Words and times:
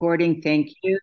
Recording, 0.00 0.40
thank 0.40 0.70
you. 0.82 0.98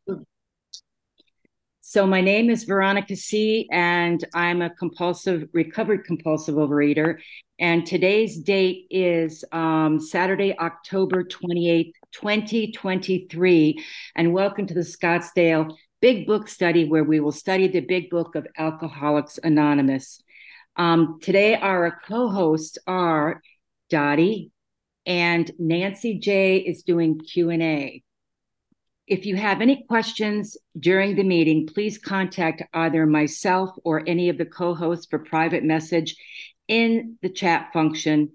So 1.81 2.07
my 2.07 2.19
name 2.19 2.49
is 2.49 2.63
Veronica 2.63 3.15
C. 3.15 3.67
and 3.71 4.25
I'm 4.33 4.63
a 4.63 4.71
compulsive, 4.71 5.47
recovered 5.53 6.03
compulsive 6.03 6.55
overeater. 6.55 7.19
And 7.59 7.85
today's 7.85 8.39
date 8.39 8.87
is 8.89 9.45
um, 9.51 9.99
Saturday, 9.99 10.57
October 10.57 11.23
28th, 11.23 11.91
2023. 12.11 13.85
And 14.15 14.33
welcome 14.33 14.65
to 14.65 14.73
the 14.73 14.79
Scottsdale 14.79 15.77
Big 16.01 16.25
Book 16.25 16.47
Study, 16.47 16.85
where 16.85 17.03
we 17.03 17.19
will 17.19 17.31
study 17.31 17.67
the 17.67 17.81
Big 17.81 18.09
Book 18.09 18.33
of 18.33 18.47
Alcoholics 18.57 19.37
Anonymous. 19.43 20.19
Um, 20.75 21.19
today, 21.21 21.53
our 21.55 21.99
co-hosts 22.07 22.79
are 22.87 23.43
Dottie 23.91 24.49
and 25.05 25.51
Nancy 25.59 26.17
J 26.17 26.57
is 26.57 26.81
doing 26.81 27.19
Q&A. 27.19 28.01
If 29.07 29.25
you 29.25 29.37
have 29.37 29.61
any 29.61 29.85
questions 29.87 30.57
during 30.77 31.15
the 31.15 31.23
meeting, 31.23 31.65
please 31.65 31.97
contact 31.97 32.61
either 32.73 33.05
myself 33.05 33.69
or 33.85 34.03
any 34.05 34.27
of 34.27 34.37
the 34.37 34.45
co-hosts 34.45 35.07
for 35.09 35.19
private 35.19 35.63
message 35.63 36.17
in 36.67 37.17
the 37.21 37.29
chat 37.29 37.69
function. 37.71 38.31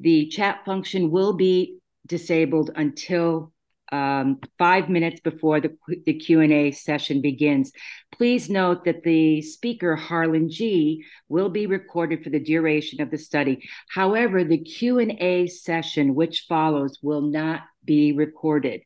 The 0.00 0.26
chat 0.28 0.64
function 0.64 1.10
will 1.10 1.34
be 1.34 1.76
disabled 2.06 2.70
until 2.74 3.52
um, 3.92 4.40
five 4.58 4.88
minutes 4.88 5.20
before 5.20 5.60
the, 5.60 5.76
the 6.06 6.14
Q&A 6.14 6.70
session 6.70 7.20
begins. 7.20 7.70
Please 8.10 8.48
note 8.48 8.86
that 8.86 9.02
the 9.02 9.42
speaker, 9.42 9.94
Harlan 9.94 10.48
G., 10.48 11.04
will 11.28 11.50
be 11.50 11.66
recorded 11.66 12.24
for 12.24 12.30
the 12.30 12.40
duration 12.40 13.02
of 13.02 13.10
the 13.10 13.18
study. 13.18 13.68
However, 13.90 14.42
the 14.42 14.58
Q&A 14.58 15.46
session, 15.48 16.14
which 16.14 16.46
follows, 16.48 16.98
will 17.02 17.20
not 17.20 17.60
be 17.84 18.12
recorded. 18.12 18.80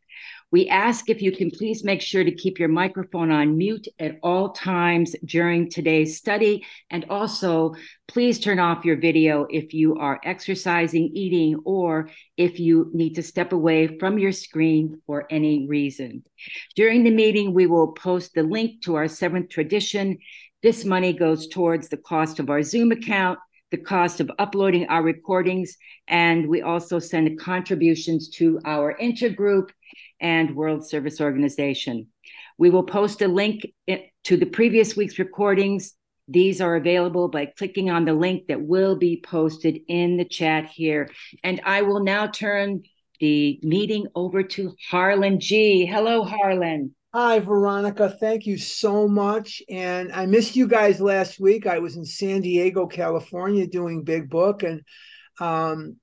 We 0.50 0.68
ask 0.68 1.10
if 1.10 1.20
you 1.20 1.30
can 1.30 1.50
please 1.50 1.84
make 1.84 2.00
sure 2.00 2.24
to 2.24 2.34
keep 2.34 2.58
your 2.58 2.70
microphone 2.70 3.30
on 3.30 3.58
mute 3.58 3.86
at 3.98 4.18
all 4.22 4.50
times 4.50 5.14
during 5.22 5.68
today's 5.68 6.16
study. 6.16 6.64
And 6.88 7.04
also, 7.10 7.74
please 8.06 8.40
turn 8.40 8.58
off 8.58 8.86
your 8.86 8.96
video 8.96 9.46
if 9.50 9.74
you 9.74 9.96
are 9.96 10.18
exercising, 10.24 11.10
eating, 11.12 11.60
or 11.66 12.08
if 12.38 12.58
you 12.58 12.90
need 12.94 13.16
to 13.16 13.22
step 13.22 13.52
away 13.52 13.98
from 13.98 14.18
your 14.18 14.32
screen 14.32 15.02
for 15.06 15.26
any 15.30 15.66
reason. 15.68 16.22
During 16.74 17.04
the 17.04 17.10
meeting, 17.10 17.52
we 17.52 17.66
will 17.66 17.92
post 17.92 18.32
the 18.32 18.42
link 18.42 18.82
to 18.84 18.94
our 18.94 19.08
seventh 19.08 19.50
tradition. 19.50 20.16
This 20.62 20.82
money 20.82 21.12
goes 21.12 21.48
towards 21.48 21.90
the 21.90 21.98
cost 21.98 22.40
of 22.40 22.48
our 22.48 22.62
Zoom 22.62 22.90
account 22.90 23.38
the 23.70 23.76
cost 23.76 24.20
of 24.20 24.30
uploading 24.38 24.86
our 24.88 25.02
recordings, 25.02 25.76
and 26.06 26.48
we 26.48 26.62
also 26.62 26.98
send 26.98 27.38
contributions 27.38 28.30
to 28.30 28.58
our 28.64 28.96
intergroup 28.98 29.68
and 30.20 30.56
World 30.56 30.86
Service 30.86 31.20
Organization. 31.20 32.08
We 32.58 32.70
will 32.70 32.82
post 32.82 33.22
a 33.22 33.28
link 33.28 33.66
to 34.24 34.36
the 34.36 34.46
previous 34.46 34.96
week's 34.96 35.18
recordings. 35.18 35.94
These 36.26 36.60
are 36.60 36.76
available 36.76 37.28
by 37.28 37.46
clicking 37.46 37.88
on 37.88 38.04
the 38.04 38.12
link 38.12 38.48
that 38.48 38.60
will 38.60 38.96
be 38.96 39.22
posted 39.24 39.80
in 39.88 40.16
the 40.16 40.24
chat 40.24 40.66
here. 40.66 41.08
And 41.42 41.60
I 41.64 41.82
will 41.82 42.00
now 42.00 42.26
turn 42.26 42.82
the 43.20 43.58
meeting 43.62 44.06
over 44.14 44.42
to 44.42 44.74
Harlan 44.90 45.40
G. 45.40 45.86
Hello, 45.86 46.22
Harlan. 46.22 46.94
Hi, 47.14 47.38
Veronica. 47.38 48.10
Thank 48.20 48.44
you 48.44 48.58
so 48.58 49.08
much. 49.08 49.62
And 49.70 50.12
I 50.12 50.26
missed 50.26 50.54
you 50.54 50.68
guys 50.68 51.00
last 51.00 51.40
week. 51.40 51.66
I 51.66 51.78
was 51.78 51.96
in 51.96 52.04
San 52.04 52.42
Diego, 52.42 52.86
California 52.86 53.66
doing 53.66 54.04
Big 54.04 54.28
Book. 54.28 54.62
And 54.62 54.82
um, 55.40 55.96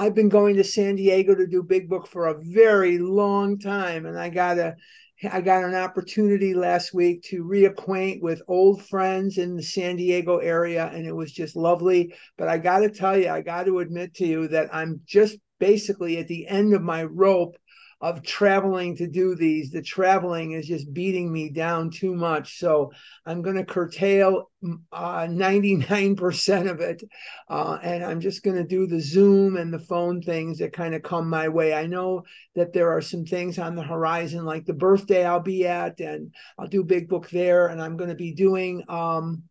I've 0.00 0.14
been 0.14 0.28
going 0.28 0.54
to 0.56 0.64
San 0.64 0.94
Diego 0.94 1.34
to 1.34 1.46
do 1.46 1.64
Big 1.64 1.88
Book 1.88 2.06
for 2.06 2.28
a 2.28 2.40
very 2.40 2.98
long 2.98 3.58
time, 3.58 4.06
and 4.06 4.16
I 4.16 4.28
got 4.28 4.56
a 4.56 4.76
I 5.32 5.40
got 5.40 5.64
an 5.64 5.74
opportunity 5.74 6.54
last 6.54 6.94
week 6.94 7.24
to 7.24 7.42
reacquaint 7.42 8.22
with 8.22 8.40
old 8.46 8.84
friends 8.84 9.36
in 9.36 9.56
the 9.56 9.62
San 9.64 9.96
Diego 9.96 10.38
area, 10.38 10.86
and 10.94 11.04
it 11.04 11.14
was 11.14 11.32
just 11.32 11.56
lovely. 11.56 12.14
But 12.36 12.46
I 12.46 12.58
got 12.58 12.80
to 12.80 12.90
tell 12.90 13.18
you, 13.18 13.28
I 13.28 13.40
got 13.40 13.66
to 13.66 13.80
admit 13.80 14.14
to 14.14 14.26
you 14.26 14.46
that 14.48 14.72
I'm 14.72 15.00
just 15.04 15.36
basically 15.58 16.18
at 16.18 16.28
the 16.28 16.46
end 16.46 16.72
of 16.72 16.82
my 16.82 17.02
rope 17.02 17.56
of 18.00 18.22
traveling 18.22 18.96
to 18.96 19.08
do 19.08 19.34
these. 19.34 19.70
The 19.70 19.82
traveling 19.82 20.52
is 20.52 20.68
just 20.68 20.92
beating 20.92 21.32
me 21.32 21.50
down 21.50 21.90
too 21.90 22.14
much. 22.14 22.58
So 22.58 22.92
I'm 23.26 23.42
going 23.42 23.56
to 23.56 23.64
curtail 23.64 24.50
uh, 24.92 25.26
99% 25.26 26.70
of 26.70 26.80
it. 26.80 27.02
Uh, 27.48 27.78
and 27.82 28.04
I'm 28.04 28.20
just 28.20 28.44
going 28.44 28.56
to 28.56 28.64
do 28.64 28.86
the 28.86 29.00
Zoom 29.00 29.56
and 29.56 29.74
the 29.74 29.80
phone 29.80 30.22
things 30.22 30.58
that 30.58 30.72
kind 30.72 30.94
of 30.94 31.02
come 31.02 31.28
my 31.28 31.48
way. 31.48 31.74
I 31.74 31.86
know 31.86 32.22
that 32.54 32.72
there 32.72 32.90
are 32.90 33.00
some 33.00 33.24
things 33.24 33.58
on 33.58 33.74
the 33.74 33.82
horizon, 33.82 34.44
like 34.44 34.64
the 34.64 34.74
birthday 34.74 35.24
I'll 35.24 35.40
be 35.40 35.66
at, 35.66 35.98
and 35.98 36.32
I'll 36.56 36.68
do 36.68 36.84
Big 36.84 37.08
Book 37.08 37.28
there. 37.30 37.66
And 37.66 37.82
I'm 37.82 37.96
going 37.96 38.10
to 38.10 38.16
be 38.16 38.32
doing. 38.32 38.84
Um, 38.88 39.42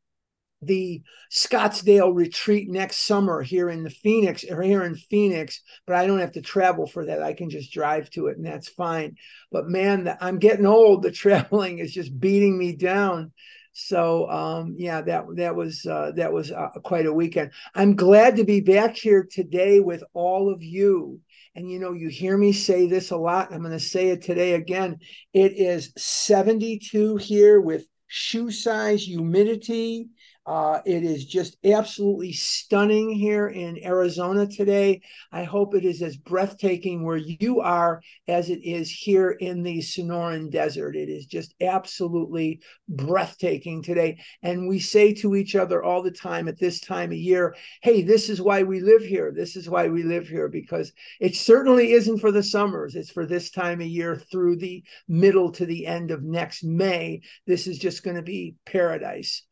the 0.62 1.02
Scottsdale 1.32 2.14
retreat 2.14 2.70
next 2.70 3.06
summer 3.06 3.42
here 3.42 3.70
in 3.70 3.84
the 3.84 3.90
Phoenix 3.90 4.44
or 4.50 4.62
here 4.62 4.84
in 4.84 4.96
Phoenix, 4.96 5.62
but 5.86 5.96
I 5.96 6.08
don't 6.08 6.20
have 6.20 6.32
to 6.34 6.42
travel 6.42 6.88
for 6.88 7.06
that. 7.06 7.22
I 7.22 7.34
can 7.34 7.50
just 7.50 7.72
drive 7.72 8.10
to 8.12 8.28
it 8.28 8.38
and 8.38 8.46
that's 8.46 8.70
fine. 8.70 9.18
But 9.52 9.68
man, 9.68 10.16
I'm 10.20 10.40
getting 10.40 10.66
old. 10.66 11.04
The 11.04 11.12
traveling 11.28 11.80
is 11.80 11.94
just 11.94 12.20
beating 12.20 12.58
me 12.58 12.76
down. 12.76 13.32
So 13.74 14.28
um, 14.32 14.74
yeah, 14.78 15.02
that 15.02 15.26
that 15.36 15.56
was 15.56 15.86
uh, 15.86 16.12
that 16.16 16.34
was 16.34 16.52
uh, 16.52 16.70
quite 16.84 17.06
a 17.06 17.14
weekend. 17.14 17.52
I'm 17.76 17.96
glad 17.96 18.38
to 18.38 18.44
be 18.44 18.60
back 18.60 18.98
here 18.98 19.28
today 19.30 19.80
with 19.80 20.04
all 20.14 20.52
of 20.52 20.64
you. 20.64 21.20
And 21.54 21.70
you 21.70 21.78
know, 21.78 21.94
you 21.94 22.08
hear 22.08 22.36
me 22.38 22.54
say 22.54 22.88
this 22.88 23.12
a 23.12 23.18
lot. 23.18 23.54
I'm 23.54 23.62
going 23.62 23.74
to 23.74 23.80
say 23.80 24.10
it 24.10 24.24
today 24.24 24.54
again. 24.54 24.98
It 25.32 25.54
is 25.54 25.94
72 25.96 27.18
here 27.18 27.62
with 27.62 27.86
shoe 28.08 28.50
size 28.50 29.04
humidity 29.04 30.08
uh, 30.48 30.80
it 30.86 31.04
is 31.04 31.26
just 31.26 31.58
absolutely 31.66 32.32
stunning 32.32 33.12
here 33.12 33.50
in 33.50 33.84
Arizona 33.84 34.48
today. 34.48 35.02
I 35.30 35.44
hope 35.44 35.76
it 35.76 35.84
is 35.84 36.02
as 36.02 36.16
breathtaking 36.16 37.04
where 37.04 37.18
you 37.18 37.60
are 37.60 38.02
as 38.30 38.50
it 38.50 38.64
is 38.64 38.90
here 38.90 39.32
in 39.32 39.62
the 39.62 39.80
Sonoran 39.80 40.50
Desert. 40.50 40.96
It 40.96 41.10
is 41.10 41.26
just 41.26 41.54
absolutely 41.60 42.62
breathtaking 42.88 43.84
today. 43.84 44.20
And 44.42 44.70
we 44.70 44.80
say 44.80 45.14
to 45.16 45.36
each 45.36 45.54
other 45.58 45.84
all 45.84 46.02
the 46.02 46.12
time 46.12 46.48
at 46.48 46.58
this 46.58 46.80
time 46.80 47.12
of 47.12 47.18
year, 47.18 47.54
hey, 47.82 48.02
this 48.02 48.30
is 48.30 48.42
why 48.42 48.64
we 48.64 48.80
live 48.80 49.04
here. 49.04 49.34
This 49.36 49.58
is 49.58 49.70
why 49.70 49.90
we 49.90 50.04
live 50.04 50.30
here, 50.30 50.48
because 50.48 50.94
it 51.20 51.36
certainly 51.36 51.92
isn't 51.92 52.20
for 52.20 52.32
the 52.32 52.44
summers. 52.44 52.96
It's 52.96 53.12
for 53.12 53.26
this 53.26 53.52
time 53.52 53.82
of 53.82 53.88
year 53.88 54.16
through 54.16 54.56
the 54.56 54.82
middle 55.10 55.52
to 55.52 55.66
the 55.66 55.86
end 55.86 56.12
of 56.12 56.24
next 56.24 56.64
May. 56.64 57.20
This 57.46 57.68
is 57.68 57.78
just 57.78 58.02
going 58.02 58.16
to 58.16 58.22
be 58.22 58.56
paradise. 58.66 59.44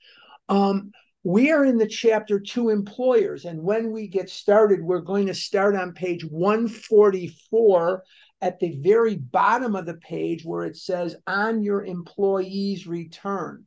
Um, 0.49 0.91
we 1.23 1.51
are 1.51 1.65
in 1.65 1.77
the 1.77 1.87
chapter 1.87 2.39
to 2.39 2.69
employers. 2.69 3.45
And 3.45 3.63
when 3.63 3.91
we 3.91 4.07
get 4.07 4.29
started, 4.29 4.81
we're 4.81 4.99
going 4.99 5.25
to 5.27 5.33
start 5.33 5.75
on 5.75 5.93
page 5.93 6.23
144 6.23 8.03
at 8.41 8.59
the 8.59 8.79
very 8.81 9.15
bottom 9.15 9.75
of 9.75 9.87
the 9.87 9.95
page 9.95 10.45
where 10.45 10.65
it 10.65 10.77
says, 10.77 11.15
on 11.25 11.63
your 11.63 11.83
employee's 11.83 12.85
return. 12.85 13.65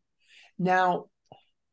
Now, 0.56 1.06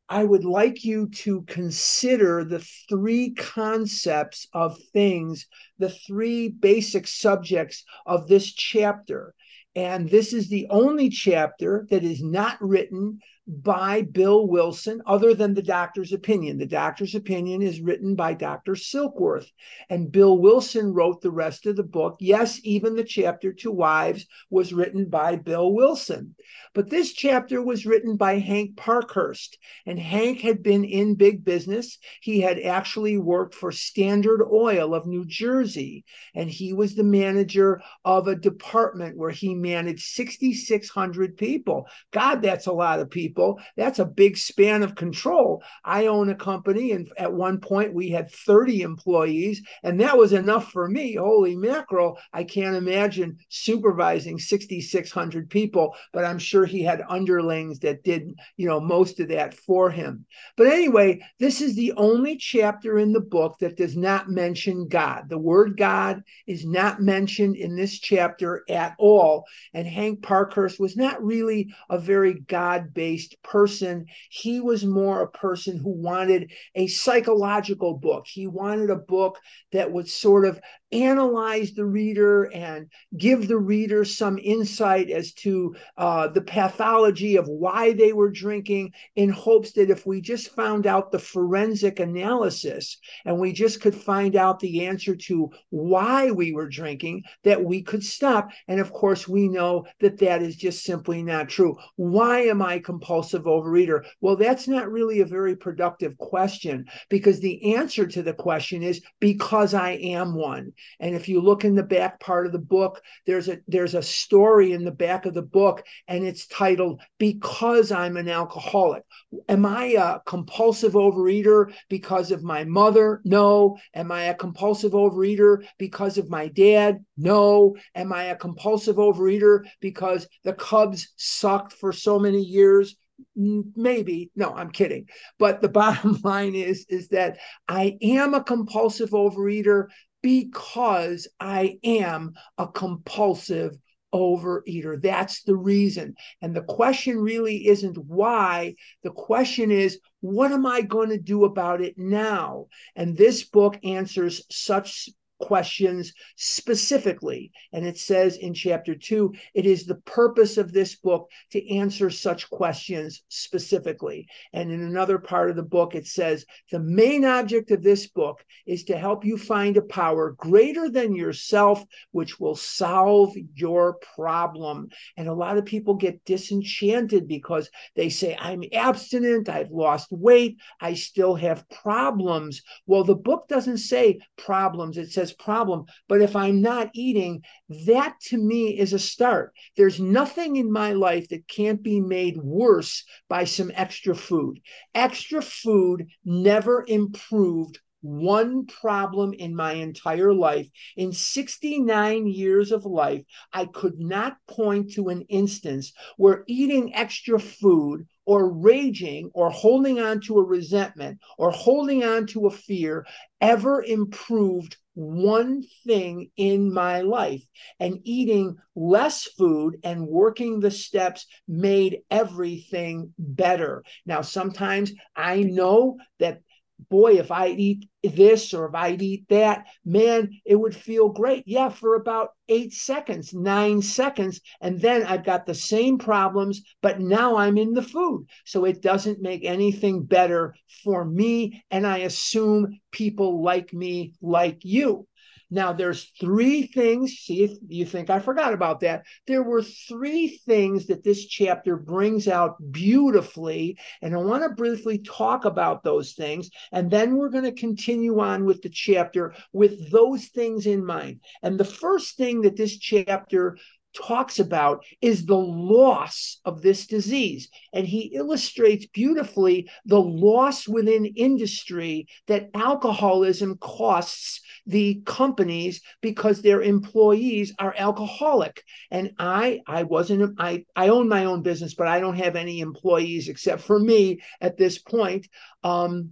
I 0.08 0.24
would 0.24 0.46
like 0.46 0.84
you 0.84 1.10
to 1.10 1.44
consider 1.44 2.44
the 2.44 2.66
three 2.90 3.34
concepts 3.34 4.48
of 4.54 4.78
things, 4.94 5.48
the 5.80 5.90
three 5.90 6.50
basic 6.50 7.08
subjects 7.08 7.84
of 8.06 8.28
this 8.28 8.54
chapter. 8.54 9.34
And 9.76 10.10
this 10.10 10.32
is 10.32 10.48
the 10.48 10.68
only 10.70 11.10
chapter 11.10 11.88
that 11.90 12.04
is 12.04 12.24
not 12.24 12.58
written 12.62 13.20
by 13.48 14.02
Bill 14.02 14.48
Wilson, 14.48 15.02
other 15.06 15.36
than 15.36 15.54
the 15.54 15.62
doctor's 15.62 16.14
opinion. 16.14 16.58
The 16.58 16.66
doctor's 16.66 17.14
opinion 17.14 17.62
is 17.62 17.80
written 17.80 18.16
by 18.16 18.34
Dr. 18.34 18.74
Silkworth, 18.74 19.52
and 19.90 20.12
Bill 20.12 20.38
Wilson 20.38 20.94
wrote 20.94 21.22
the 21.22 21.32
rest 21.32 21.68
of 21.68 21.76
the 21.76 21.84
book. 21.84 22.18
Yes, 22.20 22.60
even 22.64 22.96
the 22.96 23.04
chapter 23.04 23.54
to 23.54 23.72
wives 23.72 24.26
was 24.50 24.74
written 24.74 25.10
by 25.10 25.36
Bill 25.36 25.72
Wilson. 25.74 26.36
But 26.74 26.90
this 26.90 27.14
chapter 27.14 27.62
was 27.62 27.86
written 27.86 28.18
by 28.18 28.40
Hank 28.40 28.78
Parkhurst, 28.78 29.60
and 29.86 30.00
Hank 30.00 30.42
had 30.42 30.64
been 30.64 30.84
in 30.84 31.14
big 31.14 31.46
business. 31.46 32.00
He 32.22 32.42
had 32.42 32.60
actually 32.60 33.18
worked 33.18 33.54
for 33.54 33.72
Standard 33.72 34.42
Oil 34.44 34.96
of 34.96 35.06
New 35.06 35.26
Jersey, 35.26 36.04
and 36.34 36.50
he 36.50 36.74
was 36.74 36.96
the 36.96 37.04
manager 37.04 37.82
of 38.04 38.28
a 38.28 38.36
department 38.36 39.18
where 39.18 39.30
he 39.30 39.54
managed 39.54 40.08
6,600 40.16 41.38
people. 41.38 41.88
God, 42.12 42.42
that's 42.42 42.66
a 42.66 42.74
lot 42.74 43.00
of 43.00 43.10
people 43.12 43.35
people. 43.36 43.60
That's 43.76 44.00
a 44.00 44.06
big 44.06 44.38
span 44.38 44.82
of 44.82 44.96
control. 44.96 45.62
I 45.84 46.08
own 46.08 46.30
a 46.30 46.36
company, 46.36 46.92
and 46.94 47.10
at 47.18 47.34
one 47.34 47.60
point 47.60 47.94
we 47.94 48.10
had 48.10 48.32
30 48.32 48.82
employees, 48.82 49.62
and 49.84 50.00
that 50.00 50.18
was 50.18 50.32
enough 50.32 50.72
for 50.72 50.88
me. 50.88 51.16
Holy 51.16 51.56
mackerel. 51.56 52.18
I 52.32 52.46
can't 52.46 52.76
imagine 52.76 53.38
supervising 53.50 54.40
6,600 54.40 55.50
people, 55.50 55.96
but 56.14 56.24
I'm 56.24 56.40
sure 56.40 56.66
he 56.66 56.82
had 56.82 57.04
underlings 57.10 57.80
that 57.80 58.04
did, 58.04 58.34
you 58.56 58.68
know, 58.68 58.80
most 58.80 59.20
of 59.20 59.28
that 59.30 59.54
for 59.54 59.90
him. 59.90 60.26
But 60.56 60.68
anyway, 60.68 61.20
this 61.40 61.60
is 61.62 61.76
the 61.76 61.94
only 61.98 62.38
chapter 62.38 62.98
in 63.00 63.12
the 63.12 63.20
book 63.20 63.58
that 63.60 63.78
does 63.78 63.98
not 63.98 64.30
mention 64.30 64.88
God. 64.88 65.26
The 65.30 65.38
word 65.38 65.78
God 65.78 66.24
is 66.48 66.66
not 66.66 67.02
mentioned 67.02 67.58
in 67.58 67.76
this 67.76 68.00
chapter 68.00 68.64
at 68.70 68.96
all. 68.98 69.44
And 69.74 69.88
Hank 69.88 70.24
Parkhurst 70.24 70.80
was 70.80 70.96
not 70.96 71.24
really 71.24 71.74
a 71.90 72.00
very 72.00 72.34
God 72.48 72.94
based 72.94 73.25
person. 73.44 74.06
He 74.30 74.60
was 74.60 74.86
more 74.86 75.22
a 75.22 75.30
person 75.30 75.78
who 75.78 75.90
wanted 75.90 76.52
a 76.76 76.88
psychological 76.88 77.98
book. 77.98 78.26
He 78.28 78.48
wanted 78.48 78.90
a 78.90 78.96
book 78.96 79.40
that 79.72 79.92
would 79.92 80.10
sort 80.10 80.46
of 80.46 80.60
analyze 81.04 81.74
the 81.74 81.86
reader 81.86 82.46
and 82.54 82.88
give 83.18 83.48
the 83.48 83.58
reader 83.58 84.06
some 84.06 84.38
insight 84.38 85.10
as 85.10 85.34
to 85.34 85.76
uh, 85.98 86.28
the 86.28 86.42
pathology 86.42 87.36
of 87.36 87.48
why 87.48 87.94
they 87.94 88.14
were 88.14 88.32
drinking, 88.32 88.92
in 89.16 89.30
hopes 89.30 89.74
that 89.74 89.90
if 89.90 90.06
we 90.06 90.22
just 90.22 90.56
found 90.56 90.88
out 90.88 91.12
the 91.12 91.20
forensic 91.20 92.00
analysis 92.00 92.98
and 93.26 93.40
we 93.40 93.52
just 93.52 93.82
could 93.82 93.96
find 93.96 94.36
out 94.36 94.60
the 94.60 94.86
answer 94.86 95.16
to 95.16 95.50
why 95.70 96.32
we 96.32 96.52
were 96.52 96.70
drinking, 96.70 97.24
that 97.44 97.64
we 97.64 97.82
could 97.82 98.04
stop. 98.04 98.50
And 98.68 98.80
of 98.80 98.92
course, 98.92 99.28
we 99.28 99.48
know 99.48 99.86
that 100.00 100.20
that 100.20 100.42
is 100.42 100.56
just 100.56 100.84
simply 100.84 101.24
not 101.24 101.50
true. 101.50 101.78
Why 101.96 102.42
am 102.42 102.62
I 102.62 102.80
compulsive 102.80 103.44
overeater? 103.44 104.04
Well, 104.22 104.36
that's 104.36 104.68
not 104.68 104.92
really 104.92 105.22
a 105.22 105.26
very 105.26 105.56
productive 105.56 106.18
question 106.18 106.86
because 107.10 107.40
the 107.40 107.76
answer 107.76 108.06
to 108.08 108.24
the 108.24 108.34
question 108.34 108.84
is 108.84 109.02
because 109.20 109.74
I 109.74 109.92
am 109.92 110.36
one. 110.36 110.74
And 111.00 111.16
if 111.16 111.28
you 111.28 111.42
look 111.42 111.66
in 111.66 111.76
the 111.76 111.84
back 111.84 112.20
part 112.20 112.46
of 112.46 112.52
the 112.52 112.60
book, 112.60 113.02
there's 113.26 113.48
a 113.50 113.60
there's 113.68 113.96
a 113.96 114.04
story 114.04 114.72
in 114.72 114.84
the 114.84 114.92
back 114.92 115.26
of 115.26 115.34
the 115.34 115.42
book, 115.42 115.84
and 116.08 116.26
it's 116.26 116.48
titled 116.48 117.02
"Because 117.18 117.92
I'm 117.92 118.18
an 118.18 118.30
Alcoholic." 118.30 119.04
Am 119.50 119.66
I 119.66 119.96
a 119.98 120.20
compulsive 120.26 120.94
overeater 120.94 121.74
because 121.90 122.32
of 122.32 122.44
my 122.44 122.64
mother? 122.64 123.22
No. 123.24 123.78
Am 123.94 124.12
I 124.12 124.24
a 124.24 124.36
compulsive 124.36 124.94
overeater 124.94 125.66
because 125.78 126.18
of 126.18 126.30
my 126.30 126.48
dad? 126.48 127.04
No. 127.18 127.76
Am 127.94 128.14
I 128.14 128.26
a 128.26 128.36
compulsive 128.36 128.98
overeater 128.98 129.66
because 129.80 130.28
the 130.44 130.54
Cubs 130.54 131.14
sucked 131.16 131.74
for 131.74 131.92
so 131.92 132.20
many 132.20 132.42
years? 132.42 132.96
maybe 133.36 134.30
no 134.36 134.54
i'm 134.56 134.70
kidding 134.70 135.08
but 135.40 135.62
the 135.62 135.70
bottom 135.82 136.20
line 136.24 136.56
is 136.56 136.86
is 136.90 137.10
that 137.10 137.38
i 137.68 137.98
am 138.02 138.34
a 138.34 138.44
compulsive 138.44 139.12
overeater 139.12 139.88
because 140.26 141.28
I 141.40 141.78
am 141.84 142.34
a 142.58 142.68
compulsive 142.68 143.78
overeater. 144.12 145.00
That's 145.00 145.44
the 145.44 145.56
reason. 145.56 146.16
And 146.42 146.56
the 146.56 146.64
question 146.64 147.20
really 147.20 147.68
isn't 147.68 147.96
why. 147.96 148.74
The 149.04 149.12
question 149.12 149.70
is, 149.70 150.00
what 150.22 150.52
am 150.52 150.66
I 150.66 150.82
going 150.82 151.10
to 151.10 151.20
do 151.20 151.46
about 151.46 151.80
it 151.80 151.94
now? 151.96 152.70
And 152.96 153.16
this 153.16 153.44
book 153.44 153.78
answers 153.84 154.44
such 154.50 155.10
questions 155.40 156.14
specifically. 156.36 157.52
And 157.74 157.86
it 157.86 157.98
says 157.98 158.38
in 158.38 158.54
chapter 158.54 158.96
two, 158.96 159.34
it 159.54 159.66
is 159.66 159.86
the 159.86 159.96
purpose 159.96 160.58
of 160.58 160.72
this 160.72 160.96
book 160.96 161.30
to 161.52 161.76
answer 161.76 162.10
such 162.10 162.50
questions 162.50 163.24
specifically. 163.30 164.28
And 164.54 164.72
in 164.72 164.82
another 164.82 165.20
part 165.20 165.50
of 165.50 165.56
the 165.56 165.64
book, 165.64 165.96
it 165.96 166.08
says 166.08 166.46
the 166.72 166.80
main 166.80 167.26
object 167.26 167.72
of 167.72 167.84
this 167.84 168.08
book 168.08 168.44
is 168.66 168.86
to 168.86 168.98
help 168.98 169.26
you 169.26 169.38
find 169.38 169.78
a 169.78 169.82
power 169.82 170.32
greater 170.32 170.90
than 170.90 171.16
yourself, 171.16 171.84
which 172.12 172.40
will 172.40 172.56
solve 172.56 173.36
your 173.54 173.98
problem. 174.16 174.90
And 175.18 175.28
a 175.28 175.34
lot 175.34 175.58
of 175.58 175.66
people 175.66 175.96
get 175.96 176.24
disenchanted 176.26 177.28
because 177.28 177.70
they 177.96 178.10
say, 178.10 178.36
I'm 178.40 178.64
abstinent, 178.74 179.50
I've 179.50 179.72
lost 179.72 180.12
weight, 180.12 180.58
I 180.82 180.94
still 180.94 181.36
have 181.36 181.70
problems. 181.70 182.62
Well, 182.86 183.04
the 183.04 183.16
book 183.16 183.48
doesn't 183.48 183.78
say 183.78 184.20
problems, 184.38 184.98
it 184.98 185.12
says 185.12 185.35
problem. 185.38 185.86
But 186.08 186.22
if 186.22 186.36
I'm 186.36 186.62
not 186.62 186.90
eating, 186.94 187.42
that 187.86 188.16
to 188.28 188.38
me 188.38 188.78
is 188.78 188.94
a 188.94 189.00
start. 189.00 189.54
There's 189.78 190.00
nothing 190.00 190.56
in 190.56 190.72
my 190.72 190.94
life 190.94 191.30
that 191.30 191.48
can't 191.48 191.82
be 191.82 192.00
made 192.00 192.38
worse 192.38 193.04
by 193.30 193.46
some 193.46 193.72
extra 193.74 194.16
food. 194.16 194.60
Extra 194.94 195.42
food 195.42 196.08
never 196.24 196.86
improved 196.88 197.80
one 198.06 198.68
problem 198.68 199.34
in 199.34 199.56
my 199.56 199.74
entire 199.74 200.34
life. 200.34 200.68
In 200.96 201.12
69 201.12 202.28
years 202.28 202.72
of 202.72 202.86
life, 202.86 203.24
I 203.52 203.66
could 203.66 204.00
not 204.00 204.38
point 204.48 204.94
to 204.94 205.10
an 205.10 205.24
instance 205.24 205.92
where 206.18 206.44
eating 206.48 206.94
extra 206.94 207.40
food 207.40 208.08
or 208.26 208.52
raging 208.52 209.32
or 209.34 209.50
holding 209.50 210.00
on 210.00 210.22
to 210.22 210.38
a 210.38 210.44
resentment 210.44 211.20
or 211.38 211.52
holding 211.52 212.04
on 212.04 212.28
to 212.28 212.48
a 212.48 212.52
fear 212.52 213.06
ever 213.42 213.84
improved 213.84 214.78
one 214.96 215.64
thing 215.86 216.32
in 216.36 216.74
my 216.74 217.02
life. 217.02 217.44
And 217.80 218.00
eating 218.04 218.58
less 218.76 219.24
food 219.24 219.78
and 219.84 220.08
working 220.08 220.60
the 220.60 220.72
steps 220.72 221.28
made 221.48 222.00
everything 222.10 223.14
better. 223.20 223.84
Now, 224.06 224.22
sometimes 224.22 224.92
I 225.16 225.44
know 225.44 225.98
that 226.20 226.42
boy, 226.90 227.14
if 227.14 227.32
I 227.32 227.48
eat 227.48 227.90
this 228.04 228.54
or 228.54 228.68
if 228.68 228.76
I 228.76 228.92
eat 228.92 229.26
that, 229.30 229.66
man, 229.84 230.30
it 230.46 230.56
would 230.56 230.76
feel 230.76 231.10
great. 231.10 231.44
Yeah, 231.48 231.70
for 231.70 231.96
about 231.96 232.30
eight 232.50 232.74
seconds, 232.74 233.34
nine 233.34 233.82
seconds. 233.82 234.42
And 234.62 234.80
then 234.80 235.04
I've 235.04 235.24
got 235.24 235.46
the 235.46 235.54
same 235.54 235.98
problems, 235.98 236.62
but 236.82 237.00
now 237.00 237.38
I'm 237.38 237.58
in 237.58 237.74
the 237.74 237.82
food. 237.82 238.28
So 238.46 238.66
it 238.66 238.82
doesn't 238.82 239.22
make 239.22 239.46
anything 239.46 240.04
better 240.04 240.56
for 240.84 241.06
me. 241.06 241.64
And 241.72 241.88
I 241.88 242.00
assume 242.00 242.80
people 242.92 243.44
like 243.44 243.74
me, 243.74 244.14
like 244.22 244.60
you. 244.64 245.08
Now, 245.52 245.74
there's 245.74 246.12
three 246.20 246.68
things. 246.68 247.14
See 247.14 247.58
you 247.68 247.86
think 247.86 248.10
I 248.10 248.20
forgot 248.20 248.54
about 248.54 248.80
that. 248.80 249.04
There 249.28 249.44
were 249.44 249.62
three 249.62 250.40
things 250.46 250.88
that 250.88 251.04
this 251.04 251.26
chapter 251.26 251.78
brings 251.78 252.28
out 252.28 252.56
beautifully. 252.72 253.78
And 254.02 254.14
I 254.16 254.18
want 254.18 254.44
to 254.44 254.50
briefly 254.50 255.00
talk 255.00 255.46
about 255.46 255.84
those 255.84 256.14
things. 256.14 256.50
And 256.72 256.90
then 256.90 257.18
we're 257.18 257.30
going 257.30 257.44
to 257.44 257.52
continue 257.52 258.20
on 258.20 258.46
with 258.46 258.62
the 258.62 258.70
chapter 258.70 259.34
with 259.54 259.92
those 259.92 260.26
things 260.26 260.66
in 260.66 260.86
mind. 260.86 261.22
And 261.44 261.60
the 261.60 261.66
first 261.66 262.18
thing 262.18 262.42
that 262.42 262.56
this 262.56 262.78
chapter 262.78 263.58
talks 263.96 264.40
about 264.40 264.84
is 265.02 265.26
the 265.26 265.38
loss 265.38 266.40
of 266.46 266.62
this 266.62 266.86
disease. 266.86 267.50
And 267.74 267.88
he 267.88 268.14
illustrates 268.14 268.86
beautifully 268.88 269.70
the 269.86 270.02
loss 270.02 270.68
within 270.68 271.06
industry 271.06 272.08
that 272.28 272.50
alcoholism 272.54 273.58
costs 273.58 274.42
the 274.68 275.02
companies 275.06 275.82
because 276.02 276.42
their 276.42 276.62
employees 276.62 277.54
are 277.60 277.74
alcoholic. 277.78 278.64
And 278.92 279.12
I 279.20 279.62
I 279.68 279.84
wasn't 279.84 280.36
I 280.40 280.66
I 280.76 280.90
own 280.90 281.08
my 281.08 281.26
own 281.26 281.42
business, 281.42 281.76
but 281.76 281.88
I 281.88 282.00
don't 282.00 282.18
have 282.18 282.36
any 282.36 282.60
employees 282.60 283.30
except 283.30 283.62
for 283.62 283.80
me 283.80 284.22
at 284.42 284.58
this 284.58 284.80
point. 284.80 285.28
Um, 285.64 286.12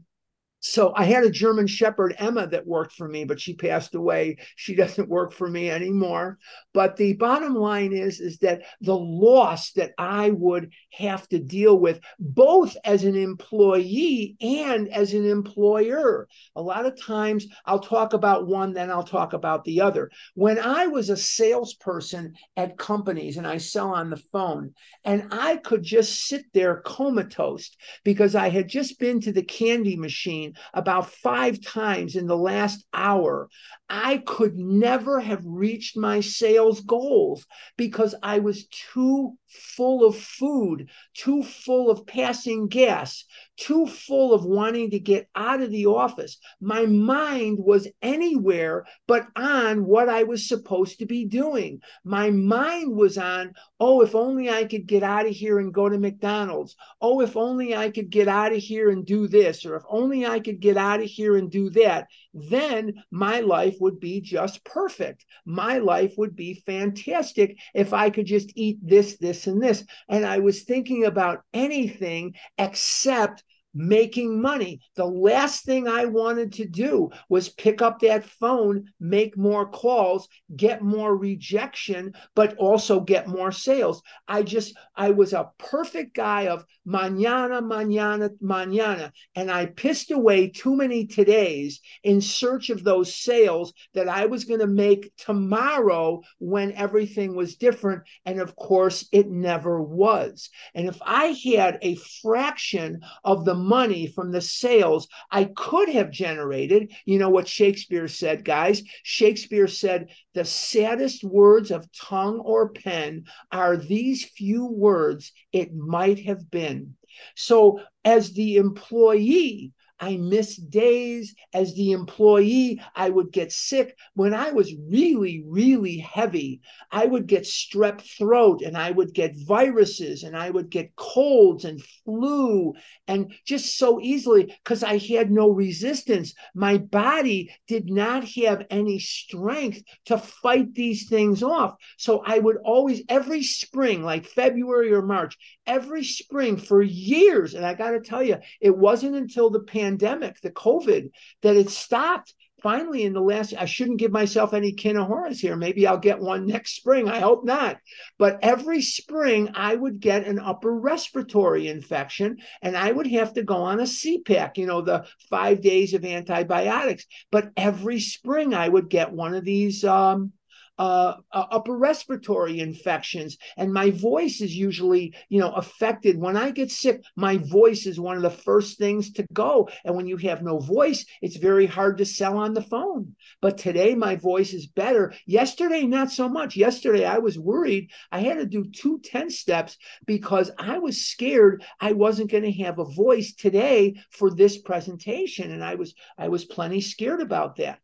so 0.66 0.94
I 0.96 1.04
had 1.04 1.26
a 1.26 1.30
German 1.30 1.68
Shepherd, 1.68 2.16
Emma, 2.18 2.48
that 2.48 2.66
worked 2.66 2.94
for 2.94 3.06
me, 3.06 3.26
but 3.26 3.38
she 3.38 3.54
passed 3.54 3.96
away. 3.96 4.38
She 4.56 4.76
doesn't 4.84 5.10
work 5.10 5.34
for 5.34 5.50
me 5.50 5.70
anymore. 5.70 6.40
But 6.74 6.96
the 6.96 7.14
bottom 7.14 7.54
line 7.54 7.92
is, 7.92 8.22
is 8.22 8.38
that 8.40 8.62
the 8.80 8.96
loss 8.96 9.74
that 9.74 9.92
I 9.98 10.30
would 10.30 10.72
have 10.94 11.28
to 11.30 11.40
deal 11.40 11.78
with, 11.78 12.00
both 12.18 12.78
as 12.86 13.04
an 13.04 13.18
employee 13.18 14.38
and 14.40 14.88
as 14.88 15.14
an 15.14 15.30
employer. 15.30 16.30
A 16.56 16.62
lot 16.62 16.86
of 16.86 17.00
times 17.00 17.46
I'll 17.66 17.80
talk 17.80 18.14
about 18.14 18.48
one, 18.48 18.72
then 18.72 18.90
I'll 18.90 19.04
talk 19.04 19.34
about 19.34 19.66
the 19.66 19.82
other. 19.82 20.12
When 20.34 20.60
I 20.60 20.88
was 20.88 21.10
a 21.10 21.18
salesperson 21.18 22.36
at 22.56 22.78
companies 22.78 23.36
and 23.36 23.46
I 23.46 23.58
sell 23.58 23.90
on 23.90 24.10
the 24.10 24.24
phone, 24.32 24.74
and 25.04 25.28
I 25.32 25.58
could 25.58 25.84
just 25.84 26.26
sit 26.26 26.46
there 26.54 26.78
comatose 26.86 27.70
because 28.06 28.34
I 28.34 28.48
had 28.48 28.70
just 28.70 28.98
been 28.98 29.20
to 29.22 29.34
the 29.34 29.44
candy 29.44 29.98
machine 29.98 30.53
about 30.74 31.10
five 31.10 31.62
times 31.62 32.16
in 32.16 32.28
the 32.28 32.38
last 32.38 32.86
hour, 32.94 33.50
I 33.96 34.24
could 34.26 34.58
never 34.58 35.20
have 35.20 35.46
reached 35.46 35.96
my 35.96 36.20
sales 36.20 36.82
goals 36.82 37.46
because 37.78 38.16
I 38.24 38.40
was 38.40 38.66
too 38.66 39.34
full 39.48 40.04
of 40.04 40.18
food, 40.18 40.90
too 41.14 41.44
full 41.44 41.92
of 41.92 42.08
passing 42.08 42.70
gas, 42.70 43.24
too 43.56 43.86
full 43.86 44.34
of 44.34 44.46
wanting 44.46 44.90
to 44.90 45.00
get 45.00 45.30
out 45.36 45.62
of 45.62 45.70
the 45.70 45.86
office. 45.86 46.40
My 46.60 46.88
mind 46.88 47.60
was 47.60 47.88
anywhere 48.02 48.86
but 49.08 49.28
on 49.36 49.86
what 49.86 50.10
I 50.10 50.24
was 50.24 50.48
supposed 50.48 50.98
to 50.98 51.06
be 51.06 51.26
doing. 51.26 51.80
My 52.04 52.32
mind 52.32 52.96
was 52.96 53.20
on, 53.20 53.54
oh, 53.80 54.02
if 54.02 54.16
only 54.16 54.50
I 54.50 54.64
could 54.64 54.88
get 54.88 55.04
out 55.04 55.28
of 55.28 55.34
here 55.34 55.60
and 55.60 55.72
go 55.72 55.88
to 55.88 56.00
McDonald's. 56.00 56.76
Oh, 57.00 57.22
if 57.22 57.38
only 57.38 57.76
I 57.76 57.92
could 57.92 58.10
get 58.10 58.28
out 58.28 58.54
of 58.54 58.58
here 58.58 58.90
and 58.90 59.06
do 59.06 59.28
this, 59.28 59.68
or 59.68 59.76
if 59.76 59.84
only 59.88 60.26
I 60.26 60.40
could 60.40 60.60
get 60.60 60.78
out 60.78 61.00
of 61.00 61.06
here 61.06 61.38
and 61.38 61.52
do 61.52 61.70
that, 61.72 62.08
then 62.34 62.94
my 63.12 63.42
life 63.42 63.76
would 63.80 64.00
be 64.00 64.22
just 64.22 64.64
perfect. 64.64 65.26
My 65.46 65.78
life 65.78 66.14
would 66.18 66.36
be 66.36 66.56
fantastic 66.66 67.58
if 67.74 67.94
I 67.94 68.10
could 68.10 68.26
just 68.26 68.52
eat 68.56 68.80
this, 68.82 69.18
this, 69.18 69.48
and 69.48 69.62
this. 69.62 69.84
And 70.10 70.26
I 70.26 70.40
was 70.40 70.64
thinking 70.64 71.06
about 71.06 71.44
anything 71.54 72.34
except 72.58 73.44
making 73.74 74.42
money. 74.42 74.82
The 74.96 75.06
last 75.06 75.66
thing 75.66 75.88
I 75.88 76.06
wanted 76.06 76.54
to 76.54 76.66
do 76.66 77.10
was 77.30 77.50
pick 77.50 77.82
up 77.82 78.00
that 78.00 78.26
phone, 78.26 78.86
make 79.00 79.38
more 79.38 79.70
calls, 79.70 80.28
get 80.56 80.82
more 80.82 81.16
rejection, 81.16 82.14
but 82.36 82.56
also 82.58 83.00
get 83.00 83.28
more 83.28 83.52
sales. 83.52 84.02
I 84.28 84.44
just, 84.44 84.76
I 84.96 85.12
was 85.12 85.34
a 85.34 85.50
perfect 85.58 86.16
guy 86.16 86.48
of 86.48 86.66
mañana, 86.88 87.62
mañana, 87.62 88.30
mañana. 88.42 89.12
And 89.36 89.50
I 89.50 89.68
pissed 89.68 90.12
away 90.12 90.50
too 90.50 90.76
many 90.76 91.08
todays 91.08 91.76
in 92.04 92.22
search 92.22 92.70
of 92.70 92.84
those 92.84 93.16
sales 93.16 93.74
that 93.94 94.10
I 94.10 94.26
was 94.26 94.46
going 94.46 94.60
to 94.60 94.68
make 94.68 95.12
tomorrow 95.18 96.22
when 96.40 96.74
everything 96.74 97.36
was 97.36 97.56
different. 97.56 98.04
And 98.26 98.40
of 98.40 98.56
course, 98.56 99.08
it 99.12 99.30
never 99.30 99.82
was. 99.82 100.50
And 100.76 100.88
if 100.88 101.00
I 101.02 101.36
had 101.46 101.80
a 101.82 101.96
fraction 102.22 103.02
of 103.24 103.46
the 103.46 103.56
money 103.64 104.08
from 104.08 104.32
the 104.32 104.42
sales 104.42 105.08
I 105.32 105.46
could 105.46 105.90
have 105.90 106.12
generated, 106.12 106.94
you 107.06 107.20
know 107.20 107.30
what 107.30 107.48
Shakespeare 107.48 108.08
said, 108.08 108.46
guys? 108.46 108.84
Shakespeare 109.04 109.68
said, 109.68 110.10
the 110.34 110.46
saddest 110.46 111.24
words 111.24 111.72
of 111.72 111.92
tongue 111.92 112.40
or 112.40 112.70
pen 112.70 113.26
are 113.52 113.78
these 113.78 114.26
few 114.26 114.66
words, 114.66 115.32
it 115.52 115.74
might 115.74 116.20
have 116.26 116.50
been. 116.50 116.96
So, 117.36 117.80
as 118.04 118.34
the 118.34 118.58
employee, 118.58 119.72
I 120.04 120.18
missed 120.18 120.70
days 120.70 121.34
as 121.54 121.76
the 121.76 121.94
employee. 121.94 122.82
I 122.94 123.10
would 123.10 123.32
get 123.32 123.54
sick. 123.54 123.98
When 124.16 124.34
I 124.34 124.52
was 124.52 124.76
really, 124.90 125.46
really 125.48 125.98
heavy, 126.00 126.60
I 126.92 127.06
would 127.06 127.26
get 127.26 127.44
strep 127.44 128.02
throat 128.02 128.62
and 128.64 128.78
I 128.78 128.92
would 128.92 129.14
get 129.14 129.38
viruses 129.38 130.24
and 130.24 130.36
I 130.36 130.50
would 130.50 130.70
get 130.70 130.94
colds 130.98 131.64
and 131.64 131.82
flu 132.04 132.74
and 133.08 133.34
just 133.46 133.78
so 133.78 134.02
easily 134.02 134.54
because 134.62 134.84
I 134.84 134.98
had 134.98 135.32
no 135.32 135.50
resistance. 135.50 136.34
My 136.54 136.80
body 136.80 137.50
did 137.70 137.90
not 137.90 138.26
have 138.36 138.66
any 138.70 139.00
strength 139.00 139.84
to 140.08 140.18
fight 140.18 140.74
these 140.74 141.08
things 141.08 141.42
off. 141.42 141.76
So 141.98 142.22
I 142.26 142.40
would 142.40 142.58
always, 142.66 143.04
every 143.08 143.44
spring, 143.44 144.04
like 144.04 144.26
February 144.26 144.92
or 144.92 145.02
March, 145.02 145.38
every 145.66 146.04
spring 146.04 146.58
for 146.58 146.82
years, 146.82 147.54
and 147.54 147.66
I 147.66 147.74
got 147.74 147.92
to 147.92 148.02
tell 148.02 148.24
you, 148.24 148.38
it 148.60 148.78
wasn't 148.78 149.16
until 149.16 149.50
the 149.50 149.62
pandemic 149.62 150.42
the 150.42 150.52
COVID, 150.52 151.12
that 151.42 151.56
it 151.56 151.70
stopped. 151.70 152.34
Finally, 152.62 153.04
in 153.04 153.12
the 153.12 153.20
last, 153.20 153.54
I 153.60 153.66
shouldn't 153.66 154.00
give 154.00 154.14
myself 154.14 154.54
any 154.54 154.72
kinahoras 154.72 155.38
here. 155.38 155.58
Maybe 155.58 155.86
I'll 155.86 155.98
get 155.98 156.22
one 156.22 156.46
next 156.48 156.78
spring. 156.78 157.10
I 157.10 157.20
hope 157.20 157.44
not. 157.44 157.78
But 158.18 158.40
every 158.42 158.82
spring, 158.82 159.50
I 159.54 159.76
would 159.76 160.00
get 160.00 160.26
an 160.26 160.40
upper 160.40 160.74
respiratory 160.74 161.68
infection 161.68 162.38
and 162.62 162.78
I 162.78 162.90
would 162.90 163.08
have 163.08 163.34
to 163.34 163.44
go 163.44 163.58
on 163.58 163.82
a 163.82 163.86
Z-Pak, 163.86 164.58
you 164.58 164.66
know, 164.66 164.80
the 164.80 165.06
five 165.30 165.60
days 165.60 165.94
of 165.94 166.06
antibiotics. 166.06 167.06
But 167.32 167.52
every 167.58 168.00
spring, 168.00 168.54
I 168.54 168.70
would 168.70 168.90
get 168.90 169.12
one 169.12 169.36
of 169.36 169.44
these 169.44 169.84
um, 169.84 170.32
uh, 170.78 171.16
uh, 171.32 171.46
upper 171.52 171.78
respiratory 171.78 172.60
infections, 172.60 173.38
and 173.58 173.74
my 173.74 173.92
voice 173.92 174.42
is 174.42 174.56
usually, 174.56 175.14
you 175.30 175.40
know, 175.40 175.52
affected. 175.52 176.18
When 176.18 176.38
I 176.38 176.52
get 176.52 176.72
sick, 176.72 177.02
my 177.16 177.38
voice 177.38 177.86
is 177.86 178.00
one 178.00 178.18
of 178.18 178.24
the 178.24 178.30
first 178.30 178.78
things 178.78 179.12
to 179.14 179.26
go. 179.34 179.70
And 179.86 179.96
when 179.96 180.08
you 180.08 180.18
have 180.18 180.42
no 180.42 180.60
voice, 180.60 181.06
it's 181.22 181.38
very 181.38 181.66
hard 181.66 181.98
to 182.00 182.06
sell 182.06 182.38
on 182.38 182.54
the 182.54 182.62
phone. 182.62 183.16
But 183.42 183.58
today, 183.58 183.96
my 183.96 184.16
voice 184.16 184.54
is 184.54 184.68
better. 184.68 185.14
Yesterday, 185.26 185.84
not 185.84 186.12
so 186.12 186.28
much. 186.28 186.56
Yesterday, 186.56 187.06
I 187.06 187.20
was 187.20 187.38
worried. 187.38 187.92
I 188.12 188.20
had 188.20 188.38
to 188.38 188.46
do 188.46 188.66
two 188.66 189.00
10 189.04 189.30
steps 189.30 189.78
because 190.06 190.52
I 190.58 190.80
was 190.80 191.06
scared 191.06 191.64
I 191.80 191.94
wasn't 191.94 192.32
going 192.32 192.44
to 192.44 192.64
have 192.64 192.80
a 192.80 192.86
voice 192.86 193.34
today 193.34 193.96
for 194.10 194.32
this 194.32 194.58
presentation. 194.58 195.52
And 195.52 195.64
I 195.64 195.76
was, 195.76 195.94
I 196.18 196.30
was 196.30 196.46
plenty 196.46 196.82
scared 196.82 197.22
about 197.22 197.58
that. 197.58 197.80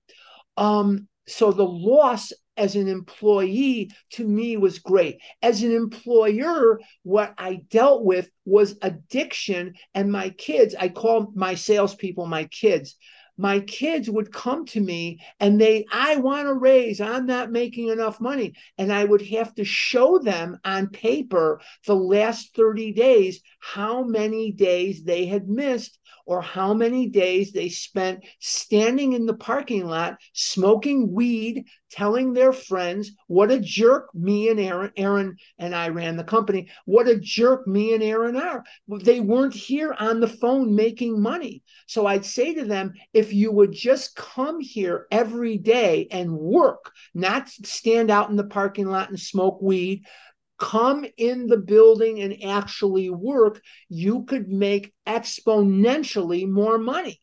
Um, 0.58 1.08
so 1.28 1.52
the 1.52 1.64
loss 1.66 2.34
as 2.60 2.76
an 2.76 2.88
employee 2.88 3.90
to 4.12 4.28
me 4.28 4.58
was 4.58 4.80
great. 4.80 5.20
As 5.42 5.64
an 5.64 5.72
employer, 5.72 6.80
what 7.04 7.34
I 7.38 7.62
dealt 7.70 8.04
with 8.04 8.30
was 8.46 8.76
addiction. 8.82 9.76
And 9.96 10.12
my 10.12 10.30
kids, 10.32 10.76
I 10.78 10.90
call 10.90 11.32
my 11.34 11.56
salespeople 11.56 12.28
my 12.28 12.44
kids. 12.46 12.98
My 13.38 13.62
kids 13.62 14.10
would 14.10 14.34
come 14.34 14.66
to 14.66 14.82
me 14.82 15.22
and 15.40 15.62
they, 15.62 15.86
I 15.90 16.18
want 16.18 16.48
to 16.48 16.54
raise, 16.54 17.00
I'm 17.00 17.26
not 17.26 17.54
making 17.54 17.88
enough 17.88 18.20
money. 18.20 18.54
And 18.78 18.92
I 18.92 19.06
would 19.06 19.22
have 19.28 19.56
to 19.56 19.64
show 19.64 20.20
them 20.20 20.60
on 20.66 20.90
paper 20.90 21.62
the 21.88 21.96
last 21.96 22.54
30 22.54 22.92
days 22.92 23.40
how 23.60 24.04
many 24.04 24.52
days 24.52 25.06
they 25.06 25.26
had 25.26 25.48
missed 25.48 25.99
or 26.30 26.44
how 26.44 26.76
many 26.76 27.08
days 27.08 27.52
they 27.52 27.70
spent 27.70 28.24
standing 28.40 29.14
in 29.14 29.26
the 29.26 29.34
parking 29.34 29.88
lot 29.88 30.16
smoking 30.32 31.12
weed, 31.12 31.66
telling 31.90 32.34
their 32.34 32.54
friends 32.54 33.14
what 33.26 33.50
a 33.50 33.60
jerk 33.60 34.14
me 34.14 34.50
and 34.50 34.60
Aaron, 34.60 34.92
Aaron 34.96 35.36
and 35.58 35.74
I 35.74 35.90
ran 35.90 36.18
the 36.18 36.24
company, 36.24 36.70
what 36.86 37.08
a 37.08 37.20
jerk 37.20 37.66
me 37.66 37.96
and 37.96 38.04
Aaron 38.04 38.38
are. 38.38 38.64
They 39.02 39.22
weren't 39.22 39.56
here 39.56 39.96
on 39.98 40.20
the 40.20 40.28
phone 40.28 40.76
making 40.76 41.20
money. 41.20 41.64
So 41.88 42.06
I'd 42.06 42.26
say 42.26 42.54
to 42.54 42.64
them, 42.64 42.94
if 43.12 43.34
you 43.34 43.52
would 43.52 43.72
just 43.72 44.16
come 44.16 44.60
here 44.60 45.08
every 45.10 45.58
day 45.58 46.10
and 46.12 46.32
work, 46.38 46.92
not 47.16 47.50
stand 47.50 48.12
out 48.12 48.30
in 48.30 48.36
the 48.36 48.44
parking 48.44 48.86
lot 48.86 49.10
and 49.10 49.20
smoke 49.20 49.64
weed, 49.64 50.06
come 50.60 51.06
in 51.18 51.48
the 51.48 51.58
building 51.58 52.20
and 52.20 52.44
actually 52.44 53.10
work, 53.10 53.62
you 53.88 54.24
could 54.26 54.48
make 54.48 54.94
exponentially 55.08 56.48
more 56.48 56.78
money. 56.78 57.22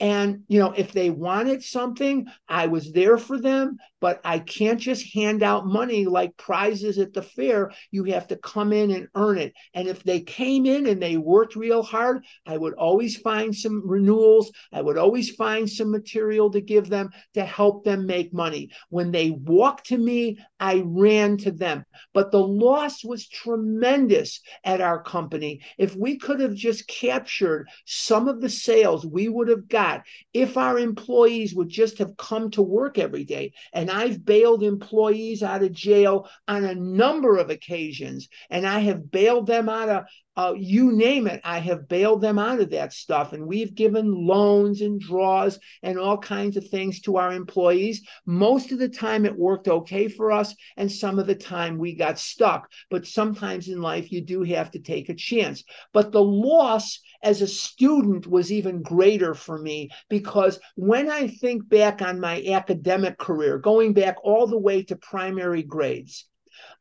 And, 0.00 0.44
you 0.48 0.58
know, 0.58 0.72
if 0.72 0.92
they 0.92 1.10
wanted 1.10 1.62
something, 1.62 2.26
I 2.48 2.66
was 2.66 2.92
there 2.92 3.18
for 3.18 3.38
them 3.38 3.76
but 4.00 4.20
I 4.24 4.38
can't 4.38 4.80
just 4.80 5.14
hand 5.14 5.42
out 5.42 5.66
money 5.66 6.06
like 6.06 6.36
prizes 6.36 6.98
at 6.98 7.12
the 7.12 7.22
fair. 7.22 7.70
You 7.90 8.04
have 8.04 8.26
to 8.28 8.36
come 8.36 8.72
in 8.72 8.90
and 8.90 9.08
earn 9.14 9.38
it. 9.38 9.52
And 9.74 9.88
if 9.88 10.02
they 10.02 10.20
came 10.20 10.66
in 10.66 10.86
and 10.86 11.00
they 11.00 11.16
worked 11.16 11.54
real 11.54 11.82
hard, 11.82 12.24
I 12.46 12.56
would 12.56 12.74
always 12.74 13.18
find 13.18 13.54
some 13.54 13.86
renewals. 13.86 14.50
I 14.72 14.80
would 14.80 14.96
always 14.96 15.30
find 15.30 15.68
some 15.68 15.90
material 15.90 16.50
to 16.50 16.60
give 16.60 16.88
them 16.88 17.10
to 17.34 17.44
help 17.44 17.84
them 17.84 18.06
make 18.06 18.32
money. 18.32 18.70
When 18.88 19.12
they 19.12 19.30
walked 19.30 19.86
to 19.88 19.98
me, 19.98 20.38
I 20.58 20.82
ran 20.84 21.36
to 21.38 21.52
them. 21.52 21.84
But 22.14 22.32
the 22.32 22.40
loss 22.40 23.04
was 23.04 23.28
tremendous 23.28 24.40
at 24.64 24.80
our 24.80 25.02
company. 25.02 25.60
If 25.78 25.94
we 25.94 26.18
could 26.18 26.40
have 26.40 26.54
just 26.54 26.88
captured 26.88 27.68
some 27.84 28.28
of 28.28 28.40
the 28.40 28.48
sales 28.48 29.06
we 29.06 29.28
would 29.28 29.48
have 29.48 29.68
got, 29.68 29.89
if 30.32 30.56
our 30.56 30.78
employees 30.78 31.54
would 31.54 31.68
just 31.68 31.98
have 31.98 32.16
come 32.16 32.50
to 32.52 32.62
work 32.62 32.98
every 32.98 33.24
day 33.24 33.52
and 33.72 33.90
and 33.90 33.98
I've 33.98 34.24
bailed 34.24 34.62
employees 34.62 35.42
out 35.42 35.62
of 35.62 35.72
jail 35.72 36.28
on 36.46 36.64
a 36.64 36.74
number 36.74 37.38
of 37.38 37.50
occasions. 37.50 38.28
And 38.50 38.66
I 38.66 38.80
have 38.80 39.10
bailed 39.10 39.46
them 39.46 39.68
out 39.68 39.88
of 39.88 40.04
uh, 40.36 40.54
you 40.56 40.92
name 40.92 41.26
it, 41.26 41.40
I 41.44 41.58
have 41.58 41.88
bailed 41.88 42.22
them 42.22 42.38
out 42.38 42.60
of 42.60 42.70
that 42.70 42.92
stuff. 42.92 43.32
And 43.32 43.46
we've 43.46 43.74
given 43.74 44.26
loans 44.26 44.80
and 44.80 45.00
draws 45.00 45.58
and 45.82 45.98
all 45.98 46.16
kinds 46.16 46.56
of 46.56 46.68
things 46.68 47.00
to 47.00 47.16
our 47.16 47.32
employees. 47.32 48.06
Most 48.24 48.70
of 48.72 48.78
the 48.78 48.88
time, 48.88 49.26
it 49.26 49.36
worked 49.36 49.68
okay 49.68 50.08
for 50.08 50.30
us. 50.30 50.54
And 50.76 50.90
some 50.90 51.18
of 51.18 51.26
the 51.26 51.34
time, 51.34 51.78
we 51.78 51.94
got 51.94 52.18
stuck. 52.18 52.70
But 52.90 53.06
sometimes 53.06 53.68
in 53.68 53.82
life, 53.82 54.12
you 54.12 54.20
do 54.22 54.42
have 54.44 54.70
to 54.70 54.78
take 54.78 55.08
a 55.08 55.14
chance. 55.14 55.64
But 55.92 56.12
the 56.12 56.22
loss 56.22 57.00
as 57.22 57.42
a 57.42 57.46
student 57.46 58.26
was 58.26 58.50
even 58.50 58.82
greater 58.82 59.34
for 59.34 59.58
me 59.58 59.90
because 60.08 60.58
when 60.76 61.10
I 61.10 61.28
think 61.28 61.68
back 61.68 62.02
on 62.02 62.20
my 62.20 62.42
academic 62.48 63.18
career, 63.18 63.58
going 63.58 63.92
back 63.92 64.16
all 64.22 64.46
the 64.46 64.58
way 64.58 64.82
to 64.84 64.96
primary 64.96 65.62
grades, 65.62 66.26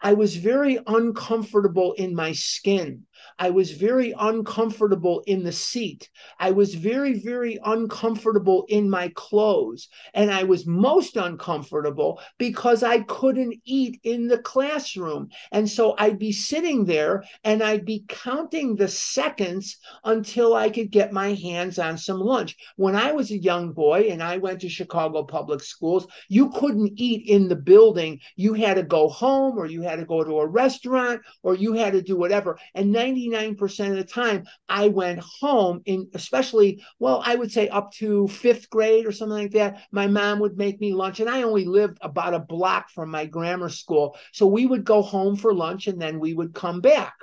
I 0.02 0.14
was 0.14 0.36
very 0.36 0.80
uncomfortable 0.88 1.94
in 1.94 2.16
my 2.16 2.32
skin. 2.32 3.06
I 3.38 3.50
was 3.50 3.72
very 3.72 4.14
uncomfortable 4.20 5.24
in 5.26 5.44
the 5.44 5.52
seat. 5.52 6.10
I 6.40 6.52
was 6.52 6.76
very, 6.76 7.20
very 7.20 7.60
uncomfortable 7.64 8.66
in 8.68 8.90
my 8.90 9.12
clothes. 9.16 9.88
And 10.14 10.32
I 10.32 10.44
was 10.44 10.66
most 10.68 11.16
uncomfortable 11.16 12.20
because 12.38 12.84
I 12.84 13.00
couldn't 13.02 13.56
eat 13.66 14.00
in 14.04 14.28
the 14.28 14.40
classroom. 14.40 15.30
And 15.52 15.70
so 15.70 15.96
I'd 15.98 16.20
be 16.20 16.32
sitting 16.32 16.86
there 16.86 17.24
and 17.44 17.64
I'd 17.64 17.86
be 17.86 18.06
counting 18.08 18.76
the 18.76 18.88
seconds 18.88 19.78
until 20.04 20.54
I 20.56 20.70
could 20.70 20.92
get 20.92 21.14
my 21.14 21.34
hands 21.34 21.80
on 21.80 21.98
some 21.98 22.20
lunch. 22.20 22.56
When 22.76 22.96
I 22.96 23.12
was 23.12 23.32
a 23.32 23.38
young 23.38 23.72
boy 23.72 24.10
and 24.12 24.22
I 24.22 24.38
went 24.38 24.62
to 24.62 24.70
Chicago 24.70 25.24
public 25.24 25.62
schools, 25.62 26.08
you 26.28 26.50
couldn't 26.50 26.94
eat 26.96 27.28
in 27.30 27.48
the 27.48 27.56
building. 27.56 28.20
You 28.36 28.54
had 28.54 28.76
to 28.76 28.84
go 28.84 29.08
home 29.10 29.58
or 29.58 29.66
you 29.66 29.82
had 29.82 30.00
to 30.00 30.06
go 30.06 30.24
to 30.24 30.40
a 30.40 30.48
restaurant 30.48 31.22
or 31.44 31.56
you 31.56 31.74
had 31.74 31.94
to 31.94 32.02
do 32.02 32.18
whatever. 32.18 32.58
And 32.76 32.94
99% 33.16 33.90
of 33.90 33.96
the 33.96 34.04
time, 34.04 34.46
I 34.68 34.88
went 34.88 35.20
home 35.20 35.82
in, 35.86 36.10
especially, 36.14 36.84
well, 37.00 37.22
I 37.26 37.36
would 37.36 37.52
say 37.52 37.70
up 37.70 37.92
to 37.94 38.28
fifth 38.28 38.70
grade 38.70 39.06
or 39.06 39.12
something 39.12 39.38
like 39.38 39.52
that. 39.52 39.84
My 39.92 40.08
mom 40.08 40.40
would 40.40 40.58
make 40.58 40.80
me 40.80 40.94
lunch, 40.94 41.20
and 41.20 41.30
I 41.30 41.44
only 41.44 41.66
lived 41.66 41.98
about 42.02 42.34
a 42.34 42.40
block 42.40 42.90
from 42.90 43.10
my 43.12 43.26
grammar 43.26 43.70
school. 43.70 44.18
So 44.34 44.48
we 44.48 44.66
would 44.66 44.84
go 44.84 45.02
home 45.02 45.36
for 45.36 45.54
lunch 45.54 45.88
and 45.88 46.02
then 46.02 46.20
we 46.20 46.34
would 46.34 46.54
come 46.54 46.82
back. 46.82 47.14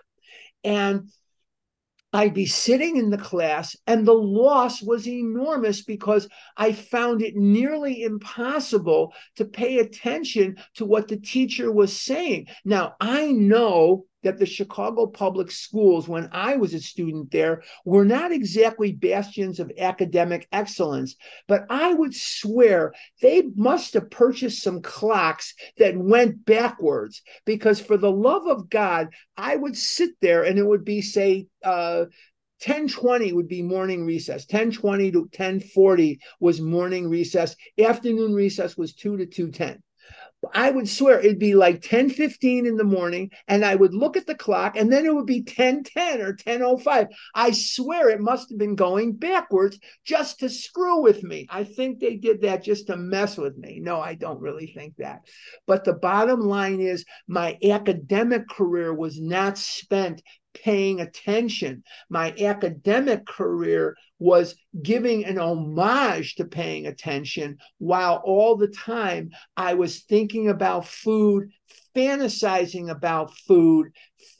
And 0.64 1.08
I'd 2.12 2.34
be 2.34 2.46
sitting 2.46 2.96
in 2.96 3.10
the 3.10 3.18
class, 3.18 3.76
and 3.86 4.06
the 4.06 4.14
loss 4.14 4.80
was 4.80 5.06
enormous 5.06 5.82
because 5.82 6.28
I 6.56 6.72
found 6.72 7.20
it 7.20 7.36
nearly 7.36 8.04
impossible 8.04 9.12
to 9.36 9.44
pay 9.44 9.78
attention 9.78 10.56
to 10.76 10.86
what 10.86 11.08
the 11.08 11.18
teacher 11.18 11.70
was 11.70 12.00
saying. 12.00 12.46
Now, 12.64 12.94
I 13.00 13.32
know 13.32 14.06
that 14.22 14.38
the 14.38 14.46
Chicago 14.46 15.06
public 15.06 15.50
schools, 15.50 16.08
when 16.08 16.28
I 16.32 16.56
was 16.56 16.74
a 16.74 16.80
student 16.80 17.30
there, 17.30 17.62
were 17.84 18.04
not 18.04 18.32
exactly 18.32 18.92
bastions 18.92 19.60
of 19.60 19.70
academic 19.78 20.48
excellence, 20.52 21.16
but 21.46 21.66
I 21.70 21.94
would 21.94 22.14
swear 22.14 22.92
they 23.22 23.42
must 23.54 23.94
have 23.94 24.10
purchased 24.10 24.62
some 24.62 24.82
clocks 24.82 25.54
that 25.78 25.96
went 25.96 26.44
backwards 26.44 27.22
because, 27.44 27.80
for 27.80 27.96
the 27.96 28.10
love 28.10 28.46
of 28.46 28.68
God, 28.68 29.08
I 29.36 29.56
would 29.56 29.76
sit 29.76 30.10
there 30.20 30.44
and 30.44 30.58
it 30.58 30.66
would 30.66 30.84
be, 30.84 31.02
say, 31.02 31.46
uh, 31.62 32.06
1020 32.64 33.34
would 33.34 33.48
be 33.48 33.62
morning 33.62 34.06
recess. 34.06 34.46
1020 34.50 35.12
to 35.12 35.20
1040 35.20 36.18
was 36.40 36.60
morning 36.60 37.08
recess. 37.08 37.54
Afternoon 37.78 38.32
recess 38.32 38.78
was 38.78 38.94
2 38.94 39.18
to 39.18 39.26
210 39.26 39.82
I 40.54 40.70
would 40.70 40.88
swear 40.88 41.18
it'd 41.18 41.38
be 41.38 41.54
like 41.54 41.82
10 41.82 42.10
15 42.10 42.66
in 42.66 42.76
the 42.76 42.84
morning, 42.84 43.30
and 43.48 43.64
I 43.64 43.74
would 43.74 43.94
look 43.94 44.16
at 44.16 44.26
the 44.26 44.34
clock, 44.34 44.76
and 44.76 44.92
then 44.92 45.06
it 45.06 45.14
would 45.14 45.26
be 45.26 45.42
10 45.42 45.84
10 45.84 46.20
or 46.20 46.34
10 46.34 46.78
05. 46.78 47.08
I 47.34 47.50
swear 47.52 48.10
it 48.10 48.20
must 48.20 48.50
have 48.50 48.58
been 48.58 48.74
going 48.74 49.14
backwards 49.14 49.78
just 50.04 50.40
to 50.40 50.48
screw 50.48 51.02
with 51.02 51.22
me. 51.22 51.46
I 51.50 51.64
think 51.64 51.98
they 51.98 52.16
did 52.16 52.42
that 52.42 52.62
just 52.62 52.86
to 52.88 52.96
mess 52.96 53.36
with 53.36 53.56
me. 53.56 53.80
No, 53.80 54.00
I 54.00 54.14
don't 54.14 54.40
really 54.40 54.66
think 54.68 54.94
that. 54.98 55.20
But 55.66 55.84
the 55.84 55.94
bottom 55.94 56.40
line 56.40 56.80
is 56.80 57.04
my 57.26 57.58
academic 57.64 58.48
career 58.48 58.92
was 58.94 59.20
not 59.20 59.58
spent 59.58 60.22
paying 60.62 61.00
attention. 61.00 61.82
My 62.08 62.32
academic 62.38 63.26
career 63.26 63.96
was 64.18 64.54
giving 64.82 65.24
an 65.24 65.38
homage 65.38 66.36
to 66.36 66.44
paying 66.44 66.86
attention 66.86 67.58
while 67.78 68.22
all 68.24 68.56
the 68.56 68.68
time 68.68 69.30
I 69.56 69.74
was 69.74 70.00
thinking 70.00 70.48
about 70.48 70.88
food, 70.88 71.50
fantasizing 71.94 72.90
about 72.90 73.36
food, 73.36 73.88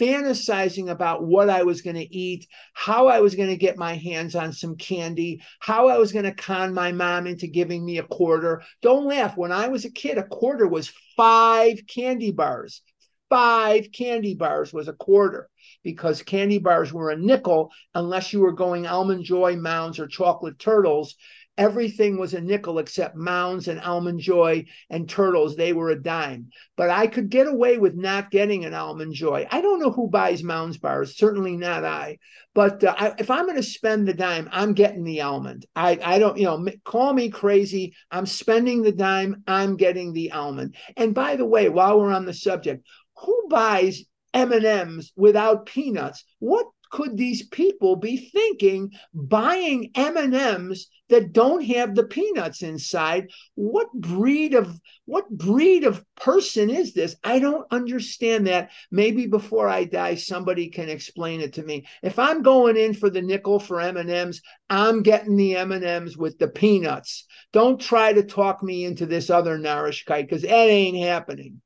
fantasizing 0.01 0.89
about 0.89 1.25
what 1.25 1.51
I 1.51 1.63
was 1.63 1.83
going 1.83 1.97
to 1.97 2.15
eat, 2.15 2.47
how 2.73 3.09
I 3.09 3.21
was 3.21 3.35
going 3.35 3.51
to 3.51 3.57
get 3.57 3.77
my 3.77 3.97
hands 3.97 4.35
on 4.35 4.53
some 4.53 4.77
candy, 4.77 5.43
how 5.61 5.89
I 5.89 5.99
was 5.99 6.13
going 6.13 6.25
to 6.25 6.35
con 6.35 6.73
my 6.73 6.93
mom 6.93 7.27
into 7.27 7.47
giving 7.47 7.85
me 7.85 7.99
a 7.99 8.05
quarter. 8.05 8.63
Don't 8.81 9.07
laugh. 9.07 9.37
When 9.37 9.53
I 9.53 9.69
was 9.69 9.85
a 9.85 9.91
kid, 9.91 10.17
a 10.17 10.25
quarter 10.25 10.67
was 10.67 10.93
five 11.17 11.81
candy 11.87 12.31
bars 12.31 12.83
five 13.29 13.91
candy 13.93 14.35
bars 14.35 14.73
was 14.73 14.89
a 14.89 14.93
quarter 14.93 15.49
because 15.83 16.23
candy 16.23 16.59
bars 16.59 16.93
were 16.93 17.11
a 17.11 17.17
nickel 17.17 17.71
unless 17.95 18.33
you 18.33 18.41
were 18.41 18.53
going 18.53 18.87
almond 18.87 19.25
joy 19.25 19.57
mounds 19.57 19.99
or 19.99 20.07
chocolate 20.07 20.59
turtles. 20.59 21.17
Everything 21.59 22.19
was 22.19 22.35
a 22.35 22.41
nickel 22.41 22.79
except 22.79 23.17
mounds 23.17 23.67
and 23.67 23.81
almond 23.81 24.21
joy 24.21 24.67
and 24.91 25.09
turtles. 25.09 25.57
They 25.57 25.73
were 25.73 25.89
a 25.89 26.03
dime. 26.03 26.51
But 26.77 26.91
i 26.91 27.07
could 27.07 27.31
get 27.31 27.47
away 27.47 27.79
with 27.79 27.95
not 27.95 28.31
getting 28.31 28.65
an 28.65 28.75
almond 28.75 29.15
joy. 29.15 29.47
I 29.51 29.63
don't 29.63 29.81
know 29.81 29.91
who 29.91 30.09
buys 30.09 30.43
mounds 30.43 30.77
bars 30.77 31.17
certainly 31.17 31.57
not 31.57 31.85
i. 31.85 32.19
But 32.55 32.85
uh, 32.85 32.95
I, 32.99 33.15
if 33.19 33.31
i'm 33.31 33.47
going 33.47 33.57
to 33.57 33.63
spend 33.63 34.07
the 34.07 34.15
dime 34.15 34.49
i'm 34.53 34.75
getting 34.75 35.05
the 35.05 35.23
almond. 35.23 35.65
I 35.75 35.99
i 36.05 36.19
don't 36.19 36.37
you 36.37 36.45
know 36.45 36.67
call 36.85 37.13
me 37.15 37.31
crazy. 37.31 37.95
I'm 38.11 38.27
spending 38.27 38.83
the 38.83 38.93
dime. 38.93 39.43
I'm 39.47 39.77
getting 39.77 40.13
the 40.13 40.33
almond. 40.33 40.75
And 40.97 41.15
by 41.15 41.37
the 41.37 41.47
way 41.47 41.69
while 41.71 41.99
we're 41.99 42.13
on 42.13 42.27
the 42.27 42.35
subject 42.35 42.85
who 43.19 43.47
buys 43.49 44.05
M&Ms 44.37 45.12
without 45.16 45.64
peanuts? 45.64 46.25
What 46.40 46.66
could 46.90 47.16
these 47.16 47.47
people 47.49 47.97
be 47.97 48.16
thinking 48.16 48.93
buying 49.12 49.90
M&Ms 49.95 50.87
that 51.09 51.33
don't 51.33 51.64
have 51.64 51.95
the 51.95 52.05
peanuts 52.05 52.62
inside? 52.62 53.31
What 53.55 53.93
breed 53.93 54.55
of 54.55 54.78
what 55.05 55.28
breed 55.31 55.85
of 55.85 56.05
person 56.16 56.69
is 56.69 56.93
this? 56.93 57.16
I 57.25 57.38
don't 57.38 57.66
understand 57.71 58.47
that. 58.47 58.71
Maybe 58.90 59.26
before 59.26 59.69
I 59.69 59.85
die 59.85 60.16
somebody 60.16 60.69
can 60.69 60.88
explain 60.88 61.40
it 61.40 61.55
to 61.55 61.62
me. 61.62 61.87
If 62.02 62.19
I'm 62.19 62.43
going 62.43 62.76
in 62.76 62.93
for 62.95 63.09
the 63.09 63.23
nickel 63.23 63.59
for 63.59 63.81
M&Ms, 63.81 64.43
I'm 64.69 65.02
getting 65.02 65.37
the 65.37 65.56
M&Ms 65.56 66.17
with 66.17 66.39
the 66.39 66.49
peanuts. 66.49 67.26
Don't 67.52 67.80
try 67.80 68.13
to 68.13 68.23
talk 68.23 68.63
me 68.63 68.84
into 68.84 69.06
this 69.06 69.30
other 69.30 69.58
Narishkeit 69.58 70.28
cuz 70.28 70.43
that 70.43 70.50
ain't 70.50 70.99
happening. 70.99 71.63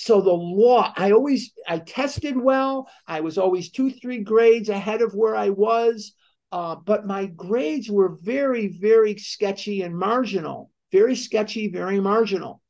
So 0.00 0.20
the 0.20 0.30
law, 0.30 0.92
I 0.96 1.10
always 1.10 1.52
I 1.66 1.80
tested 1.80 2.36
well. 2.36 2.88
I 3.08 3.20
was 3.20 3.36
always 3.36 3.72
two, 3.72 3.90
three 3.90 4.20
grades 4.20 4.68
ahead 4.68 5.02
of 5.02 5.12
where 5.12 5.34
I 5.34 5.48
was. 5.48 6.12
Uh, 6.52 6.76
but 6.76 7.04
my 7.04 7.26
grades 7.26 7.90
were 7.90 8.16
very, 8.22 8.68
very 8.68 9.16
sketchy 9.16 9.82
and 9.82 9.98
marginal, 9.98 10.70
very 10.92 11.16
sketchy, 11.16 11.66
very 11.66 11.98
marginal. 11.98 12.62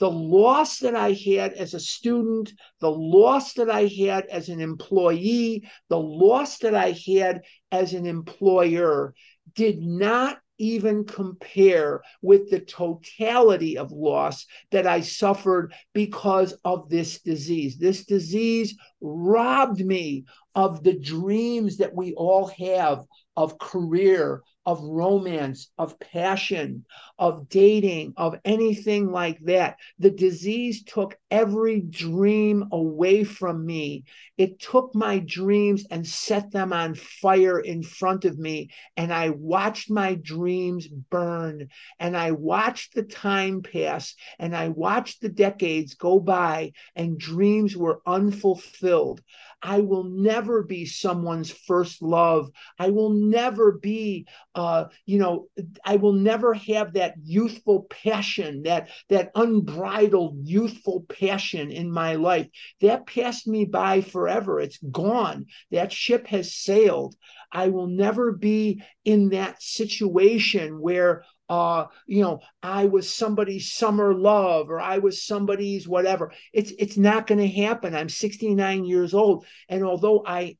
The 0.00 0.10
loss 0.10 0.80
that 0.80 0.96
I 0.96 1.12
had 1.12 1.52
as 1.52 1.74
a 1.74 1.78
student, 1.78 2.52
the 2.80 2.90
loss 2.90 3.52
that 3.54 3.70
I 3.70 3.86
had 3.86 4.26
as 4.26 4.48
an 4.48 4.60
employee, 4.60 5.62
the 5.88 6.00
loss 6.00 6.58
that 6.58 6.74
I 6.74 6.96
had 7.06 7.42
as 7.70 7.92
an 7.92 8.06
employer 8.06 9.14
did 9.54 9.80
not 9.80 10.41
even 10.62 11.04
compare 11.04 12.02
with 12.22 12.48
the 12.48 12.60
totality 12.60 13.76
of 13.76 13.90
loss 13.90 14.46
that 14.70 14.86
I 14.86 15.00
suffered 15.00 15.74
because 15.92 16.54
of 16.64 16.88
this 16.88 17.20
disease. 17.20 17.78
This 17.78 18.06
disease 18.06 18.76
robbed 19.00 19.84
me 19.84 20.24
of 20.54 20.84
the 20.84 20.96
dreams 20.96 21.78
that 21.78 21.94
we 21.94 22.14
all 22.14 22.46
have 22.58 23.04
of 23.36 23.58
career, 23.58 24.42
of 24.64 24.80
romance, 24.82 25.70
of 25.76 25.98
passion, 25.98 26.84
of 27.18 27.48
dating, 27.48 28.14
of 28.16 28.38
anything 28.44 29.10
like 29.10 29.38
that. 29.40 29.76
The 29.98 30.10
disease 30.10 30.84
took 30.84 31.18
every 31.30 31.80
dream 31.80 32.68
away 32.72 33.24
from 33.24 33.66
me. 33.66 34.04
It 34.38 34.60
took 34.60 34.94
my 34.94 35.18
dreams 35.18 35.84
and 35.90 36.06
set 36.06 36.50
them 36.52 36.72
on 36.72 36.94
fire 36.94 37.58
in 37.58 37.82
front 37.82 38.24
of 38.24 38.38
me. 38.38 38.70
And 38.96 39.12
I 39.12 39.30
watched 39.30 39.90
my 39.90 40.14
dreams 40.14 40.86
burn. 40.88 41.68
And 41.98 42.16
I 42.16 42.30
watched 42.30 42.94
the 42.94 43.02
time 43.02 43.62
pass. 43.62 44.14
And 44.38 44.54
I 44.56 44.68
watched 44.68 45.20
the 45.20 45.28
decades 45.28 45.94
go 45.94 46.20
by, 46.20 46.72
and 46.94 47.18
dreams 47.18 47.76
were 47.76 48.00
unfulfilled. 48.06 49.22
I 49.62 49.80
will 49.80 50.04
never 50.04 50.62
be 50.62 50.86
someone's 50.86 51.50
first 51.50 52.02
love. 52.02 52.50
I 52.78 52.90
will 52.90 53.10
never 53.10 53.72
be, 53.72 54.26
uh, 54.54 54.86
you 55.06 55.18
know, 55.18 55.48
I 55.84 55.96
will 55.96 56.14
never 56.14 56.54
have 56.54 56.94
that 56.94 57.14
youthful 57.22 57.86
passion, 57.88 58.64
that 58.64 58.90
that 59.08 59.30
unbridled 59.34 60.48
youthful 60.48 61.06
passion 61.08 61.70
in 61.70 61.92
my 61.92 62.16
life. 62.16 62.48
That 62.80 63.06
passed 63.06 63.46
me 63.46 63.64
by 63.64 64.00
forever. 64.00 64.60
It's 64.60 64.78
gone. 64.78 65.46
That 65.70 65.92
ship 65.92 66.26
has 66.28 66.54
sailed. 66.54 67.14
I 67.52 67.68
will 67.68 67.86
never 67.86 68.32
be 68.32 68.82
in 69.04 69.28
that 69.30 69.62
situation 69.62 70.80
where 70.80 71.24
uh, 71.52 71.86
you 72.06 72.22
know, 72.22 72.40
I 72.62 72.86
was 72.86 73.12
somebody's 73.12 73.70
summer 73.70 74.14
love 74.14 74.70
or 74.70 74.80
I 74.80 74.98
was 74.98 75.22
somebody's 75.22 75.86
whatever. 75.86 76.32
It's 76.54 76.72
it's 76.78 76.96
not 76.96 77.26
going 77.26 77.40
to 77.40 77.62
happen. 77.62 77.94
I'm 77.94 78.08
69 78.08 78.86
years 78.86 79.12
old, 79.12 79.44
and 79.68 79.84
although 79.84 80.24
I 80.26 80.56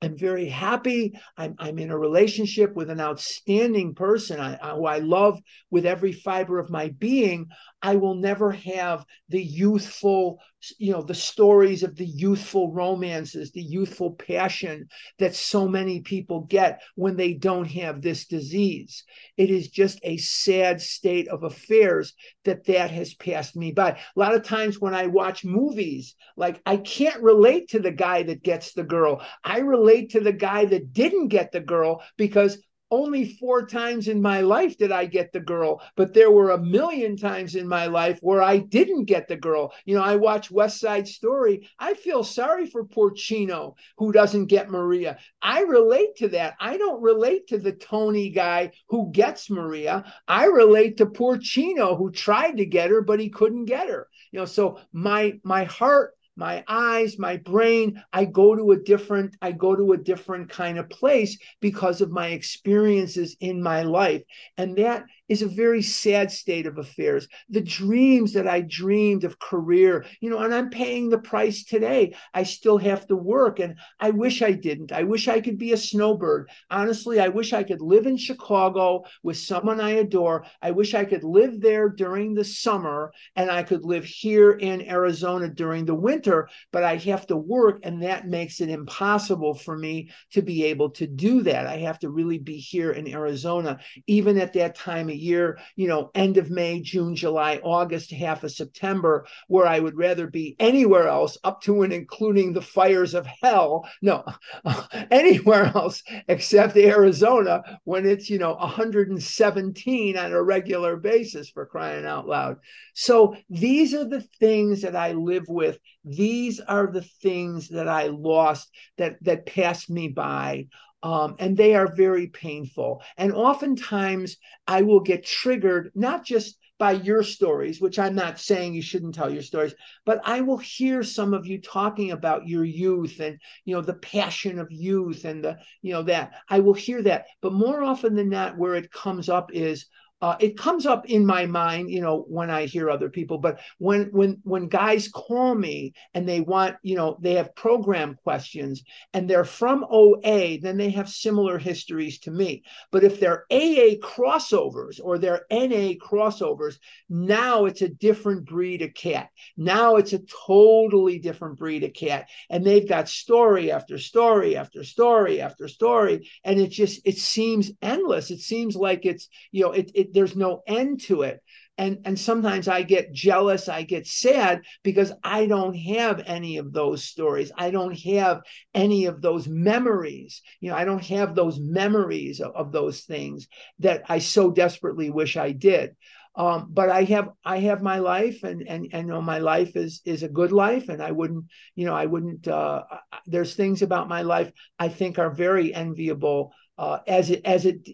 I'm 0.00 0.16
very 0.16 0.48
happy. 0.48 1.18
I'm, 1.36 1.56
I'm 1.58 1.78
in 1.78 1.90
a 1.90 1.98
relationship 1.98 2.74
with 2.74 2.88
an 2.90 3.00
outstanding 3.00 3.94
person 3.94 4.40
I, 4.40 4.58
I, 4.60 4.74
who 4.74 4.86
I 4.86 4.98
love 4.98 5.40
with 5.70 5.86
every 5.86 6.12
fiber 6.12 6.60
of 6.60 6.70
my 6.70 6.88
being. 6.88 7.48
I 7.82 7.96
will 7.96 8.14
never 8.14 8.52
have 8.52 9.04
the 9.28 9.42
youthful, 9.42 10.38
you 10.78 10.92
know, 10.92 11.02
the 11.02 11.14
stories 11.14 11.82
of 11.82 11.96
the 11.96 12.06
youthful 12.06 12.72
romances, 12.72 13.50
the 13.50 13.62
youthful 13.62 14.12
passion 14.12 14.88
that 15.18 15.34
so 15.34 15.66
many 15.66 16.00
people 16.00 16.42
get 16.42 16.80
when 16.94 17.16
they 17.16 17.34
don't 17.34 17.68
have 17.70 18.00
this 18.00 18.26
disease. 18.26 19.02
It 19.36 19.50
is 19.50 19.68
just 19.68 19.98
a 20.04 20.16
sad 20.18 20.80
state 20.80 21.26
of 21.26 21.42
affairs 21.42 22.14
that 22.44 22.64
that 22.66 22.92
has 22.92 23.14
passed 23.14 23.56
me 23.56 23.72
by. 23.72 23.90
A 23.90 23.98
lot 24.16 24.34
of 24.34 24.44
times 24.44 24.78
when 24.78 24.94
I 24.94 25.08
watch 25.08 25.44
movies, 25.44 26.14
like 26.36 26.62
I 26.64 26.76
can't 26.76 27.22
relate 27.22 27.68
to 27.70 27.80
the 27.80 27.90
guy 27.90 28.22
that 28.22 28.44
gets 28.44 28.74
the 28.74 28.84
girl. 28.84 29.22
I 29.42 29.58
relate 29.58 30.10
to 30.10 30.20
the 30.20 30.32
guy 30.32 30.66
that 30.66 30.92
didn't 30.92 31.28
get 31.28 31.50
the 31.50 31.60
girl 31.60 32.02
because 32.16 32.58
only 32.92 33.24
four 33.24 33.66
times 33.66 34.06
in 34.06 34.20
my 34.20 34.42
life 34.42 34.76
did 34.76 34.92
I 34.92 35.06
get 35.06 35.32
the 35.32 35.40
girl, 35.40 35.80
but 35.96 36.12
there 36.12 36.30
were 36.30 36.50
a 36.50 36.58
million 36.58 37.16
times 37.16 37.54
in 37.54 37.66
my 37.66 37.86
life 37.86 38.18
where 38.20 38.42
I 38.42 38.58
didn't 38.58 39.06
get 39.06 39.26
the 39.26 39.36
girl. 39.36 39.72
You 39.86 39.96
know, 39.96 40.02
I 40.02 40.16
watch 40.16 40.50
West 40.50 40.78
Side 40.78 41.08
Story. 41.08 41.68
I 41.78 41.94
feel 41.94 42.22
sorry 42.22 42.66
for 42.66 42.84
poor 42.84 43.10
Chino 43.10 43.76
who 43.96 44.12
doesn't 44.12 44.46
get 44.46 44.70
Maria. 44.70 45.18
I 45.40 45.62
relate 45.62 46.16
to 46.16 46.28
that. 46.28 46.54
I 46.60 46.76
don't 46.76 47.02
relate 47.02 47.46
to 47.48 47.58
the 47.58 47.72
Tony 47.72 48.28
guy 48.28 48.72
who 48.90 49.10
gets 49.10 49.48
Maria. 49.48 50.04
I 50.28 50.44
relate 50.44 50.98
to 50.98 51.06
poor 51.06 51.38
Chino 51.38 51.96
who 51.96 52.10
tried 52.10 52.58
to 52.58 52.66
get 52.66 52.90
her, 52.90 53.00
but 53.00 53.20
he 53.20 53.30
couldn't 53.30 53.64
get 53.64 53.88
her. 53.88 54.06
You 54.32 54.40
know, 54.40 54.46
so 54.46 54.78
my 54.92 55.40
my 55.42 55.64
heart 55.64 56.14
my 56.36 56.64
eyes, 56.66 57.18
my 57.18 57.36
brain, 57.36 58.02
I 58.12 58.24
go 58.24 58.54
to 58.54 58.72
a 58.72 58.78
different, 58.78 59.36
I 59.42 59.52
go 59.52 59.76
to 59.76 59.92
a 59.92 59.98
different 59.98 60.48
kind 60.48 60.78
of 60.78 60.88
place 60.88 61.38
because 61.60 62.00
of 62.00 62.10
my 62.10 62.28
experiences 62.28 63.36
in 63.40 63.62
my 63.62 63.82
life. 63.82 64.22
And 64.56 64.76
that 64.76 65.04
is 65.28 65.42
a 65.42 65.46
very 65.46 65.82
sad 65.82 66.30
state 66.30 66.66
of 66.66 66.78
affairs. 66.78 67.28
The 67.48 67.60
dreams 67.60 68.32
that 68.32 68.46
I 68.46 68.60
dreamed 68.60 69.24
of 69.24 69.38
career, 69.38 70.04
you 70.20 70.30
know, 70.30 70.38
and 70.38 70.54
I'm 70.54 70.70
paying 70.70 71.08
the 71.08 71.18
price 71.18 71.64
today. 71.64 72.14
I 72.34 72.42
still 72.42 72.78
have 72.78 73.06
to 73.06 73.16
work 73.16 73.58
and 73.58 73.76
I 74.00 74.10
wish 74.10 74.42
I 74.42 74.52
didn't. 74.52 74.92
I 74.92 75.04
wish 75.04 75.28
I 75.28 75.40
could 75.40 75.58
be 75.58 75.72
a 75.72 75.76
snowbird. 75.76 76.50
Honestly, 76.70 77.20
I 77.20 77.28
wish 77.28 77.52
I 77.52 77.62
could 77.62 77.80
live 77.80 78.06
in 78.06 78.16
Chicago 78.16 79.04
with 79.22 79.36
someone 79.36 79.80
I 79.80 79.90
adore. 79.90 80.44
I 80.60 80.72
wish 80.72 80.94
I 80.94 81.04
could 81.04 81.24
live 81.24 81.60
there 81.60 81.88
during 81.88 82.34
the 82.34 82.44
summer 82.44 83.12
and 83.36 83.50
I 83.50 83.62
could 83.62 83.84
live 83.84 84.04
here 84.04 84.52
in 84.52 84.88
Arizona 84.88 85.48
during 85.48 85.84
the 85.84 85.94
winter, 85.94 86.48
but 86.72 86.84
I 86.84 86.96
have 86.96 87.26
to 87.28 87.36
work 87.36 87.80
and 87.84 88.02
that 88.02 88.26
makes 88.26 88.60
it 88.60 88.68
impossible 88.68 89.54
for 89.54 89.78
me 89.78 90.10
to 90.32 90.42
be 90.42 90.64
able 90.64 90.90
to 90.90 91.06
do 91.06 91.42
that. 91.42 91.66
I 91.66 91.78
have 91.78 91.98
to 92.00 92.10
really 92.10 92.38
be 92.38 92.56
here 92.56 92.92
in 92.92 93.08
Arizona, 93.08 93.78
even 94.06 94.38
at 94.38 94.52
that 94.54 94.74
time 94.74 95.08
year, 95.12 95.58
you 95.76 95.88
know, 95.88 96.10
end 96.14 96.36
of 96.36 96.50
May, 96.50 96.80
June, 96.80 97.14
July, 97.14 97.60
August, 97.62 98.12
half 98.12 98.44
of 98.44 98.52
September, 98.52 99.26
where 99.48 99.66
I 99.66 99.78
would 99.78 99.96
rather 99.96 100.26
be 100.26 100.56
anywhere 100.58 101.08
else, 101.08 101.38
up 101.44 101.62
to 101.62 101.82
and 101.82 101.92
including 101.92 102.52
the 102.52 102.62
fires 102.62 103.14
of 103.14 103.26
hell. 103.42 103.88
No, 104.00 104.24
anywhere 105.10 105.72
else 105.74 106.02
except 106.28 106.76
Arizona 106.76 107.62
when 107.84 108.06
it's, 108.06 108.30
you 108.30 108.38
know, 108.38 108.54
117 108.54 110.16
on 110.16 110.32
a 110.32 110.42
regular 110.42 110.96
basis 110.96 111.50
for 111.50 111.66
crying 111.66 112.06
out 112.06 112.26
loud. 112.26 112.56
So 112.94 113.36
these 113.48 113.94
are 113.94 114.04
the 114.04 114.22
things 114.40 114.82
that 114.82 114.96
I 114.96 115.12
live 115.12 115.44
with. 115.48 115.78
These 116.04 116.60
are 116.60 116.86
the 116.86 117.02
things 117.02 117.68
that 117.68 117.88
I 117.88 118.08
lost 118.08 118.70
that 118.98 119.22
that 119.22 119.46
passed 119.46 119.90
me 119.90 120.08
by. 120.08 120.66
Um, 121.02 121.36
and 121.38 121.56
they 121.56 121.74
are 121.74 121.94
very 121.94 122.28
painful. 122.28 123.02
And 123.16 123.32
oftentimes 123.32 124.36
I 124.66 124.82
will 124.82 125.00
get 125.00 125.24
triggered, 125.24 125.90
not 125.94 126.24
just 126.24 126.56
by 126.82 126.90
your 126.90 127.22
stories, 127.22 127.80
which 127.80 127.96
I'm 127.96 128.16
not 128.16 128.40
saying 128.40 128.74
you 128.74 128.82
shouldn't 128.82 129.14
tell 129.14 129.32
your 129.32 129.42
stories, 129.42 129.72
but 130.04 130.20
I 130.24 130.40
will 130.40 130.58
hear 130.58 131.04
some 131.04 131.32
of 131.32 131.46
you 131.46 131.60
talking 131.60 132.10
about 132.10 132.48
your 132.48 132.64
youth 132.64 133.20
and 133.20 133.38
you 133.64 133.72
know 133.72 133.82
the 133.82 133.94
passion 133.94 134.58
of 134.58 134.66
youth 134.72 135.24
and 135.24 135.44
the 135.44 135.58
you 135.82 135.92
know 135.92 136.02
that 136.02 136.32
I 136.48 136.58
will 136.58 136.74
hear 136.74 137.00
that. 137.02 137.26
But 137.40 137.52
more 137.52 137.84
often 137.84 138.16
than 138.16 138.30
not, 138.30 138.58
where 138.58 138.74
it 138.74 138.90
comes 138.90 139.28
up 139.28 139.52
is 139.52 139.86
uh, 140.22 140.36
it 140.38 140.56
comes 140.56 140.86
up 140.86 141.06
in 141.06 141.26
my 141.26 141.46
mind, 141.46 141.90
you 141.90 142.00
know, 142.00 142.24
when 142.28 142.48
I 142.48 142.66
hear 142.66 142.88
other 142.88 143.10
people. 143.10 143.38
But 143.38 143.58
when 143.78 144.04
when 144.12 144.38
when 144.44 144.68
guys 144.68 145.08
call 145.08 145.52
me 145.52 145.94
and 146.14 146.28
they 146.28 146.40
want, 146.40 146.76
you 146.82 146.94
know, 146.94 147.18
they 147.20 147.34
have 147.34 147.56
program 147.56 148.16
questions 148.22 148.84
and 149.12 149.28
they're 149.28 149.44
from 149.44 149.84
OA, 149.90 150.58
then 150.60 150.76
they 150.76 150.90
have 150.90 151.08
similar 151.08 151.58
histories 151.58 152.20
to 152.20 152.30
me. 152.30 152.62
But 152.92 153.02
if 153.02 153.18
they're 153.18 153.46
AA 153.50 153.98
crossovers 154.00 155.00
or 155.02 155.18
they're 155.18 155.44
NA 155.50 155.94
crossovers, 156.00 156.78
now 157.08 157.64
it's 157.64 157.82
a 157.82 157.88
different 157.88 158.44
breed 158.44 158.82
of 158.82 158.94
cat. 158.94 159.28
Now 159.56 159.96
it's 159.96 160.12
a 160.12 160.20
totally 160.46 161.18
different 161.18 161.58
breed 161.58 161.82
of 161.82 161.94
cat, 161.94 162.28
and 162.48 162.64
they've 162.64 162.88
got 162.88 163.08
story 163.08 163.72
after 163.72 163.98
story 163.98 164.56
after 164.56 164.84
story 164.84 165.40
after 165.40 165.66
story, 165.66 166.30
and 166.44 166.60
it 166.60 166.70
just 166.70 167.00
it 167.04 167.18
seems 167.18 167.72
endless. 167.82 168.30
It 168.30 168.40
seems 168.40 168.76
like 168.76 169.04
it's 169.04 169.28
you 169.50 169.64
know 169.64 169.72
it 169.72 169.90
it 169.96 170.11
there's 170.12 170.36
no 170.36 170.62
end 170.66 171.00
to 171.02 171.22
it. 171.22 171.40
And 171.78 172.00
and 172.04 172.18
sometimes 172.18 172.68
i 172.68 172.82
get 172.82 173.14
jealous 173.14 173.66
i 173.66 173.82
get 173.82 174.06
sad 174.06 174.60
because 174.82 175.10
i 175.24 175.46
don't 175.46 175.74
have 175.74 176.22
any 176.26 176.58
of 176.58 176.70
those 176.72 177.04
stories. 177.04 177.50
I 177.56 177.70
don't 177.70 177.98
have 178.00 178.42
any 178.74 179.06
of 179.06 179.22
those 179.22 179.48
memories. 179.48 180.42
You 180.60 180.70
know 180.70 180.76
i 180.76 180.84
don't 180.84 181.04
have 181.06 181.34
those 181.34 181.58
memories 181.58 182.40
of, 182.40 182.52
of 182.54 182.72
those 182.72 183.00
things 183.00 183.48
that 183.78 184.02
i 184.08 184.18
so 184.18 184.50
desperately 184.50 185.08
wish 185.10 185.36
i 185.36 185.52
did. 185.52 185.96
Um, 186.34 186.68
but 186.70 186.88
I 186.88 187.04
have 187.04 187.28
I 187.44 187.58
have 187.58 187.82
my 187.82 187.98
life, 187.98 188.42
and 188.42 188.66
and 188.66 188.88
and 188.92 189.06
you 189.06 189.12
know 189.12 189.20
my 189.20 189.38
life 189.38 189.76
is 189.76 190.00
is 190.04 190.22
a 190.22 190.28
good 190.28 190.50
life, 190.50 190.88
and 190.88 191.02
I 191.02 191.10
wouldn't 191.12 191.44
you 191.74 191.84
know 191.84 191.94
I 191.94 192.06
wouldn't. 192.06 192.48
Uh, 192.48 192.84
there's 193.26 193.54
things 193.54 193.82
about 193.82 194.08
my 194.08 194.22
life 194.22 194.50
I 194.78 194.88
think 194.88 195.18
are 195.18 195.30
very 195.30 195.74
enviable 195.74 196.54
uh, 196.78 197.00
as 197.06 197.30
it 197.30 197.44
as 197.44 197.66
it 197.66 197.86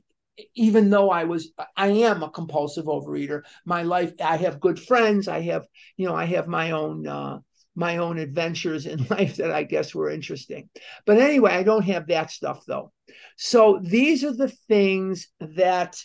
even 0.54 0.90
though 0.90 1.10
I 1.10 1.24
was, 1.24 1.52
I 1.76 1.88
am 1.88 2.22
a 2.22 2.30
compulsive 2.30 2.86
overeater. 2.86 3.42
My 3.64 3.82
life, 3.82 4.12
I 4.22 4.36
have 4.36 4.60
good 4.60 4.80
friends. 4.80 5.28
I 5.28 5.40
have, 5.42 5.66
you 5.96 6.06
know, 6.06 6.14
I 6.14 6.26
have 6.26 6.46
my 6.46 6.72
own, 6.72 7.06
uh, 7.06 7.38
my 7.74 7.98
own 7.98 8.18
adventures 8.18 8.86
in 8.86 9.04
life 9.10 9.36
that 9.36 9.50
I 9.50 9.62
guess 9.62 9.94
were 9.94 10.10
interesting. 10.10 10.68
But 11.06 11.18
anyway, 11.18 11.52
I 11.52 11.62
don't 11.62 11.84
have 11.84 12.08
that 12.08 12.30
stuff 12.30 12.64
though. 12.66 12.92
So 13.36 13.80
these 13.82 14.24
are 14.24 14.34
the 14.34 14.52
things 14.68 15.28
that 15.40 15.96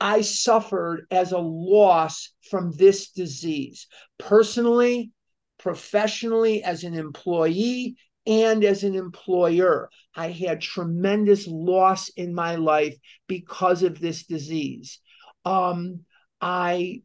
I 0.00 0.22
suffered 0.22 1.06
as 1.10 1.32
a 1.32 1.38
loss 1.38 2.32
from 2.50 2.72
this 2.76 3.10
disease, 3.10 3.86
personally, 4.18 5.12
professionally, 5.58 6.64
as 6.64 6.84
an 6.84 6.94
employee, 6.94 7.96
and 8.30 8.64
as 8.64 8.84
an 8.84 8.94
employer. 8.94 9.90
I 10.14 10.30
had 10.30 10.60
tremendous 10.60 11.46
loss 11.46 12.08
in 12.10 12.32
my 12.32 12.54
life 12.54 12.96
because 13.26 13.82
of 13.82 14.00
this 14.00 14.24
disease. 14.24 15.00
Um, 15.44 16.04
I 16.40 17.02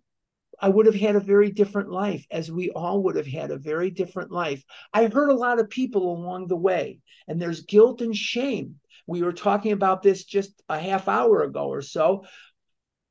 I 0.61 0.69
would 0.69 0.85
have 0.85 0.95
had 0.95 1.17
a 1.17 1.19
very 1.19 1.51
different 1.51 1.89
life, 1.89 2.25
as 2.31 2.49
we 2.49 2.69
all 2.69 3.03
would 3.03 3.17
have 3.17 3.27
had 3.27 3.51
a 3.51 3.57
very 3.57 3.89
different 3.89 4.31
life. 4.31 4.63
I 4.93 5.07
hurt 5.07 5.29
a 5.29 5.33
lot 5.33 5.59
of 5.59 5.69
people 5.69 6.13
along 6.13 6.47
the 6.47 6.55
way, 6.55 7.01
and 7.27 7.41
there's 7.41 7.63
guilt 7.63 8.01
and 8.01 8.15
shame. 8.15 8.75
We 9.07 9.21
were 9.21 9.33
talking 9.33 9.73
about 9.73 10.01
this 10.01 10.23
just 10.23 10.61
a 10.69 10.79
half 10.79 11.07
hour 11.07 11.43
ago 11.43 11.67
or 11.67 11.81
so. 11.81 12.25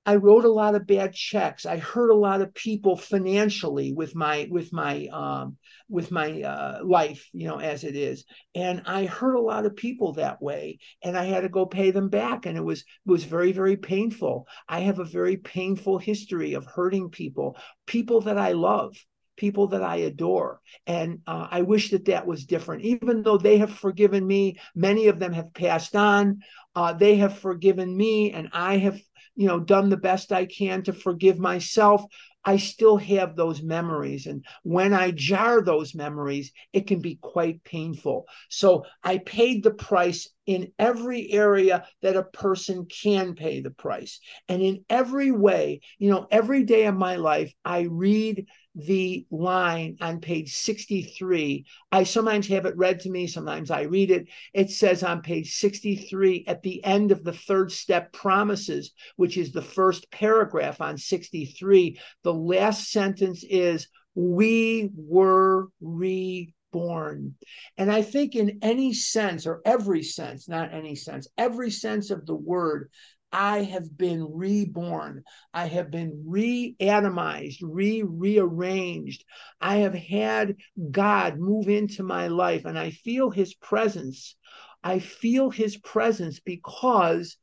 I 0.07 0.17
wrote 0.17 0.45
a 0.45 0.53
lot 0.53 0.75
of 0.75 0.87
bad 0.87 1.15
checks. 1.15 1.65
I 1.65 1.79
hurt 1.79 2.11
a 2.11 2.17
lot 2.17 2.43
of 2.43 2.55
people 2.55 2.97
financially 2.97 3.93
with 3.93 4.15
my 4.15 4.47
with 4.51 4.73
my 4.73 5.07
um, 5.07 5.57
with 5.89 6.11
my 6.11 6.43
uh, 6.43 6.81
life, 6.85 7.29
you 7.33 7.47
know, 7.49 7.59
as 7.59 7.85
it 7.85 7.97
is, 7.97 8.25
and 8.55 8.83
I 8.87 9.07
hurt 9.07 9.35
a 9.35 9.41
lot 9.41 9.65
of 9.65 9.77
people 9.77 10.15
that 10.15 10.43
way, 10.43 10.79
and 11.03 11.17
I 11.17 11.25
had 11.25 11.41
to 11.41 11.49
go 11.49 11.65
pay 11.65 11.91
them 11.91 12.11
back, 12.11 12.45
and 12.45 12.59
it 12.59 12.65
was 12.65 12.81
it 12.81 13.11
was 13.11 13.25
very 13.25 13.53
very 13.53 13.77
painful. 13.77 14.47
I 14.69 14.81
have 14.81 14.99
a 14.99 15.05
very 15.05 15.39
painful 15.39 15.99
history 15.99 16.55
of 16.55 16.67
hurting 16.67 17.09
people, 17.09 17.57
people 17.87 18.21
that 18.23 18.37
I 18.37 18.53
love, 18.53 18.97
people 19.37 19.69
that 19.69 19.83
I 19.83 19.97
adore. 19.97 20.61
And 20.87 21.21
uh, 21.27 21.49
I 21.51 21.63
wish 21.63 21.91
that 21.91 22.05
that 22.07 22.27
was 22.27 22.45
different. 22.45 22.83
Even 22.85 23.23
though 23.23 23.39
they 23.39 23.59
have 23.59 23.75
forgiven 23.75 24.27
me, 24.27 24.59
many 24.75 25.09
of 25.09 25.19
them 25.19 25.33
have 25.33 25.55
passed 25.55 25.97
on. 25.97 26.41
Uh, 26.75 26.93
they 26.93 27.17
have 27.17 27.39
forgiven 27.39 27.97
me, 27.97 28.33
and 28.33 28.49
I 28.53 28.79
have 28.79 29.01
you 29.37 29.47
know 29.47 29.61
done 29.61 29.89
the 29.89 29.97
best 29.97 30.33
i 30.33 30.45
can 30.47 30.83
to 30.83 30.93
forgive 30.93 31.39
myself 31.39 32.05
i 32.45 32.59
still 32.59 32.99
have 32.99 33.37
those 33.37 33.63
memories. 33.63 34.27
And 34.27 34.45
when 34.63 34.93
i 34.93 35.11
jar 35.11 35.63
those 35.63 35.95
memories 35.95 36.53
it 36.73 36.87
can 36.87 37.01
be 37.01 37.19
quite 37.21 37.65
painful. 37.65 38.27
So 38.49 38.85
i 39.03 39.19
paid 39.19 39.63
the 39.63 39.73
price 39.73 40.29
in 40.47 40.73
every 40.79 41.31
area 41.33 41.87
that 42.03 42.17
a 42.17 42.23
person 42.23 42.87
can 42.87 43.35
pay 43.35 43.61
the 43.61 43.71
price. 43.71 44.21
And 44.49 44.61
in 44.63 44.85
every 44.91 45.31
way 45.31 45.81
you 45.99 46.11
know 46.11 46.27
every 46.31 46.65
day 46.65 46.87
of 46.87 46.95
my 46.95 47.17
life 47.17 47.53
i 47.65 47.81
read 47.91 48.47
the 48.75 49.27
line 49.31 49.97
on 50.01 50.21
page 50.21 50.55
63. 50.55 51.65
I 51.93 52.05
sometimes 52.05 52.49
have 52.49 52.67
it 52.67 52.77
read 52.77 53.01
to 53.01 53.11
me, 53.11 53.27
sometimes 53.27 53.71
I 53.71 53.83
read 53.83 54.11
it. 54.11 54.29
It 54.53 54.71
says 54.71 55.03
on 55.03 55.23
page 55.23 55.55
63 55.55 56.45
at 56.49 56.63
the 56.63 56.85
end 56.85 57.13
of 57.13 57.23
the 57.23 57.33
third 57.33 57.71
step 57.71 58.13
promises, 58.13 58.93
which 59.17 59.37
is 59.37 59.53
the 59.53 59.63
first 59.63 60.11
paragraph 60.11 60.81
on 60.81 60.99
63, 60.99 61.99
the 62.23 62.35
last 62.35 62.91
sentence 62.91 63.45
is, 63.49 63.89
We 64.15 64.91
were 64.97 65.69
reborn. 65.81 67.35
And 67.77 67.91
I 67.91 68.03
think, 68.03 68.35
in 68.35 68.59
any 68.63 68.93
sense, 68.93 69.47
or 69.47 69.61
every 69.65 70.03
sense, 70.03 70.49
not 70.49 70.75
any 70.75 70.97
sense, 70.97 71.29
every 71.39 71.71
sense 71.71 72.11
of 72.11 72.27
the 72.27 72.35
word, 72.35 72.91
I 73.37 73.65
have 73.65 73.99
been 73.99 74.25
reborn. 74.33 75.25
I 75.53 75.67
have 75.67 75.91
been 75.91 76.25
reatomized, 76.25 77.59
re 77.63 78.05
rearranged. 78.05 79.25
I 79.61 79.79
have 79.79 79.95
had 79.95 80.55
God 80.93 81.41
move 81.41 81.69
into 81.69 82.05
my 82.05 82.29
life 82.29 82.65
and 82.65 82.79
I 82.79 82.91
feel 82.91 83.31
his 83.31 83.53
presence. 83.53 84.37
I 84.85 85.01
feel 85.01 85.51
his 85.51 85.77
presence 85.77 86.39
because 86.39 87.37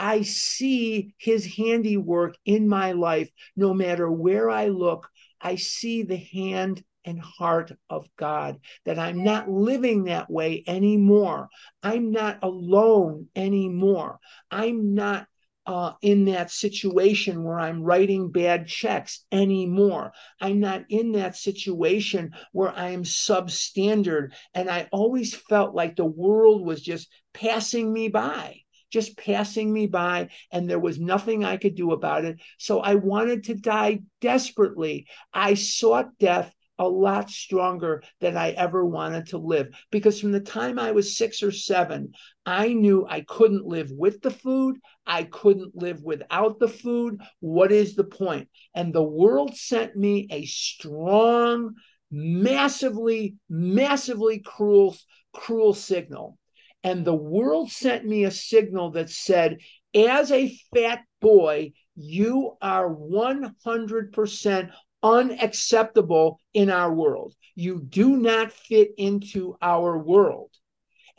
I 0.00 0.22
see 0.22 1.14
his 1.16 1.46
handiwork 1.46 2.34
in 2.44 2.68
my 2.68 2.90
life. 2.90 3.30
No 3.54 3.72
matter 3.72 4.10
where 4.10 4.50
I 4.50 4.66
look, 4.66 5.08
I 5.40 5.54
see 5.54 6.02
the 6.02 6.16
hand 6.16 6.82
and 7.04 7.20
heart 7.20 7.70
of 7.88 8.08
God, 8.16 8.58
that 8.84 8.98
I'm 8.98 9.22
not 9.22 9.48
living 9.48 10.04
that 10.04 10.28
way 10.28 10.64
anymore. 10.66 11.50
I'm 11.84 12.10
not 12.10 12.40
alone 12.42 13.28
anymore. 13.36 14.18
I'm 14.50 14.94
not 14.94 15.28
uh, 15.66 15.92
in 16.00 16.26
that 16.26 16.50
situation 16.50 17.42
where 17.42 17.58
I'm 17.58 17.82
writing 17.82 18.30
bad 18.30 18.68
checks 18.68 19.24
anymore. 19.32 20.12
I'm 20.40 20.60
not 20.60 20.84
in 20.88 21.12
that 21.12 21.36
situation 21.36 22.32
where 22.52 22.70
I 22.70 22.90
am 22.90 23.02
substandard. 23.02 24.32
And 24.54 24.70
I 24.70 24.88
always 24.92 25.34
felt 25.34 25.74
like 25.74 25.96
the 25.96 26.04
world 26.04 26.64
was 26.64 26.80
just 26.80 27.08
passing 27.34 27.92
me 27.92 28.08
by, 28.08 28.60
just 28.90 29.18
passing 29.18 29.72
me 29.72 29.86
by, 29.86 30.28
and 30.52 30.70
there 30.70 30.78
was 30.78 31.00
nothing 31.00 31.44
I 31.44 31.56
could 31.56 31.74
do 31.74 31.92
about 31.92 32.24
it. 32.24 32.38
So 32.58 32.80
I 32.80 32.94
wanted 32.94 33.44
to 33.44 33.54
die 33.54 34.00
desperately. 34.20 35.06
I 35.34 35.54
sought 35.54 36.16
death 36.18 36.54
a 36.78 36.88
lot 36.88 37.30
stronger 37.30 38.02
than 38.20 38.36
I 38.36 38.50
ever 38.50 38.84
wanted 38.84 39.28
to 39.28 39.38
live. 39.38 39.68
Because 39.90 40.20
from 40.20 40.32
the 40.32 40.40
time 40.40 40.78
I 40.78 40.92
was 40.92 41.16
six 41.16 41.42
or 41.42 41.52
seven, 41.52 42.12
I 42.44 42.72
knew 42.72 43.06
I 43.08 43.22
couldn't 43.22 43.66
live 43.66 43.90
with 43.90 44.20
the 44.20 44.30
food. 44.30 44.78
I 45.06 45.24
couldn't 45.24 45.76
live 45.76 46.02
without 46.02 46.58
the 46.58 46.68
food. 46.68 47.20
What 47.40 47.72
is 47.72 47.94
the 47.94 48.04
point? 48.04 48.48
And 48.74 48.92
the 48.92 49.02
world 49.02 49.56
sent 49.56 49.96
me 49.96 50.28
a 50.30 50.44
strong, 50.44 51.74
massively, 52.10 53.36
massively 53.48 54.40
cruel, 54.40 54.96
cruel 55.32 55.74
signal. 55.74 56.38
And 56.84 57.04
the 57.04 57.14
world 57.14 57.70
sent 57.70 58.04
me 58.04 58.24
a 58.24 58.30
signal 58.30 58.92
that 58.92 59.10
said, 59.10 59.58
as 59.94 60.30
a 60.30 60.56
fat 60.74 61.00
boy, 61.20 61.72
you 61.96 62.56
are 62.60 62.88
100% 62.88 64.70
unacceptable 65.02 66.40
in 66.54 66.70
our 66.70 66.92
world. 66.92 67.34
You 67.54 67.80
do 67.80 68.16
not 68.16 68.52
fit 68.52 68.90
into 68.98 69.56
our 69.62 69.98
world. 69.98 70.50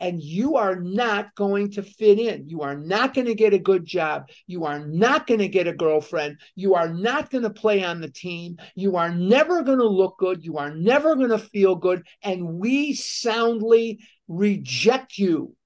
And 0.00 0.22
you 0.22 0.56
are 0.56 0.76
not 0.76 1.34
going 1.34 1.72
to 1.72 1.82
fit 1.82 2.20
in. 2.20 2.48
You 2.48 2.60
are 2.62 2.76
not 2.76 3.14
going 3.14 3.26
to 3.26 3.34
get 3.34 3.52
a 3.52 3.58
good 3.58 3.84
job. 3.84 4.28
You 4.46 4.64
are 4.64 4.78
not 4.78 5.26
going 5.26 5.40
to 5.40 5.48
get 5.48 5.66
a 5.66 5.72
girlfriend. 5.72 6.38
You 6.54 6.76
are 6.76 6.88
not 6.88 7.30
going 7.30 7.42
to 7.42 7.50
play 7.50 7.82
on 7.82 8.00
the 8.00 8.10
team. 8.10 8.58
You 8.76 8.96
are 8.96 9.12
never 9.12 9.62
going 9.62 9.78
to 9.78 9.88
look 9.88 10.16
good. 10.18 10.44
You 10.44 10.58
are 10.58 10.72
never 10.72 11.16
going 11.16 11.30
to 11.30 11.38
feel 11.38 11.74
good. 11.74 12.06
And 12.22 12.60
we 12.60 12.94
soundly 12.94 13.98
reject 14.28 15.18
you. 15.18 15.56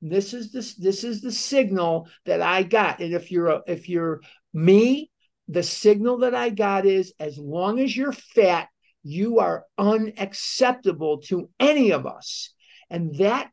This 0.00 0.34
is 0.34 0.52
this 0.52 0.74
this 0.74 1.04
is 1.04 1.20
the 1.20 1.32
signal 1.32 2.08
that 2.26 2.42
I 2.42 2.64
got. 2.64 3.00
And 3.00 3.14
if 3.14 3.30
you're 3.30 3.48
a, 3.48 3.62
if 3.66 3.88
you're 3.88 4.20
me 4.52 5.11
the 5.52 5.62
signal 5.62 6.18
that 6.18 6.34
I 6.34 6.50
got 6.50 6.86
is 6.86 7.12
as 7.18 7.38
long 7.38 7.80
as 7.80 7.96
you're 7.96 8.12
fat, 8.12 8.68
you 9.02 9.40
are 9.40 9.64
unacceptable 9.78 11.18
to 11.22 11.50
any 11.58 11.90
of 11.92 12.06
us. 12.06 12.50
And 12.90 13.16
that 13.18 13.50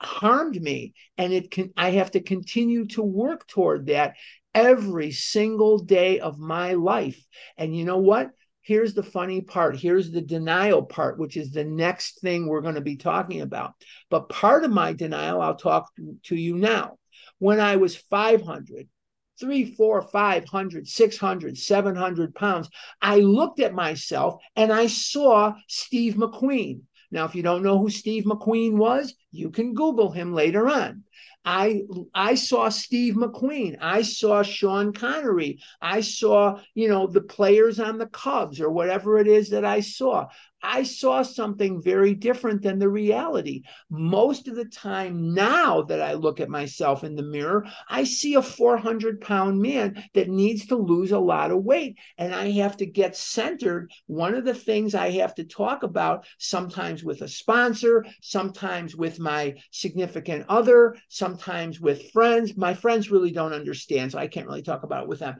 harmed 0.00 0.60
me. 0.60 0.94
And 1.16 1.32
it 1.32 1.50
can 1.50 1.72
I 1.76 1.92
have 1.92 2.10
to 2.12 2.20
continue 2.20 2.86
to 2.88 3.02
work 3.02 3.46
toward 3.46 3.86
that 3.86 4.14
every 4.54 5.10
single 5.10 5.78
day 5.78 6.20
of 6.20 6.38
my 6.38 6.74
life. 6.74 7.20
And 7.56 7.76
you 7.76 7.84
know 7.84 7.98
what? 7.98 8.30
Here's 8.62 8.94
the 8.94 9.02
funny 9.02 9.42
part. 9.42 9.76
Here's 9.76 10.10
the 10.10 10.22
denial 10.22 10.82
part, 10.82 11.18
which 11.18 11.36
is 11.36 11.50
the 11.50 11.64
next 11.64 12.20
thing 12.20 12.46
we're 12.46 12.62
going 12.62 12.76
to 12.76 12.80
be 12.80 12.96
talking 12.96 13.42
about. 13.42 13.74
But 14.08 14.30
part 14.30 14.64
of 14.64 14.70
my 14.70 14.94
denial, 14.94 15.42
I'll 15.42 15.56
talk 15.56 15.90
to 16.24 16.36
you 16.36 16.56
now. 16.56 16.96
When 17.38 17.60
I 17.60 17.76
was 17.76 17.96
500, 17.96 18.88
three, 19.40 19.74
four, 19.74 20.02
five 20.02 20.44
hundred, 20.46 20.86
six 20.88 21.16
hundred, 21.16 21.58
seven 21.58 21.94
hundred 21.94 22.34
pounds. 22.34 22.68
I 23.00 23.18
looked 23.18 23.60
at 23.60 23.74
myself 23.74 24.40
and 24.56 24.72
I 24.72 24.86
saw 24.86 25.54
Steve 25.68 26.14
McQueen. 26.14 26.82
Now, 27.10 27.26
if 27.26 27.34
you 27.34 27.42
don't 27.42 27.62
know 27.62 27.78
who 27.78 27.90
Steve 27.90 28.24
McQueen 28.24 28.72
was, 28.72 29.14
you 29.30 29.50
can 29.50 29.74
Google 29.74 30.10
him 30.10 30.32
later 30.32 30.68
on. 30.68 31.04
I 31.44 31.82
I 32.14 32.36
saw 32.36 32.70
Steve 32.70 33.14
McQueen. 33.14 33.76
I 33.80 34.02
saw 34.02 34.42
Sean 34.42 34.92
Connery. 34.92 35.60
I 35.80 36.00
saw, 36.00 36.60
you 36.74 36.88
know, 36.88 37.06
the 37.06 37.20
players 37.20 37.78
on 37.78 37.98
the 37.98 38.06
Cubs 38.06 38.60
or 38.60 38.70
whatever 38.70 39.18
it 39.18 39.28
is 39.28 39.50
that 39.50 39.64
I 39.64 39.80
saw. 39.80 40.28
I 40.64 40.82
saw 40.82 41.22
something 41.22 41.82
very 41.82 42.14
different 42.14 42.62
than 42.62 42.78
the 42.78 42.88
reality. 42.88 43.62
Most 43.90 44.48
of 44.48 44.56
the 44.56 44.64
time, 44.64 45.34
now 45.34 45.82
that 45.82 46.00
I 46.00 46.14
look 46.14 46.40
at 46.40 46.48
myself 46.48 47.04
in 47.04 47.14
the 47.14 47.22
mirror, 47.22 47.66
I 47.88 48.04
see 48.04 48.34
a 48.34 48.42
400 48.42 49.20
pound 49.20 49.60
man 49.60 50.02
that 50.14 50.30
needs 50.30 50.66
to 50.66 50.76
lose 50.76 51.12
a 51.12 51.18
lot 51.18 51.50
of 51.50 51.62
weight. 51.62 51.98
And 52.16 52.34
I 52.34 52.50
have 52.52 52.78
to 52.78 52.86
get 52.86 53.14
centered. 53.14 53.92
One 54.06 54.34
of 54.34 54.46
the 54.46 54.54
things 54.54 54.94
I 54.94 55.10
have 55.10 55.34
to 55.34 55.44
talk 55.44 55.82
about, 55.82 56.26
sometimes 56.38 57.04
with 57.04 57.20
a 57.20 57.28
sponsor, 57.28 58.06
sometimes 58.22 58.96
with 58.96 59.20
my 59.20 59.56
significant 59.70 60.46
other, 60.48 60.96
sometimes 61.08 61.78
with 61.78 62.10
friends. 62.10 62.56
My 62.56 62.72
friends 62.72 63.10
really 63.10 63.32
don't 63.32 63.52
understand, 63.52 64.12
so 64.12 64.18
I 64.18 64.28
can't 64.28 64.46
really 64.46 64.62
talk 64.62 64.82
about 64.82 65.02
it 65.02 65.08
with 65.08 65.18
them. 65.18 65.36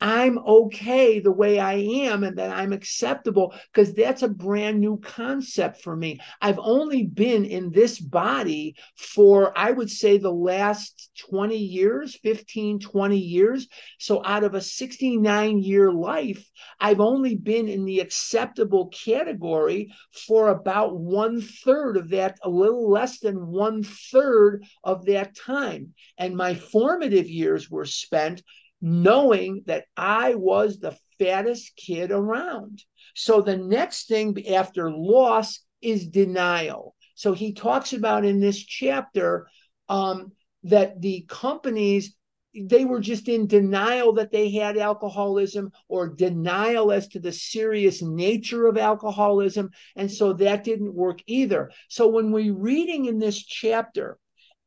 I'm 0.00 0.38
okay 0.38 1.20
the 1.20 1.32
way 1.32 1.58
I 1.58 1.74
am 1.74 2.24
and 2.24 2.36
that 2.36 2.50
I'm 2.50 2.72
acceptable 2.72 3.54
because 3.72 3.94
that's 3.94 4.22
a 4.22 4.28
brand 4.28 4.80
new 4.80 4.98
concept 4.98 5.80
for 5.80 5.96
me. 5.96 6.20
I've 6.42 6.58
only 6.58 7.04
been 7.04 7.44
in 7.44 7.70
this 7.70 8.00
body 8.00 8.76
for, 8.96 9.56
I 9.56 9.70
would 9.70 9.90
say, 9.90 10.18
the 10.18 10.32
last 10.32 11.10
20 11.30 11.56
years, 11.56 12.16
15, 12.22 12.80
20 12.80 13.16
years. 13.16 13.68
So 13.98 14.20
out 14.24 14.44
of 14.44 14.54
a 14.54 14.60
69 14.60 15.60
year 15.60 15.90
life, 15.90 16.50
I've 16.80 17.00
only 17.00 17.36
been 17.36 17.68
in 17.68 17.84
the 17.84 18.00
acceptable 18.00 18.88
category 18.88 19.94
for 20.26 20.48
about 20.48 20.98
one 20.98 21.40
third 21.40 21.96
of 21.96 22.10
that, 22.10 22.36
a 22.42 22.50
little 22.50 22.90
less 22.90 23.20
than 23.20 23.46
one 23.46 23.82
third 23.82 24.64
of 24.82 25.06
that 25.06 25.34
time. 25.34 25.94
And 26.18 26.36
my 26.36 26.54
formative 26.54 27.28
years 27.30 27.70
were 27.70 27.86
spent 27.86 28.42
knowing 28.86 29.62
that 29.64 29.86
I 29.96 30.34
was 30.34 30.78
the 30.78 30.94
fattest 31.18 31.74
kid 31.74 32.10
around. 32.10 32.84
So 33.14 33.40
the 33.40 33.56
next 33.56 34.08
thing 34.08 34.36
after 34.46 34.90
loss 34.90 35.60
is 35.80 36.06
denial. 36.06 36.94
So 37.14 37.32
he 37.32 37.54
talks 37.54 37.94
about 37.94 38.26
in 38.26 38.40
this 38.40 38.62
chapter 38.62 39.48
um, 39.88 40.32
that 40.64 41.00
the 41.00 41.24
companies 41.28 42.14
they 42.56 42.84
were 42.84 43.00
just 43.00 43.28
in 43.28 43.48
denial 43.48 44.12
that 44.12 44.30
they 44.30 44.48
had 44.48 44.76
alcoholism 44.76 45.72
or 45.88 46.06
denial 46.06 46.92
as 46.92 47.08
to 47.08 47.18
the 47.18 47.32
serious 47.32 48.00
nature 48.00 48.68
of 48.68 48.78
alcoholism 48.78 49.70
and 49.96 50.08
so 50.08 50.32
that 50.32 50.62
didn't 50.62 50.94
work 50.94 51.18
either 51.26 51.72
so 51.88 52.06
when 52.06 52.30
we're 52.30 52.54
reading 52.54 53.06
in 53.06 53.18
this 53.18 53.42
chapter 53.44 54.18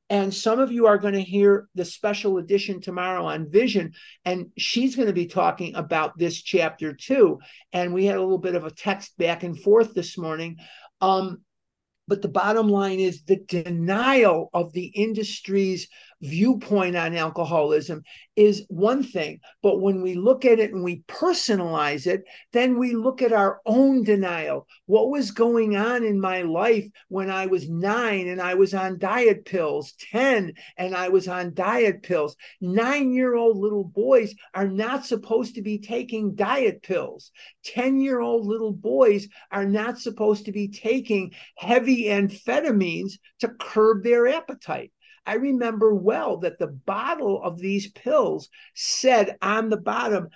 and 0.09 0.33
some 0.33 0.59
of 0.59 0.71
you 0.71 0.87
are 0.87 0.97
going 0.97 1.15
to 1.15 1.21
hear 1.21 1.67
the 1.75 1.83
special 1.83 2.37
edition 2.37 2.79
tomorrow 2.79 3.25
on 3.25 3.51
vision. 3.51 3.93
And 4.23 4.47
she's 4.57 4.95
going 4.95 5.07
to 5.07 5.13
be 5.13 5.25
talking 5.25 5.75
about 5.75 6.17
this 6.17 6.41
chapter 6.41 6.93
too. 6.93 7.39
And 7.73 7.93
we 7.93 8.05
had 8.05 8.15
a 8.15 8.21
little 8.21 8.37
bit 8.37 8.55
of 8.55 8.65
a 8.65 8.71
text 8.71 9.17
back 9.17 9.43
and 9.43 9.59
forth 9.61 9.93
this 9.93 10.17
morning. 10.17 10.57
Um, 11.01 11.39
but 12.07 12.21
the 12.21 12.29
bottom 12.29 12.69
line 12.69 13.01
is 13.01 13.23
the 13.23 13.41
denial 13.47 14.49
of 14.53 14.71
the 14.71 14.85
industry's 14.85 15.89
viewpoint 16.21 16.95
on 16.95 17.15
alcoholism 17.15 18.03
is 18.35 18.65
one 18.69 19.03
thing. 19.03 19.39
But 19.61 19.81
when 19.81 20.01
we 20.01 20.15
look 20.15 20.45
at 20.45 20.59
it 20.59 20.71
and 20.71 20.83
we 20.83 21.03
personalize 21.07 22.07
it, 22.07 22.23
then 22.53 22.77
we 22.77 22.95
look 22.95 23.21
at 23.21 23.33
our 23.33 23.59
own 23.65 24.03
denial. 24.03 24.67
What 24.85 25.09
was 25.09 25.31
going 25.31 25.75
on 25.75 26.03
in 26.03 26.19
my 26.19 26.43
life 26.43 26.87
when 27.09 27.29
I 27.29 27.47
was 27.47 27.69
nine 27.69 28.27
and 28.27 28.41
I 28.41 28.55
was 28.55 28.73
on 28.73 28.99
diet 28.99 29.45
pills, 29.45 29.93
10 30.11 30.53
and 30.77 30.95
I 30.95 31.09
was 31.09 31.27
on 31.27 31.53
diet 31.53 32.03
pills? 32.03 32.35
Nine 32.61 33.11
year 33.11 33.35
old 33.35 33.57
little 33.57 33.83
boys 33.83 34.33
are 34.53 34.67
not 34.67 35.05
supposed 35.05 35.55
to 35.55 35.61
be 35.61 35.79
taking 35.79 36.35
diet 36.35 36.83
pills. 36.83 37.31
10 37.65 37.99
year 37.99 38.19
old 38.19 38.45
little 38.45 38.71
boys 38.73 39.27
are 39.51 39.65
not 39.65 39.99
supposed 39.99 40.45
to 40.45 40.51
be 40.51 40.67
taking 40.67 41.31
heavy 41.55 42.05
amphetamines 42.05 43.13
to 43.39 43.49
curb 43.49 44.03
their 44.03 44.27
appetite. 44.27 44.91
I 45.27 45.33
remember 45.33 45.93
well 45.93 46.37
that 46.37 46.57
the 46.57 46.67
bottle 46.67 47.43
of 47.43 47.59
these 47.59 47.91
pills 47.91 48.47
said 48.73 49.35
on 49.41 49.69
the 49.69 49.77
bottom 49.77 50.29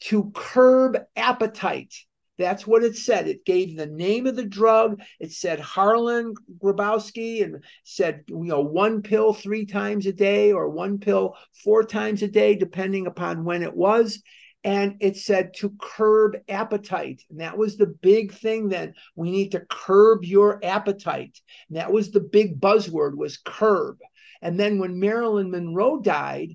to 0.00 0.32
curb 0.34 0.98
appetite. 1.14 1.94
That's 2.36 2.66
what 2.66 2.82
it 2.82 2.96
said. 2.96 3.28
It 3.28 3.44
gave 3.44 3.76
the 3.76 3.86
name 3.86 4.26
of 4.26 4.34
the 4.34 4.44
drug. 4.44 5.00
It 5.20 5.30
said 5.30 5.60
Harlan 5.60 6.34
Grabowski 6.58 7.44
and 7.44 7.62
said, 7.84 8.24
you 8.26 8.42
know, 8.42 8.60
one 8.60 9.02
pill 9.02 9.32
three 9.32 9.66
times 9.66 10.04
a 10.06 10.12
day 10.12 10.50
or 10.50 10.68
one 10.68 10.98
pill 10.98 11.36
four 11.62 11.84
times 11.84 12.22
a 12.22 12.28
day, 12.28 12.56
depending 12.56 13.06
upon 13.06 13.44
when 13.44 13.62
it 13.62 13.74
was. 13.74 14.20
And 14.64 14.96
it 15.00 15.16
said 15.16 15.54
to 15.58 15.74
curb 15.78 16.38
appetite. 16.48 17.22
And 17.30 17.40
that 17.40 17.56
was 17.56 17.76
the 17.76 17.86
big 17.86 18.32
thing 18.32 18.68
then. 18.68 18.94
We 19.14 19.30
need 19.30 19.52
to 19.52 19.64
curb 19.70 20.24
your 20.24 20.58
appetite. 20.64 21.38
And 21.68 21.76
that 21.78 21.92
was 21.92 22.10
the 22.10 22.20
big 22.20 22.60
buzzword 22.60 23.16
was 23.16 23.36
curb. 23.36 23.98
And 24.44 24.60
then 24.60 24.78
when 24.78 25.00
Marilyn 25.00 25.50
Monroe 25.50 26.00
died, 26.00 26.50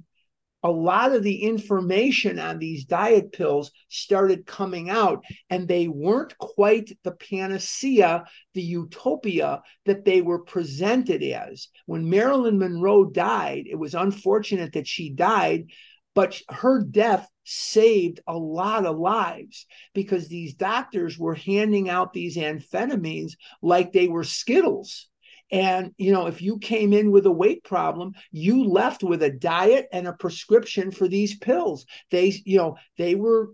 a 0.61 0.69
lot 0.69 1.13
of 1.13 1.23
the 1.23 1.43
information 1.43 2.37
on 2.37 2.59
these 2.59 2.85
diet 2.85 3.31
pills 3.31 3.71
started 3.87 4.45
coming 4.45 4.89
out, 4.89 5.23
and 5.49 5.67
they 5.67 5.87
weren't 5.87 6.37
quite 6.37 6.97
the 7.03 7.13
panacea, 7.13 8.25
the 8.53 8.61
utopia 8.61 9.61
that 9.85 10.05
they 10.05 10.21
were 10.21 10.43
presented 10.43 11.23
as. 11.23 11.69
When 11.85 12.09
Marilyn 12.09 12.59
Monroe 12.59 13.05
died, 13.05 13.65
it 13.67 13.75
was 13.75 13.95
unfortunate 13.95 14.73
that 14.73 14.87
she 14.87 15.09
died. 15.09 15.69
But 16.13 16.41
her 16.49 16.83
death 16.83 17.27
saved 17.45 18.19
a 18.27 18.37
lot 18.37 18.85
of 18.85 18.97
lives 18.97 19.65
because 19.93 20.27
these 20.27 20.53
doctors 20.53 21.17
were 21.17 21.35
handing 21.35 21.89
out 21.89 22.13
these 22.13 22.35
amphetamines 22.35 23.33
like 23.61 23.93
they 23.93 24.07
were 24.07 24.23
Skittles. 24.23 25.07
And, 25.51 25.93
you 25.97 26.11
know, 26.11 26.27
if 26.27 26.41
you 26.41 26.59
came 26.59 26.93
in 26.93 27.11
with 27.11 27.25
a 27.25 27.31
weight 27.31 27.63
problem, 27.63 28.13
you 28.31 28.65
left 28.65 29.03
with 29.03 29.23
a 29.23 29.31
diet 29.31 29.87
and 29.91 30.07
a 30.07 30.13
prescription 30.13 30.91
for 30.91 31.07
these 31.07 31.37
pills. 31.37 31.85
They, 32.11 32.33
you 32.45 32.57
know, 32.57 32.77
they 32.97 33.15
were 33.15 33.49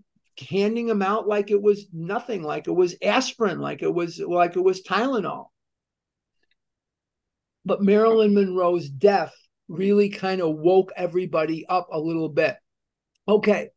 handing 0.49 0.87
them 0.87 1.01
out 1.01 1.27
like 1.27 1.51
it 1.51 1.61
was 1.61 1.87
nothing, 1.93 2.43
like 2.43 2.67
it 2.67 2.75
was 2.75 2.95
aspirin, 3.01 3.59
like 3.59 3.81
it 3.81 3.93
was 3.93 4.19
like 4.19 4.55
it 4.55 4.63
was 4.63 4.83
Tylenol. 4.83 5.47
But 7.63 7.81
Marilyn 7.81 8.33
Monroe's 8.33 8.89
death 8.89 9.33
really 9.67 10.09
kind 10.09 10.41
of 10.41 10.55
woke 10.55 10.91
everybody 10.95 11.65
up 11.67 11.87
a 11.91 11.99
little 11.99 12.29
bit. 12.29 12.55
Okay. 13.27 13.69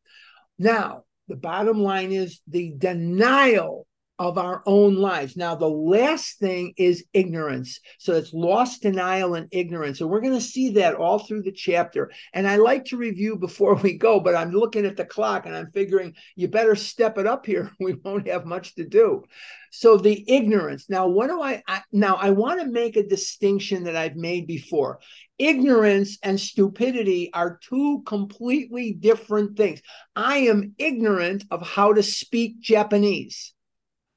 Now, 0.58 1.04
the 1.28 1.36
bottom 1.36 1.82
line 1.82 2.12
is 2.12 2.40
the 2.46 2.74
denial 2.76 3.86
of 4.18 4.36
our 4.36 4.62
own 4.66 4.96
lives. 4.96 5.36
Now, 5.36 5.54
the 5.54 5.68
last 5.68 6.38
thing 6.38 6.74
is 6.76 7.04
ignorance. 7.12 7.78
So 7.98 8.14
it's 8.14 8.32
lost 8.32 8.82
denial 8.82 9.34
and 9.34 9.46
ignorance. 9.52 10.00
And 10.00 10.10
we're 10.10 10.20
going 10.20 10.34
to 10.34 10.40
see 10.40 10.70
that 10.70 10.96
all 10.96 11.20
through 11.20 11.42
the 11.42 11.52
chapter. 11.52 12.10
And 12.32 12.48
I 12.48 12.56
like 12.56 12.86
to 12.86 12.96
review 12.96 13.36
before 13.36 13.74
we 13.76 13.96
go, 13.96 14.18
but 14.18 14.34
I'm 14.34 14.50
looking 14.50 14.86
at 14.86 14.96
the 14.96 15.04
clock 15.04 15.46
and 15.46 15.54
I'm 15.54 15.70
figuring 15.70 16.14
you 16.34 16.48
better 16.48 16.74
step 16.74 17.16
it 17.18 17.26
up 17.26 17.46
here. 17.46 17.70
We 17.80 17.94
won't 17.94 18.28
have 18.28 18.44
much 18.44 18.74
to 18.74 18.84
do. 18.84 19.24
So 19.70 19.96
the 19.96 20.24
ignorance. 20.30 20.90
Now, 20.90 21.06
what 21.06 21.28
do 21.28 21.40
I, 21.40 21.62
I 21.66 21.80
now 21.90 22.16
I 22.16 22.30
want 22.30 22.60
to 22.60 22.66
make 22.66 22.96
a 22.96 23.06
distinction 23.06 23.84
that 23.84 23.96
I've 23.96 24.16
made 24.16 24.46
before. 24.46 24.98
Ignorance 25.38 26.18
and 26.22 26.38
stupidity 26.38 27.30
are 27.32 27.58
two 27.62 28.02
completely 28.04 28.92
different 28.92 29.56
things. 29.56 29.80
I 30.14 30.38
am 30.38 30.74
ignorant 30.76 31.44
of 31.50 31.66
how 31.66 31.94
to 31.94 32.02
speak 32.02 32.60
Japanese 32.60 33.54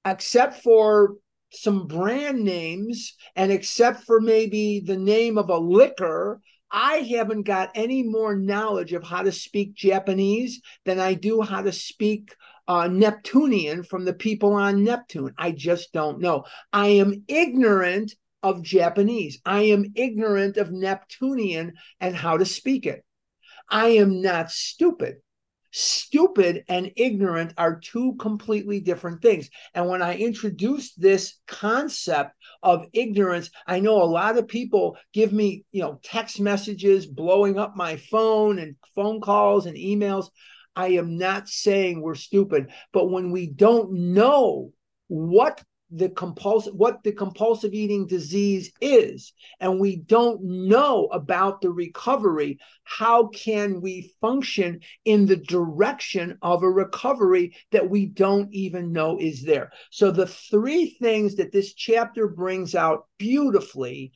except 0.06 0.62
for 0.62 1.16
some 1.52 1.88
brand 1.88 2.44
names 2.44 3.16
and 3.36 3.52
except 3.52 4.04
for 4.04 4.22
maybe 4.22 4.80
the 4.80 4.98
name 4.98 5.38
of 5.38 5.50
a 5.50 5.58
liquor, 5.58 6.40
I 6.72 6.98
haven't 7.00 7.44
got 7.44 7.72
any 7.76 8.04
more 8.04 8.36
knowledge 8.36 8.94
of 8.94 9.04
how 9.04 9.24
to 9.24 9.32
speak 9.32 9.74
Japanese 9.74 10.62
than 10.86 11.00
I 11.00 11.16
do 11.16 11.42
how 11.42 11.62
to 11.62 11.72
speak 11.72 12.34
uh, 12.68 12.88
Neptunian 12.88 13.84
from 13.84 14.06
the 14.06 14.14
people 14.14 14.54
on 14.54 14.84
Neptune. 14.84 15.34
I 15.38 15.52
just 15.52 15.92
don't 15.92 16.22
know. 16.22 16.46
I 16.72 16.88
am 16.88 17.26
ignorant 17.28 18.16
of 18.42 18.64
Japanese. 18.64 19.40
I 19.46 19.64
am 19.64 19.92
ignorant 19.96 20.56
of 20.56 20.72
Neptunian 20.72 21.74
and 22.00 22.16
how 22.16 22.38
to 22.38 22.46
speak 22.46 22.86
it. 22.86 23.04
I 23.70 23.88
am 23.90 24.22
not 24.22 24.52
stupid 24.52 25.18
stupid 25.72 26.64
and 26.68 26.92
ignorant 26.96 27.54
are 27.58 27.80
two 27.80 28.16
completely 28.20 28.80
different 28.80 29.22
things. 29.22 29.50
And 29.74 29.88
when 29.88 30.02
I 30.02 30.18
introduced 30.18 31.00
this 31.00 31.40
concept 31.48 32.36
of 32.62 32.88
ignorance, 32.94 33.50
I 33.66 33.80
know 33.80 34.02
a 34.02 34.04
lot 34.04 34.38
of 34.38 34.48
people 34.48 34.98
give 35.14 35.34
me, 35.34 35.66
you 35.72 35.82
know, 35.82 36.00
text 36.04 36.40
messages 36.40 37.06
blowing 37.06 37.58
up 37.58 37.76
my 37.76 37.98
phone 37.98 38.60
and 38.60 38.76
phone 38.96 39.22
calls 39.22 39.66
and 39.66 39.78
emails. 39.78 40.30
I 40.76 40.90
am 40.90 41.18
not 41.18 41.50
saying 41.50 42.02
we're 42.02 42.16
stupid, 42.16 42.72
but 42.94 43.10
when 43.10 43.32
we 43.32 43.48
don't 43.48 44.14
know 44.14 44.72
what 45.08 45.62
the 45.92 46.10
compulsive 46.10 46.74
what 46.74 47.04
the 47.04 47.12
compulsive 47.12 47.74
eating 47.74 48.08
disease 48.08 48.72
is. 48.80 49.34
And 49.60 49.80
we 49.80 49.98
don't 49.98 50.42
know 50.44 51.08
about 51.08 51.62
the 51.62 51.72
recovery. 51.72 52.60
How 52.84 53.28
can 53.28 53.82
we 53.82 54.14
function 54.22 54.80
in 55.06 55.26
the 55.26 55.36
direction 55.36 56.38
of 56.42 56.64
a 56.64 56.70
recovery 56.70 57.56
that 57.72 57.90
we 57.90 58.06
don't 58.06 58.54
even 58.54 58.92
know 58.92 59.20
is 59.20 59.44
there? 59.44 59.72
So 59.90 60.12
the 60.12 60.28
three 60.28 60.98
things 61.02 61.36
that 61.36 61.52
this 61.52 61.74
chapter 61.74 62.28
brings 62.28 62.74
out 62.76 63.08
beautifully 63.18 64.14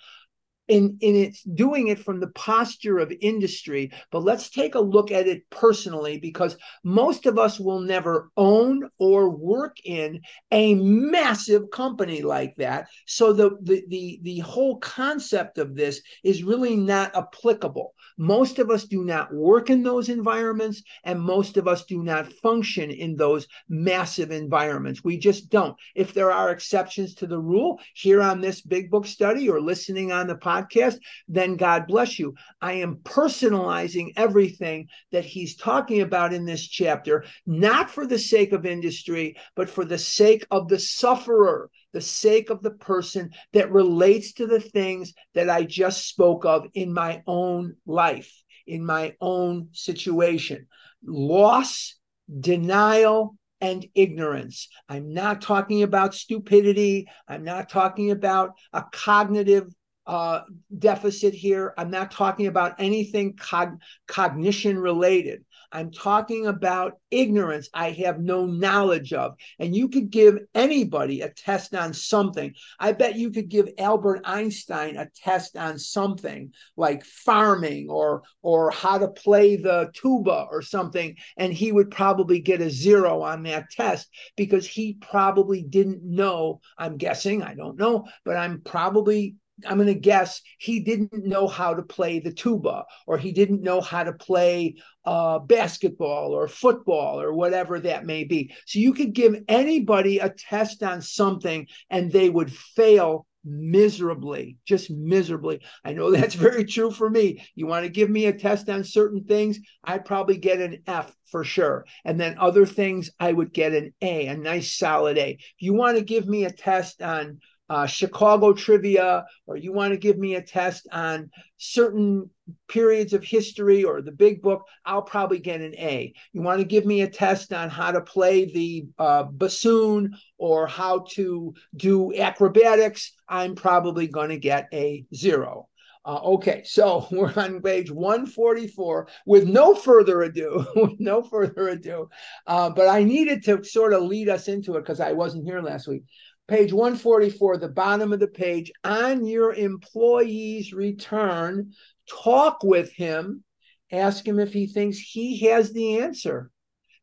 in 0.67 0.97
in 1.01 1.15
its 1.15 1.43
doing 1.43 1.87
it 1.87 1.99
from 1.99 2.19
the 2.19 2.29
posture 2.29 2.97
of 2.97 3.13
industry. 3.21 3.91
But 4.11 4.23
let's 4.23 4.49
take 4.49 4.75
a 4.75 4.79
look 4.79 5.11
at 5.11 5.27
it 5.27 5.49
personally 5.49 6.17
because 6.17 6.57
most 6.83 7.25
of 7.25 7.37
us 7.37 7.59
will 7.59 7.79
never 7.79 8.31
own 8.37 8.89
or 8.97 9.29
work 9.29 9.77
in 9.83 10.21
a 10.51 10.75
massive 10.75 11.69
company 11.71 12.21
like 12.21 12.55
that. 12.57 12.87
So 13.05 13.33
the 13.33 13.57
the 13.61 13.83
the, 13.89 14.19
the 14.23 14.39
whole 14.39 14.77
concept 14.77 15.57
of 15.57 15.75
this 15.75 16.01
is 16.23 16.43
really 16.43 16.75
not 16.75 17.15
applicable. 17.15 17.93
Most 18.17 18.59
of 18.59 18.69
us 18.69 18.85
do 18.85 19.03
not 19.03 19.33
work 19.33 19.69
in 19.69 19.83
those 19.83 20.07
environments 20.07 20.81
and 21.03 21.19
most 21.19 21.57
of 21.57 21.67
us 21.67 21.83
do 21.83 22.01
not 22.01 22.31
function 22.31 22.89
in 22.89 23.17
those 23.17 23.45
massive 23.67 24.31
environments. 24.31 25.03
We 25.03 25.17
just 25.17 25.49
don't. 25.49 25.75
If 25.95 26.13
there 26.13 26.31
are 26.31 26.49
exceptions 26.49 27.13
to 27.15 27.27
the 27.27 27.39
rule 27.39 27.79
here 27.93 28.21
on 28.21 28.39
this 28.39 28.61
big 28.61 28.89
book 28.89 29.05
study 29.05 29.49
or 29.49 29.59
listening 29.59 30.13
on 30.13 30.27
the 30.27 30.35
podcast 30.35 30.54
podcast, 30.55 30.97
then 31.27 31.55
God 31.55 31.87
bless 31.87 32.19
you. 32.19 32.35
I 32.61 32.73
am 32.73 32.97
personalizing 32.97 34.13
everything 34.15 34.87
that 35.11 35.25
he's 35.25 35.55
talking 35.55 36.01
about 36.01 36.33
in 36.33 36.45
this 36.45 36.67
chapter, 36.67 37.25
not 37.45 37.89
for 37.89 38.05
the 38.05 38.19
sake 38.19 38.51
of 38.51 38.65
industry, 38.65 39.35
but 39.55 39.69
for 39.69 39.85
the 39.85 39.97
sake 39.97 40.45
of 40.51 40.67
the 40.67 40.79
sufferer, 40.79 41.69
the 41.93 42.01
sake 42.01 42.49
of 42.49 42.61
the 42.61 42.71
person 42.71 43.31
that 43.53 43.71
relates 43.71 44.33
to 44.33 44.47
the 44.47 44.59
things 44.59 45.13
that 45.33 45.49
I 45.49 45.63
just 45.63 46.07
spoke 46.07 46.45
of 46.45 46.67
in 46.73 46.93
my 46.93 47.21
own 47.27 47.75
life, 47.85 48.31
in 48.67 48.85
my 48.85 49.15
own 49.21 49.69
situation. 49.71 50.67
Loss, 51.03 51.95
denial, 52.39 53.37
and 53.61 53.85
ignorance. 53.95 54.67
I'm 54.89 55.13
not 55.13 55.41
talking 55.41 55.83
about 55.83 56.13
stupidity. 56.13 57.07
I'm 57.27 57.43
not 57.43 57.69
talking 57.69 58.11
about 58.11 58.51
a 58.73 58.83
cognitive 58.91 59.73
uh, 60.07 60.41
deficit 60.77 61.33
here. 61.33 61.73
I'm 61.77 61.89
not 61.89 62.11
talking 62.11 62.47
about 62.47 62.75
anything 62.79 63.35
cog- 63.35 63.81
cognition 64.07 64.77
related. 64.77 65.45
I'm 65.71 65.91
talking 65.91 66.47
about 66.47 66.99
ignorance 67.11 67.69
I 67.73 67.91
have 67.91 68.19
no 68.19 68.45
knowledge 68.45 69.11
of. 69.11 69.35
And 69.59 69.75
you 69.75 69.89
could 69.89 70.09
give 70.09 70.37
anybody 70.53 71.19
a 71.19 71.29
test 71.29 71.75
on 71.75 71.93
something. 71.93 72.53
I 72.79 72.93
bet 72.93 73.17
you 73.17 73.29
could 73.29 73.49
give 73.49 73.69
Albert 73.77 74.21
Einstein 74.23 74.95
a 74.95 75.09
test 75.23 75.57
on 75.57 75.77
something 75.77 76.53
like 76.77 77.03
farming 77.03 77.89
or 77.89 78.23
or 78.41 78.71
how 78.71 78.97
to 78.97 79.09
play 79.09 79.57
the 79.57 79.91
tuba 79.93 80.47
or 80.49 80.61
something 80.61 81.15
and 81.37 81.51
he 81.51 81.73
would 81.73 81.91
probably 81.91 82.39
get 82.39 82.61
a 82.61 82.69
zero 82.69 83.21
on 83.21 83.43
that 83.43 83.69
test 83.69 84.07
because 84.37 84.65
he 84.65 84.93
probably 84.93 85.61
didn't 85.61 86.03
know, 86.03 86.61
I'm 86.77 86.97
guessing, 86.97 87.43
I 87.43 87.55
don't 87.55 87.77
know, 87.77 88.07
but 88.23 88.37
I'm 88.37 88.61
probably 88.61 89.35
I'm 89.65 89.77
going 89.77 89.87
to 89.87 89.93
guess 89.93 90.41
he 90.57 90.81
didn't 90.81 91.25
know 91.25 91.47
how 91.47 91.73
to 91.73 91.83
play 91.83 92.19
the 92.19 92.33
tuba 92.33 92.85
or 93.07 93.17
he 93.17 93.31
didn't 93.31 93.61
know 93.61 93.79
how 93.79 94.03
to 94.03 94.13
play 94.13 94.75
uh, 95.05 95.39
basketball 95.39 96.33
or 96.33 96.47
football 96.47 97.21
or 97.21 97.33
whatever 97.33 97.79
that 97.79 98.05
may 98.05 98.23
be. 98.23 98.53
So 98.65 98.79
you 98.79 98.93
could 98.93 99.13
give 99.13 99.35
anybody 99.47 100.19
a 100.19 100.29
test 100.29 100.83
on 100.83 101.01
something 101.01 101.67
and 101.89 102.11
they 102.11 102.29
would 102.29 102.51
fail 102.51 103.25
miserably, 103.45 104.57
just 104.65 104.89
miserably. 104.89 105.61
I 105.83 105.93
know 105.93 106.11
that's 106.15 106.35
very 106.35 106.65
true 106.65 106.91
for 106.91 107.09
me. 107.09 107.45
You 107.53 107.67
want 107.67 107.85
to 107.85 107.89
give 107.89 108.09
me 108.09 108.25
a 108.25 108.33
test 108.33 108.67
on 108.69 108.83
certain 108.83 109.23
things, 109.23 109.59
I'd 109.83 110.05
probably 110.05 110.37
get 110.37 110.59
an 110.59 110.81
F 110.87 111.15
for 111.31 111.43
sure. 111.43 111.85
And 112.03 112.19
then 112.19 112.37
other 112.39 112.65
things, 112.65 113.11
I 113.19 113.31
would 113.31 113.53
get 113.53 113.73
an 113.73 113.93
A, 114.01 114.27
a 114.27 114.37
nice 114.37 114.77
solid 114.77 115.17
A. 115.17 115.31
If 115.31 115.39
you 115.59 115.73
want 115.73 115.97
to 115.97 116.03
give 116.03 116.27
me 116.27 116.45
a 116.45 116.51
test 116.51 117.01
on 117.01 117.39
uh, 117.69 117.85
Chicago 117.85 118.53
trivia, 118.53 119.25
or 119.47 119.57
you 119.57 119.73
want 119.73 119.93
to 119.93 119.97
give 119.97 120.17
me 120.17 120.35
a 120.35 120.41
test 120.41 120.87
on 120.91 121.29
certain 121.57 122.29
periods 122.67 123.13
of 123.13 123.23
history 123.23 123.83
or 123.83 124.01
the 124.01 124.11
big 124.11 124.41
book, 124.41 124.63
I'll 124.85 125.01
probably 125.01 125.39
get 125.39 125.61
an 125.61 125.75
A. 125.75 126.13
You 126.31 126.41
want 126.41 126.59
to 126.59 126.65
give 126.65 126.85
me 126.85 127.01
a 127.01 127.09
test 127.09 127.51
on 127.53 127.69
how 127.69 127.91
to 127.91 128.01
play 128.01 128.45
the 128.45 128.87
uh, 128.99 129.23
bassoon 129.23 130.15
or 130.37 130.67
how 130.67 131.05
to 131.11 131.53
do 131.75 132.13
acrobatics, 132.15 133.13
I'm 133.27 133.55
probably 133.55 134.07
going 134.07 134.29
to 134.29 134.37
get 134.37 134.67
a 134.73 135.05
zero. 135.13 135.67
Uh, 136.05 136.19
okay, 136.23 136.61
so 136.63 137.07
we're 137.11 137.33
on 137.35 137.61
page 137.61 137.89
144 137.89 139.07
with 139.25 139.47
no 139.47 139.73
further 139.73 140.21
ado, 140.21 140.65
with 140.75 140.99
no 140.99 141.23
further 141.23 141.69
ado. 141.69 142.09
Uh, 142.45 142.69
but 142.69 142.87
I 142.87 143.03
needed 143.03 143.43
to 143.45 143.63
sort 143.63 143.93
of 143.93 144.03
lead 144.03 144.29
us 144.29 144.47
into 144.47 144.75
it 144.75 144.81
because 144.81 144.99
I 144.99 145.13
wasn't 145.13 145.45
here 145.45 145.61
last 145.61 145.87
week 145.87 146.03
page 146.47 146.71
144, 146.71 147.57
the 147.57 147.67
bottom 147.67 148.13
of 148.13 148.19
the 148.19 148.27
page, 148.27 148.71
on 148.83 149.25
your 149.25 149.53
employee's 149.53 150.73
return, 150.73 151.71
talk 152.09 152.63
with 152.63 152.91
him, 152.93 153.43
ask 153.91 154.27
him 154.27 154.39
if 154.39 154.53
he 154.53 154.67
thinks 154.67 154.97
he 154.97 155.39
has 155.39 155.71
the 155.71 155.99
answer. 155.99 156.51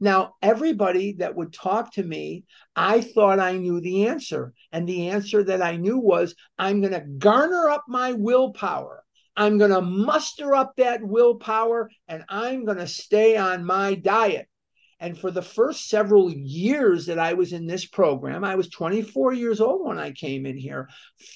Now, 0.03 0.35
everybody 0.43 1.15
that 1.19 1.37
would 1.37 1.53
talk 1.53 1.93
to 1.95 2.03
me, 2.03 2.45
I 2.75 3.01
thought 3.01 3.39
I 3.39 3.57
knew 3.57 3.81
the 3.81 4.09
answer. 4.09 4.53
And 4.73 4.89
the 4.89 5.11
answer 5.11 5.45
that 5.45 5.63
I 5.63 5.77
knew 5.77 5.97
was 5.99 6.35
I'm 6.59 6.81
going 6.81 6.93
to 6.93 7.07
garner 7.19 7.69
up 7.69 7.85
my 7.87 8.13
willpower. 8.13 9.05
I'm 9.37 9.59
going 9.59 9.71
to 9.71 9.81
muster 9.81 10.57
up 10.57 10.73
that 10.77 11.05
willpower 11.05 11.89
and 12.09 12.25
I'm 12.29 12.65
going 12.65 12.79
to 12.79 12.89
stay 12.89 13.37
on 13.37 13.65
my 13.65 13.95
diet. 13.95 14.49
And 15.03 15.19
for 15.19 15.33
the 15.33 15.43
first 15.43 15.89
several 15.89 16.33
years 16.33 17.07
that 17.07 17.19
I 17.19 17.33
was 17.33 17.53
in 17.53 17.67
this 17.67 17.85
program, 17.85 18.45
I 18.45 18.55
was 18.55 18.69
24 18.69 19.33
years 19.33 19.61
old 19.61 19.85
when 19.85 19.99
I 19.99 20.13
came 20.13 20.47
in 20.47 20.57
here. 20.57 20.89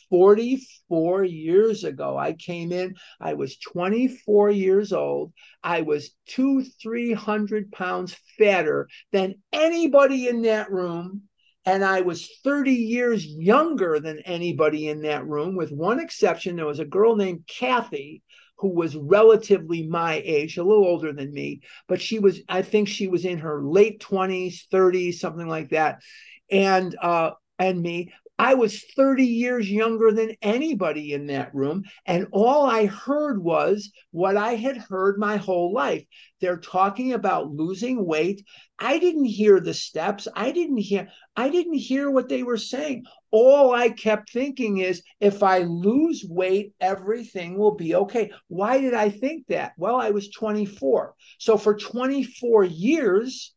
44 0.08 1.24
years 1.24 1.82
ago, 1.82 2.16
I 2.16 2.34
came 2.34 2.70
in, 2.70 2.94
I 3.20 3.34
was 3.34 3.58
24 3.58 4.50
years 4.50 4.92
old. 4.92 5.32
I 5.64 5.80
was 5.80 6.12
two, 6.28 6.62
300 6.80 7.72
pounds 7.72 8.16
fatter 8.38 8.88
than 9.10 9.34
anybody 9.52 10.28
in 10.28 10.42
that 10.42 10.70
room. 10.70 11.22
And 11.64 11.84
I 11.84 12.02
was 12.02 12.30
30 12.44 12.70
years 12.70 13.26
younger 13.26 13.98
than 13.98 14.20
anybody 14.20 14.88
in 14.88 15.02
that 15.02 15.26
room, 15.26 15.56
with 15.56 15.72
one 15.72 15.98
exception. 15.98 16.54
There 16.54 16.66
was 16.66 16.78
a 16.78 16.84
girl 16.84 17.16
named 17.16 17.48
Kathy 17.48 18.22
who 18.58 18.68
was 18.68 18.96
relatively 18.96 19.86
my 19.86 20.22
age, 20.24 20.56
a 20.56 20.64
little 20.64 20.86
older 20.86 21.12
than 21.12 21.32
me, 21.32 21.60
but 21.88 22.00
she 22.00 22.18
was, 22.18 22.40
I 22.48 22.62
think 22.62 22.88
she 22.88 23.08
was 23.08 23.24
in 23.24 23.38
her 23.38 23.62
late 23.62 24.00
20s, 24.00 24.66
30s, 24.72 25.14
something 25.14 25.46
like 25.46 25.70
that. 25.70 26.02
And 26.50 26.96
uh, 27.00 27.32
and 27.58 27.80
me. 27.80 28.12
I 28.38 28.54
was 28.54 28.84
30 28.96 29.24
years 29.24 29.70
younger 29.70 30.12
than 30.12 30.36
anybody 30.42 31.12
in 31.12 31.26
that 31.26 31.54
room. 31.54 31.84
And 32.04 32.26
all 32.32 32.66
I 32.66 32.86
heard 32.86 33.42
was 33.42 33.90
what 34.10 34.36
I 34.36 34.56
had 34.56 34.76
heard 34.76 35.18
my 35.18 35.38
whole 35.38 35.72
life. 35.72 36.04
They're 36.40 36.58
talking 36.58 37.14
about 37.14 37.50
losing 37.50 38.04
weight. 38.04 38.44
I 38.78 38.98
didn't 38.98 39.24
hear 39.24 39.58
the 39.58 39.72
steps. 39.72 40.28
I 40.36 40.50
didn't 40.50 40.78
hear, 40.78 41.08
I 41.34 41.48
didn't 41.48 41.78
hear 41.78 42.10
what 42.10 42.28
they 42.28 42.42
were 42.42 42.58
saying. 42.58 43.04
All 43.30 43.74
I 43.74 43.88
kept 43.88 44.30
thinking 44.32 44.78
is 44.78 45.02
if 45.18 45.42
I 45.42 45.60
lose 45.60 46.24
weight, 46.28 46.74
everything 46.78 47.56
will 47.56 47.74
be 47.74 47.94
okay. 47.94 48.30
Why 48.48 48.80
did 48.80 48.92
I 48.92 49.08
think 49.08 49.46
that? 49.48 49.72
Well, 49.78 49.96
I 49.96 50.10
was 50.10 50.30
24. 50.30 51.14
So 51.38 51.56
for 51.56 51.74
24 51.74 52.64
years, 52.64 53.54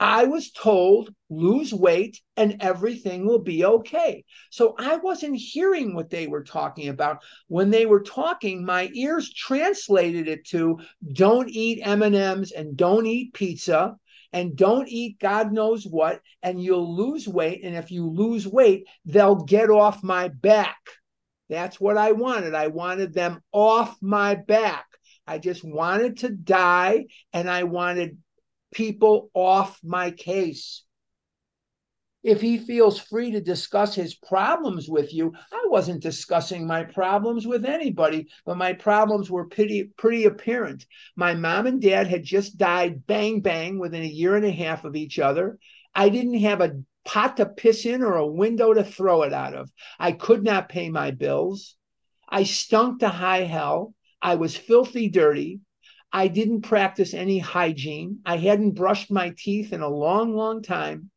I 0.00 0.24
was 0.24 0.52
told 0.52 1.12
lose 1.28 1.74
weight 1.74 2.20
and 2.36 2.56
everything 2.60 3.26
will 3.26 3.40
be 3.40 3.64
okay. 3.64 4.24
So 4.50 4.74
I 4.78 4.96
wasn't 4.96 5.36
hearing 5.36 5.94
what 5.94 6.10
they 6.10 6.28
were 6.28 6.44
talking 6.44 6.88
about. 6.88 7.22
When 7.48 7.70
they 7.70 7.84
were 7.84 8.02
talking, 8.02 8.64
my 8.64 8.90
ears 8.94 9.32
translated 9.32 10.28
it 10.28 10.46
to 10.48 10.78
don't 11.12 11.48
eat 11.50 11.80
M&Ms 11.82 12.52
and 12.52 12.76
don't 12.76 13.06
eat 13.06 13.34
pizza 13.34 13.96
and 14.32 14.56
don't 14.56 14.88
eat 14.88 15.18
God 15.18 15.52
knows 15.52 15.84
what 15.84 16.20
and 16.42 16.62
you'll 16.62 16.94
lose 16.94 17.26
weight 17.26 17.64
and 17.64 17.76
if 17.76 17.90
you 17.90 18.08
lose 18.08 18.46
weight, 18.46 18.86
they'll 19.04 19.44
get 19.44 19.68
off 19.68 20.04
my 20.04 20.28
back. 20.28 20.78
That's 21.48 21.80
what 21.80 21.96
I 21.96 22.12
wanted. 22.12 22.54
I 22.54 22.68
wanted 22.68 23.14
them 23.14 23.40
off 23.52 23.96
my 24.00 24.36
back. 24.36 24.84
I 25.26 25.38
just 25.38 25.64
wanted 25.64 26.18
to 26.18 26.30
die 26.30 27.06
and 27.32 27.50
I 27.50 27.64
wanted 27.64 28.18
people 28.72 29.30
off 29.34 29.78
my 29.82 30.10
case. 30.10 30.84
If 32.24 32.40
he 32.40 32.58
feels 32.58 32.98
free 32.98 33.30
to 33.30 33.40
discuss 33.40 33.94
his 33.94 34.14
problems 34.14 34.88
with 34.88 35.14
you, 35.14 35.32
I 35.52 35.66
wasn't 35.66 36.02
discussing 36.02 36.66
my 36.66 36.82
problems 36.82 37.46
with 37.46 37.64
anybody, 37.64 38.28
but 38.44 38.56
my 38.56 38.72
problems 38.72 39.30
were 39.30 39.46
pretty, 39.46 39.92
pretty 39.96 40.24
apparent. 40.24 40.84
My 41.14 41.34
mom 41.34 41.66
and 41.66 41.80
dad 41.80 42.08
had 42.08 42.24
just 42.24 42.58
died 42.58 43.06
bang 43.06 43.40
bang 43.40 43.78
within 43.78 44.02
a 44.02 44.06
year 44.06 44.34
and 44.34 44.44
a 44.44 44.50
half 44.50 44.84
of 44.84 44.96
each 44.96 45.18
other. 45.18 45.58
I 45.94 46.08
didn't 46.08 46.40
have 46.40 46.60
a 46.60 46.82
pot 47.04 47.36
to 47.38 47.46
piss 47.46 47.86
in 47.86 48.02
or 48.02 48.16
a 48.16 48.26
window 48.26 48.74
to 48.74 48.84
throw 48.84 49.22
it 49.22 49.32
out 49.32 49.54
of. 49.54 49.70
I 49.98 50.12
could 50.12 50.42
not 50.42 50.68
pay 50.68 50.90
my 50.90 51.12
bills. 51.12 51.76
I 52.28 52.42
stunk 52.42 53.00
to 53.00 53.08
high 53.08 53.44
hell. 53.44 53.94
I 54.20 54.34
was 54.34 54.56
filthy 54.56 55.08
dirty. 55.08 55.60
I 56.12 56.28
didn't 56.28 56.62
practice 56.62 57.14
any 57.14 57.38
hygiene. 57.38 58.20
I 58.24 58.38
hadn't 58.38 58.72
brushed 58.72 59.10
my 59.10 59.34
teeth 59.36 59.72
in 59.72 59.82
a 59.82 59.88
long, 59.88 60.34
long 60.34 60.62
time. 60.62 61.10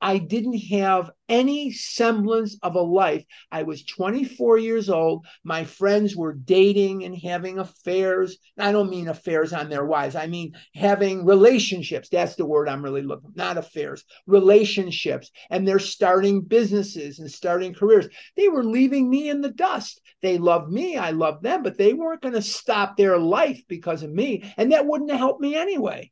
I 0.00 0.18
didn't 0.18 0.58
have 0.58 1.10
any 1.30 1.70
semblance 1.70 2.58
of 2.62 2.74
a 2.74 2.82
life. 2.82 3.24
I 3.50 3.62
was 3.62 3.84
24 3.84 4.58
years 4.58 4.90
old. 4.90 5.24
My 5.44 5.64
friends 5.64 6.16
were 6.16 6.34
dating 6.34 7.04
and 7.04 7.16
having 7.16 7.58
affairs. 7.58 8.36
I 8.58 8.72
don't 8.72 8.90
mean 8.90 9.08
affairs 9.08 9.52
on 9.52 9.70
their 9.70 9.84
wives. 9.86 10.16
I 10.16 10.26
mean 10.26 10.54
having 10.74 11.24
relationships. 11.24 12.08
That's 12.10 12.34
the 12.34 12.44
word 12.44 12.68
I'm 12.68 12.82
really 12.82 13.02
looking, 13.02 13.30
not 13.36 13.56
affairs, 13.56 14.04
relationships. 14.26 15.30
And 15.48 15.66
they're 15.66 15.78
starting 15.78 16.42
businesses 16.42 17.20
and 17.20 17.30
starting 17.30 17.72
careers. 17.72 18.08
They 18.36 18.48
were 18.48 18.64
leaving 18.64 19.08
me 19.08 19.30
in 19.30 19.40
the 19.40 19.52
dust. 19.52 20.02
They 20.20 20.36
loved 20.36 20.70
me. 20.70 20.96
I 20.96 21.12
loved 21.12 21.44
them, 21.44 21.62
but 21.62 21.78
they 21.78 21.94
weren't 21.94 22.22
going 22.22 22.34
to 22.34 22.42
stop 22.42 22.96
their 22.96 23.18
life 23.18 23.62
because 23.68 24.02
of 24.02 24.10
me. 24.10 24.52
And 24.56 24.72
that 24.72 24.86
wouldn't 24.86 25.10
have 25.10 25.20
helped 25.20 25.40
me 25.40 25.54
anyway. 25.54 26.10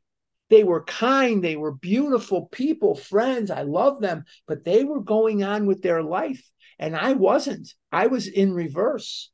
They 0.49 0.63
were 0.63 0.83
kind, 0.83 1.43
they 1.43 1.55
were 1.55 1.73
beautiful 1.73 2.47
people, 2.47 2.95
friends. 2.95 3.51
I 3.51 3.61
love 3.61 4.01
them, 4.01 4.25
but 4.47 4.63
they 4.63 4.83
were 4.83 5.01
going 5.01 5.43
on 5.43 5.65
with 5.65 5.81
their 5.81 6.01
life. 6.01 6.43
And 6.79 6.95
I 6.95 7.13
wasn't. 7.13 7.73
I 7.91 8.07
was 8.07 8.27
in 8.27 8.53
reverse. 8.53 9.31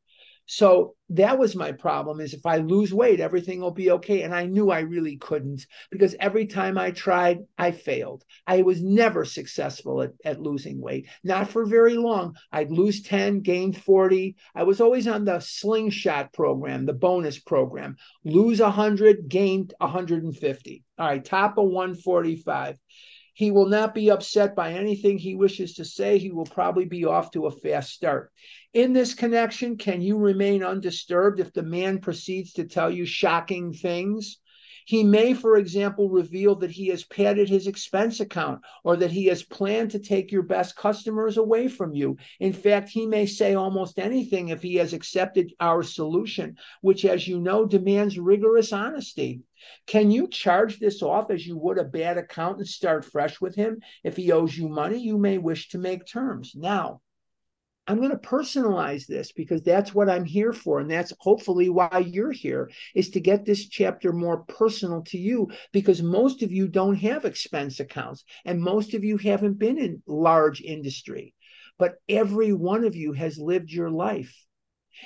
So 0.48 0.96
that 1.10 1.40
was 1.40 1.56
my 1.56 1.72
problem 1.72 2.20
is 2.20 2.34
if 2.34 2.46
I 2.46 2.58
lose 2.58 2.94
weight, 2.94 3.20
everything 3.20 3.62
will 3.62 3.72
be 3.72 3.92
okay. 3.92 4.22
And 4.22 4.34
I 4.34 4.46
knew 4.46 4.70
I 4.70 4.82
really 4.82 5.18
couldn't 5.18 5.66
because 5.90 6.16
every 6.20 6.46
time 6.46 6.78
I 6.78 6.92
tried, 6.92 7.40
I 7.58 7.72
failed. 7.72 8.24
I 8.46 8.62
was 8.62 8.82
never 8.82 9.26
successful 9.26 10.02
at, 10.04 10.14
at 10.24 10.42
losing 10.42 10.80
weight, 10.80 11.08
not 11.24 11.50
for 11.50 11.66
very 11.66 11.96
long. 11.96 12.36
I'd 12.52 12.72
lose 12.72 13.02
10, 13.02 13.42
gain 13.42 13.74
40. 13.74 14.36
I 14.54 14.64
was 14.64 14.82
always 14.82 15.08
on 15.08 15.26
the 15.26 15.40
slingshot 15.40 16.34
program, 16.34 16.86
the 16.86 16.94
bonus 16.94 17.40
program, 17.40 17.96
lose 18.24 18.60
100, 18.60 19.28
gain 19.28 19.70
150. 19.80 20.84
All 20.98 21.08
right, 21.08 21.26
top 21.26 21.58
of 21.58 21.66
145. 21.66 22.78
He 23.36 23.52
will 23.52 23.68
not 23.68 23.94
be 23.94 24.10
upset 24.10 24.56
by 24.56 24.72
anything 24.72 25.18
he 25.18 25.36
wishes 25.36 25.74
to 25.74 25.84
say. 25.84 26.18
He 26.18 26.32
will 26.32 26.46
probably 26.46 26.86
be 26.86 27.04
off 27.04 27.32
to 27.32 27.48
a 27.48 27.52
fast 27.52 27.92
start. 27.92 28.32
In 28.74 28.94
this 28.94 29.14
connection, 29.14 29.76
can 29.76 30.02
you 30.02 30.18
remain 30.18 30.64
undisturbed 30.64 31.42
if 31.42 31.52
the 31.52 31.62
man 31.62 32.00
proceeds 32.00 32.54
to 32.54 32.64
tell 32.64 32.90
you 32.90 33.06
shocking 33.06 33.74
things? 33.74 34.40
He 34.86 35.04
may, 35.04 35.34
for 35.34 35.58
example, 35.58 36.10
reveal 36.10 36.56
that 36.58 36.72
he 36.72 36.88
has 36.88 37.04
padded 37.04 37.50
his 37.50 37.68
expense 37.68 38.22
account 38.22 38.62
or 38.86 38.96
that 38.98 39.12
he 39.12 39.26
has 39.26 39.44
planned 39.44 39.92
to 39.92 40.00
take 40.00 40.32
your 40.32 40.44
best 40.44 40.78
customers 40.78 41.36
away 41.36 41.68
from 41.68 41.94
you. 41.94 42.16
In 42.40 42.54
fact, 42.54 42.88
he 42.88 43.06
may 43.06 43.26
say 43.26 43.56
almost 43.56 44.00
anything 44.00 44.48
if 44.50 44.62
he 44.62 44.76
has 44.76 44.94
accepted 44.94 45.52
our 45.60 45.84
solution, 45.84 46.56
which, 46.82 47.04
as 47.04 47.28
you 47.28 47.42
know, 47.42 47.66
demands 47.66 48.18
rigorous 48.18 48.72
honesty. 48.72 49.42
Can 49.88 50.12
you 50.12 50.28
charge 50.28 50.80
this 50.80 51.02
off 51.02 51.32
as 51.32 51.46
you 51.46 51.58
would 51.58 51.78
a 51.78 51.84
bad 51.84 52.18
account 52.18 52.58
and 52.58 52.68
start 52.68 53.06
fresh 53.06 53.40
with 53.40 53.56
him? 53.56 53.80
If 54.04 54.18
he 54.18 54.32
owes 54.32 54.58
you 54.58 54.68
money, 54.68 55.00
you 55.00 55.18
may 55.18 55.38
wish 55.38 55.70
to 55.70 55.78
make 55.78 56.06
terms. 56.06 56.54
Now, 56.56 57.02
I'm 57.88 57.98
going 57.98 58.12
to 58.12 58.18
personalize 58.18 59.06
this 59.06 59.32
because 59.32 59.62
that's 59.62 59.94
what 59.94 60.10
I'm 60.10 60.26
here 60.26 60.54
for. 60.54 60.80
And 60.80 60.90
that's 60.90 61.14
hopefully 61.20 61.70
why 61.70 62.04
you're 62.06 62.32
here 62.32 62.72
is 62.96 63.12
to 63.12 63.20
get 63.20 63.46
this 63.46 63.68
chapter 63.68 64.12
more 64.12 64.44
personal 64.44 65.04
to 65.04 65.20
you 65.20 65.52
because 65.72 66.02
most 66.02 66.42
of 66.42 66.52
you 66.52 66.68
don't 66.68 66.96
have 66.96 67.26
expense 67.26 67.80
accounts 67.80 68.24
and 68.44 68.60
most 68.60 68.96
of 68.96 69.04
you 69.04 69.18
haven't 69.18 69.60
been 69.60 69.78
in 69.78 70.02
large 70.08 70.62
industry. 70.62 71.36
But 71.78 71.96
every 72.10 72.54
one 72.54 72.86
of 72.86 72.96
you 72.96 73.14
has 73.14 73.38
lived 73.38 73.72
your 73.72 73.92
life. 73.92 74.36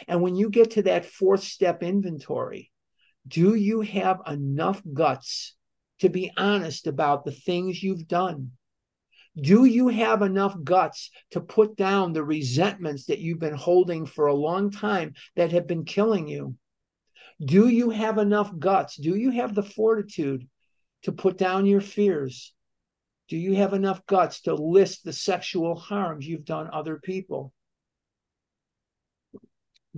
And 0.07 0.21
when 0.21 0.35
you 0.35 0.49
get 0.49 0.71
to 0.71 0.83
that 0.83 1.05
fourth 1.05 1.43
step 1.43 1.83
inventory, 1.83 2.68
do 3.29 3.55
you 3.55 3.81
have 3.81 4.21
enough 4.27 4.81
guts 4.93 5.55
to 5.99 6.09
be 6.09 6.31
honest 6.35 6.87
about 6.87 7.23
the 7.23 7.31
things 7.31 7.81
you've 7.81 8.07
done? 8.07 8.51
Do 9.39 9.65
you 9.65 9.87
have 9.89 10.21
enough 10.21 10.55
guts 10.63 11.11
to 11.31 11.39
put 11.39 11.75
down 11.75 12.11
the 12.11 12.23
resentments 12.23 13.05
that 13.05 13.19
you've 13.19 13.39
been 13.39 13.55
holding 13.55 14.05
for 14.05 14.27
a 14.27 14.33
long 14.33 14.71
time 14.71 15.13
that 15.35 15.51
have 15.51 15.67
been 15.67 15.85
killing 15.85 16.27
you? 16.27 16.55
Do 17.43 17.67
you 17.67 17.91
have 17.91 18.17
enough 18.17 18.51
guts? 18.57 18.97
Do 18.97 19.15
you 19.15 19.31
have 19.31 19.55
the 19.55 19.63
fortitude 19.63 20.47
to 21.03 21.11
put 21.11 21.37
down 21.37 21.65
your 21.65 21.81
fears? 21.81 22.53
Do 23.29 23.37
you 23.37 23.55
have 23.55 23.73
enough 23.73 24.05
guts 24.07 24.41
to 24.41 24.55
list 24.55 25.05
the 25.05 25.13
sexual 25.13 25.75
harms 25.75 26.27
you've 26.27 26.45
done 26.45 26.69
other 26.73 26.97
people? 26.97 27.53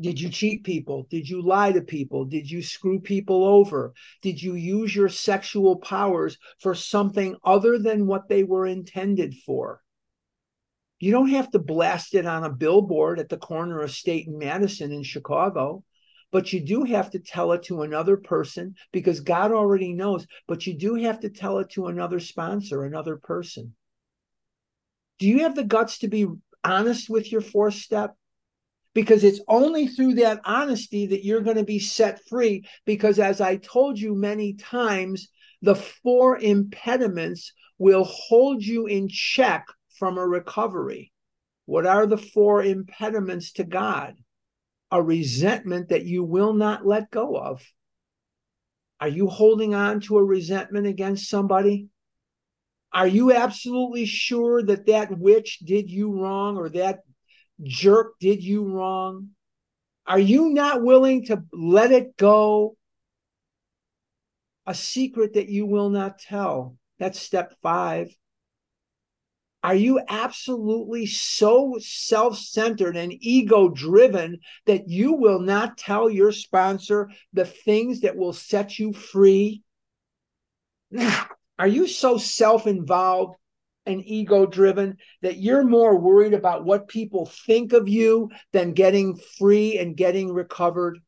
Did 0.02 0.20
you 0.20 0.30
cheat 0.30 0.64
people? 0.64 1.06
Did 1.10 1.30
you 1.30 1.42
lie 1.42 1.72
to 1.72 1.82
people? 1.82 2.26
Did 2.26 2.50
you 2.50 2.64
screw 2.64 3.00
people 3.00 3.46
over? 3.46 3.94
Did 4.22 4.42
you 4.42 4.56
use 4.56 4.96
your 4.96 5.10
sexual 5.10 5.78
powers 5.78 6.38
for 6.60 6.74
something 6.74 7.38
other 7.44 7.78
than 7.78 8.08
what 8.08 8.28
they 8.28 8.44
were 8.44 8.66
intended 8.66 9.36
for? 9.46 9.82
You 11.00 11.12
don't 11.12 11.30
have 11.30 11.52
to 11.52 11.60
blast 11.60 12.16
it 12.16 12.26
on 12.26 12.44
a 12.44 12.50
billboard 12.50 13.20
at 13.20 13.30
the 13.30 13.38
corner 13.38 13.82
of 13.82 13.92
State 13.92 14.28
and 14.28 14.40
Madison 14.40 14.92
in 14.92 15.04
Chicago, 15.04 15.84
but 16.32 16.52
you 16.54 16.62
do 16.62 16.84
have 16.84 17.12
to 17.12 17.20
tell 17.20 17.52
it 17.52 17.64
to 17.64 17.82
another 17.82 18.18
person 18.18 18.76
because 18.92 19.20
God 19.20 19.52
already 19.52 19.94
knows, 19.94 20.26
but 20.48 20.66
you 20.66 20.74
do 20.74 20.96
have 20.96 21.20
to 21.22 21.30
tell 21.30 21.60
it 21.60 21.70
to 21.72 21.88
another 21.88 22.20
sponsor, 22.20 22.84
another 22.84 23.18
person. 23.18 23.76
Do 25.20 25.28
you 25.28 25.40
have 25.40 25.56
the 25.56 25.64
guts 25.64 26.00
to 26.00 26.08
be 26.08 26.28
honest 26.64 27.10
with 27.10 27.32
your 27.32 27.42
fourth 27.42 27.76
step? 27.76 28.16
Because 28.94 29.24
it's 29.24 29.42
only 29.48 29.88
through 29.88 30.16
that 30.16 30.42
honesty 30.46 31.08
that 31.08 31.24
you're 31.24 31.42
going 31.42 31.58
to 31.58 31.64
be 31.64 31.80
set 31.80 32.20
free. 32.28 32.66
Because 32.86 33.20
as 33.20 33.40
I 33.40 33.58
told 33.58 34.00
you 34.00 34.16
many 34.16 34.54
times, 34.54 35.30
the 35.62 35.76
four 35.76 36.38
impediments 36.38 37.54
will 37.78 38.04
hold 38.04 38.64
you 38.64 38.88
in 38.88 39.08
check 39.08 39.66
from 39.98 40.18
a 40.18 40.28
recovery. 40.28 41.12
What 41.66 41.86
are 41.86 42.06
the 42.06 42.18
four 42.18 42.64
impediments 42.64 43.54
to 43.54 43.64
God? 43.64 44.16
A 44.92 45.02
resentment 45.02 45.90
that 45.90 46.04
you 46.04 46.24
will 46.24 46.54
not 46.54 46.86
let 46.86 47.12
go 47.12 47.38
of. 47.38 47.64
Are 49.00 49.08
you 49.08 49.28
holding 49.28 49.74
on 49.74 50.02
to 50.02 50.18
a 50.18 50.24
resentment 50.24 50.86
against 50.86 51.30
somebody? 51.30 51.88
Are 52.94 53.08
you 53.08 53.32
absolutely 53.32 54.06
sure 54.06 54.62
that 54.64 54.86
that 54.88 55.18
witch 55.18 55.60
did 55.60 55.90
you 55.90 56.12
wrong 56.12 56.58
or 56.58 56.70
that 56.70 57.00
jerk 57.64 58.14
did 58.20 58.44
you 58.44 58.64
wrong? 58.64 59.30
Are 60.06 60.20
you 60.20 60.50
not 60.50 60.84
willing 60.84 61.26
to 61.26 61.44
let 61.54 61.92
it 61.92 62.18
go? 62.18 62.76
A 64.66 64.74
secret 64.74 65.34
that 65.34 65.50
you 65.50 65.66
will 65.66 65.90
not 65.90 66.20
tell. 66.20 66.78
That's 67.00 67.20
step 67.20 67.54
five. 67.62 68.16
Are 69.64 69.76
you 69.76 70.02
absolutely 70.08 71.06
so 71.06 71.78
self 71.80 72.38
centered 72.38 72.98
and 72.98 73.14
ego 73.20 73.70
driven 73.70 74.40
that 74.66 74.90
you 74.90 75.14
will 75.14 75.40
not 75.40 75.78
tell 75.78 76.10
your 76.10 76.32
sponsor 76.32 77.12
the 77.34 77.46
things 77.46 78.02
that 78.02 78.16
will 78.16 78.34
set 78.34 78.80
you 78.80 78.92
free? 78.92 79.62
Are 81.60 81.68
you 81.68 81.88
so 81.88 82.18
self 82.18 82.66
involved 82.66 83.36
and 83.86 84.06
ego 84.06 84.46
driven 84.46 84.98
that 85.22 85.38
you're 85.38 85.64
more 85.64 85.98
worried 85.98 86.34
about 86.34 86.66
what 86.66 86.88
people 86.88 87.32
think 87.46 87.74
of 87.74 87.90
you 87.90 88.30
than 88.54 88.74
getting 88.74 89.18
free 89.38 89.78
and 89.78 89.98
getting 89.98 90.32
recovered? 90.32 91.00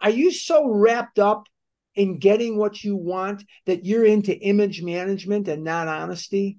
Are 0.00 0.10
you 0.10 0.32
so 0.32 0.68
wrapped 0.68 1.18
up 1.18 1.46
in 1.94 2.18
getting 2.18 2.56
what 2.56 2.82
you 2.82 2.96
want 2.96 3.44
that 3.66 3.84
you're 3.84 4.04
into 4.04 4.36
image 4.38 4.82
management 4.82 5.48
and 5.48 5.62
not 5.62 5.88
honesty? 5.88 6.58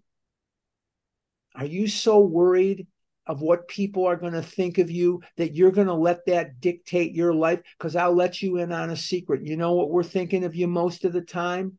Are 1.55 1.65
you 1.65 1.87
so 1.87 2.19
worried 2.19 2.87
of 3.27 3.41
what 3.41 3.67
people 3.67 4.05
are 4.05 4.15
going 4.15 4.33
to 4.33 4.41
think 4.41 4.77
of 4.77 4.89
you 4.89 5.21
that 5.37 5.55
you're 5.55 5.71
going 5.71 5.87
to 5.87 5.93
let 5.93 6.25
that 6.27 6.59
dictate 6.59 7.13
your 7.13 7.33
life? 7.33 7.61
Because 7.77 7.95
I'll 7.95 8.15
let 8.15 8.41
you 8.41 8.57
in 8.57 8.71
on 8.71 8.89
a 8.89 8.95
secret. 8.95 9.45
You 9.45 9.57
know 9.57 9.73
what 9.73 9.89
we're 9.89 10.03
thinking 10.03 10.43
of 10.43 10.55
you 10.55 10.67
most 10.67 11.05
of 11.05 11.13
the 11.13 11.21
time? 11.21 11.77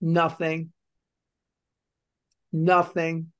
Nothing. 0.00 0.72
Nothing. 2.52 3.32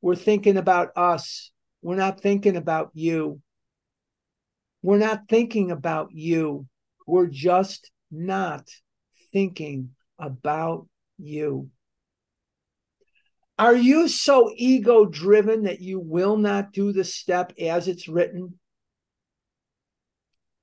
We're 0.00 0.16
thinking 0.16 0.56
about 0.56 0.90
us. 0.96 1.50
We're 1.82 1.96
not 1.96 2.20
thinking 2.20 2.56
about 2.56 2.90
you. 2.94 3.40
We're 4.82 4.98
not 4.98 5.28
thinking 5.28 5.70
about 5.70 6.12
you. 6.12 6.66
We're 7.06 7.26
just 7.26 7.90
not 8.10 8.68
thinking 9.32 9.90
about 10.18 10.88
you. 11.18 11.70
Are 13.58 13.74
you 13.74 14.08
so 14.08 14.52
ego 14.54 15.06
driven 15.06 15.62
that 15.62 15.80
you 15.80 15.98
will 15.98 16.36
not 16.36 16.72
do 16.72 16.92
the 16.92 17.04
step 17.04 17.52
as 17.58 17.88
it's 17.88 18.06
written? 18.06 18.58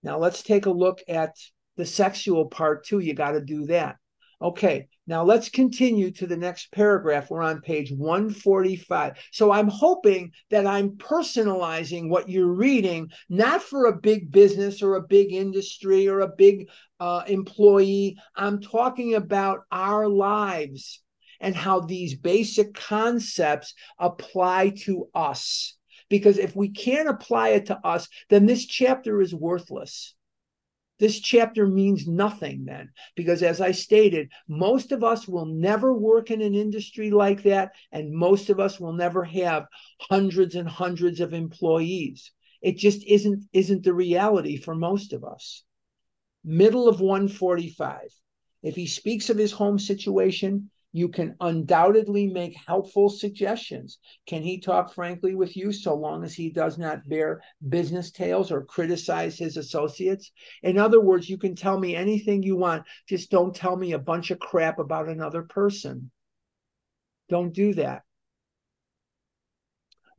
Now 0.03 0.19
let's 0.19 0.43
take 0.43 0.67
a 0.67 0.71
look 0.71 0.99
at 1.07 1.35
the 1.75 1.85
sexual 1.85 2.45
part 2.45 2.85
too. 2.85 2.99
You 2.99 3.13
got 3.13 3.31
to 3.31 3.41
do 3.41 3.65
that. 3.67 3.95
Okay, 4.43 4.89
now 5.07 5.23
let's 5.23 5.47
continue 5.47 6.11
to 6.11 6.27
the 6.27 6.35
next 6.35 6.69
paragraph. 6.73 7.29
We're 7.29 7.41
on 7.41 7.61
page 7.61 7.93
145. 7.93 9.13
So 9.31 9.53
I'm 9.53 9.69
hoping 9.69 10.33
that 10.49 10.67
I'm 10.67 10.97
personalizing 10.97 12.09
what 12.09 12.27
you're 12.27 12.53
reading, 12.53 13.09
not 13.29 13.63
for 13.63 13.85
a 13.85 13.95
big 13.95 14.33
business 14.33 14.81
or 14.81 14.95
a 14.95 15.07
big 15.07 15.31
industry 15.31 16.09
or 16.09 16.19
a 16.19 16.27
big 16.27 16.67
uh, 16.99 17.23
employee. 17.25 18.17
I'm 18.35 18.59
talking 18.59 19.15
about 19.15 19.61
our 19.71 20.09
lives 20.09 21.01
and 21.39 21.55
how 21.55 21.79
these 21.79 22.13
basic 22.15 22.73
concepts 22.73 23.73
apply 23.97 24.71
to 24.81 25.07
us. 25.15 25.77
Because 26.09 26.37
if 26.37 26.53
we 26.53 26.67
can't 26.67 27.07
apply 27.07 27.49
it 27.49 27.67
to 27.67 27.79
us, 27.85 28.09
then 28.29 28.45
this 28.45 28.65
chapter 28.65 29.21
is 29.21 29.33
worthless. 29.33 30.15
This 30.99 31.19
chapter 31.19 31.65
means 31.65 32.07
nothing 32.07 32.65
then, 32.65 32.91
because 33.15 33.41
as 33.41 33.59
I 33.59 33.71
stated, 33.71 34.29
most 34.47 34.91
of 34.91 35.03
us 35.03 35.27
will 35.27 35.45
never 35.45 35.93
work 35.93 36.29
in 36.29 36.41
an 36.41 36.53
industry 36.53 37.09
like 37.09 37.43
that, 37.43 37.71
and 37.91 38.11
most 38.11 38.49
of 38.49 38.59
us 38.59 38.79
will 38.79 38.93
never 38.93 39.23
have 39.23 39.65
hundreds 39.99 40.55
and 40.55 40.69
hundreds 40.69 41.19
of 41.19 41.33
employees. 41.33 42.31
It 42.61 42.77
just 42.77 43.03
isn't 43.05 43.43
isn't 43.51 43.83
the 43.83 43.93
reality 43.93 44.55
for 44.55 44.75
most 44.75 45.13
of 45.13 45.23
us. 45.23 45.63
Middle 46.43 46.87
of 46.87 47.01
145. 47.01 48.09
If 48.61 48.75
he 48.75 48.87
speaks 48.87 49.29
of 49.29 49.37
his 49.37 49.51
home 49.51 49.79
situation, 49.79 50.69
you 50.93 51.09
can 51.09 51.35
undoubtedly 51.41 52.27
make 52.27 52.55
helpful 52.67 53.09
suggestions. 53.09 53.97
Can 54.27 54.43
he 54.43 54.59
talk 54.59 54.93
frankly 54.93 55.33
with 55.33 55.57
you 55.57 55.73
so 55.73 55.95
long 55.95 56.23
as 56.23 56.35
he 56.35 56.51
does 56.51 56.77
not 56.77 57.09
bear 57.09 57.41
business 57.67 58.11
tales 58.11 58.51
or 58.51 58.63
criticize 58.63 59.37
his 59.37 59.57
associates? 59.57 60.31
In 60.61 60.77
other 60.77 61.01
words, 61.01 61.27
you 61.27 61.39
can 61.39 61.55
tell 61.55 61.79
me 61.79 61.95
anything 61.95 62.43
you 62.43 62.55
want, 62.55 62.83
just 63.09 63.31
don't 63.31 63.55
tell 63.55 63.75
me 63.75 63.93
a 63.93 63.99
bunch 63.99 64.29
of 64.29 64.39
crap 64.39 64.77
about 64.77 65.09
another 65.09 65.41
person. 65.41 66.11
Don't 67.27 67.53
do 67.53 67.73
that. 67.73 68.03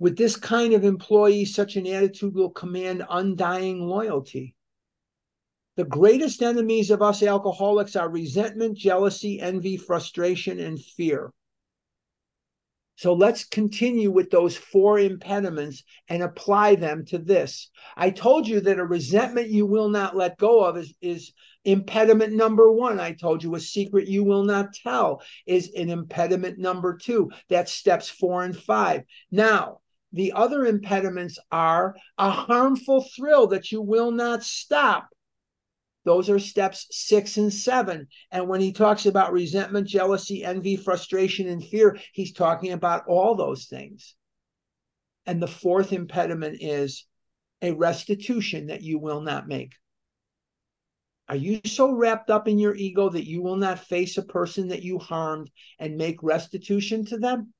With 0.00 0.16
this 0.16 0.34
kind 0.34 0.74
of 0.74 0.84
employee, 0.84 1.44
such 1.44 1.76
an 1.76 1.86
attitude 1.86 2.34
will 2.34 2.50
command 2.50 3.06
undying 3.08 3.80
loyalty. 3.80 4.53
The 5.76 5.84
greatest 5.84 6.40
enemies 6.42 6.90
of 6.90 7.02
us 7.02 7.22
alcoholics 7.22 7.96
are 7.96 8.08
resentment, 8.08 8.78
jealousy, 8.78 9.40
envy, 9.40 9.76
frustration, 9.76 10.60
and 10.60 10.80
fear. 10.80 11.32
So 12.96 13.12
let's 13.12 13.44
continue 13.44 14.12
with 14.12 14.30
those 14.30 14.56
four 14.56 15.00
impediments 15.00 15.82
and 16.08 16.22
apply 16.22 16.76
them 16.76 17.04
to 17.06 17.18
this. 17.18 17.70
I 17.96 18.10
told 18.10 18.46
you 18.46 18.60
that 18.60 18.78
a 18.78 18.84
resentment 18.84 19.48
you 19.48 19.66
will 19.66 19.88
not 19.88 20.16
let 20.16 20.38
go 20.38 20.62
of 20.62 20.76
is, 20.76 20.94
is 21.00 21.32
impediment 21.64 22.34
number 22.34 22.70
one. 22.70 23.00
I 23.00 23.12
told 23.12 23.42
you 23.42 23.56
a 23.56 23.60
secret 23.60 24.06
you 24.06 24.22
will 24.22 24.44
not 24.44 24.74
tell 24.74 25.22
is 25.44 25.72
an 25.74 25.90
impediment 25.90 26.58
number 26.58 26.96
two. 26.96 27.32
That's 27.48 27.72
steps 27.72 28.08
four 28.08 28.44
and 28.44 28.56
five. 28.56 29.02
Now, 29.32 29.80
the 30.12 30.32
other 30.32 30.64
impediments 30.64 31.40
are 31.50 31.96
a 32.16 32.30
harmful 32.30 33.04
thrill 33.16 33.48
that 33.48 33.72
you 33.72 33.82
will 33.82 34.12
not 34.12 34.44
stop 34.44 35.08
those 36.04 36.28
are 36.28 36.38
steps 36.38 36.86
six 36.90 37.36
and 37.36 37.52
seven. 37.52 38.08
And 38.30 38.48
when 38.48 38.60
he 38.60 38.72
talks 38.72 39.06
about 39.06 39.32
resentment, 39.32 39.88
jealousy, 39.88 40.44
envy, 40.44 40.76
frustration, 40.76 41.48
and 41.48 41.64
fear, 41.64 41.98
he's 42.12 42.32
talking 42.32 42.72
about 42.72 43.06
all 43.06 43.34
those 43.34 43.66
things. 43.66 44.14
And 45.26 45.42
the 45.42 45.48
fourth 45.48 45.92
impediment 45.92 46.58
is 46.60 47.06
a 47.62 47.72
restitution 47.72 48.66
that 48.66 48.82
you 48.82 48.98
will 48.98 49.22
not 49.22 49.48
make. 49.48 49.72
Are 51.28 51.36
you 51.36 51.60
so 51.64 51.90
wrapped 51.90 52.28
up 52.28 52.48
in 52.48 52.58
your 52.58 52.74
ego 52.74 53.08
that 53.08 53.26
you 53.26 53.40
will 53.40 53.56
not 53.56 53.78
face 53.78 54.18
a 54.18 54.22
person 54.22 54.68
that 54.68 54.82
you 54.82 54.98
harmed 54.98 55.50
and 55.78 55.96
make 55.96 56.22
restitution 56.22 57.06
to 57.06 57.16
them? 57.16 57.54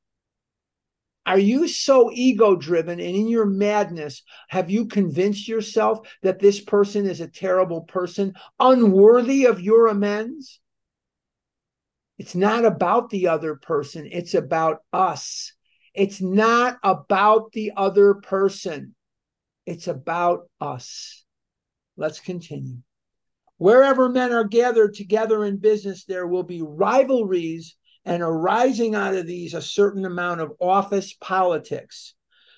Are 1.27 1.39
you 1.39 1.69
so 1.69 2.11
ego 2.13 2.55
driven 2.55 3.01
and 3.01 3.17
in 3.17 3.29
your 3.29 3.47
madness 3.47 4.23
have 4.49 4.71
you 4.71 4.87
convinced 4.87 5.49
yourself 5.49 6.07
that 6.23 6.39
this 6.39 6.61
person 6.61 7.07
is 7.07 7.21
a 7.21 7.29
terrible 7.29 7.83
person, 7.83 8.35
unworthy 8.61 9.47
of 9.47 9.61
your 9.61 9.87
amends? 9.87 10.61
It's 12.19 12.35
not 12.35 12.65
about 12.65 13.11
the 13.11 13.29
other 13.29 13.57
person, 13.57 14.09
it's 14.11 14.35
about 14.35 14.79
us. 14.93 15.53
It's 15.95 16.21
not 16.21 16.79
about 16.83 17.53
the 17.53 17.73
other 17.77 18.15
person, 18.15 18.95
it's 19.65 19.89
about 19.89 20.49
us. 20.61 21.25
Let's 21.97 22.21
continue. 22.21 22.79
Wherever 23.57 24.09
men 24.09 24.33
are 24.33 24.45
gathered 24.45 24.95
together 24.95 25.45
in 25.45 25.57
business, 25.57 26.05
there 26.05 26.27
will 26.27 26.43
be 26.43 26.61
rivalries 26.61 27.77
and 28.05 28.23
arising 28.23 28.95
out 28.95 29.15
of 29.15 29.27
these 29.27 29.55
a 29.55 29.63
certain 29.63 30.05
amount 30.05 30.41
of 30.41 30.53
office 30.61 31.15
politics. 31.15 32.15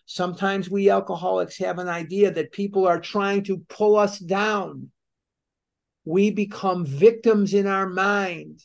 Sometimes 0.06 0.70
we 0.70 0.90
alcoholics 0.90 1.58
have 1.58 1.78
an 1.78 1.88
idea 1.88 2.30
that 2.30 2.52
people 2.52 2.86
are 2.86 3.00
trying 3.00 3.44
to 3.44 3.58
pull 3.68 3.96
us 3.96 4.18
down. 4.18 4.90
We 6.04 6.30
become 6.30 6.86
victims 6.86 7.54
in 7.54 7.66
our 7.66 7.88
mind. 7.88 8.60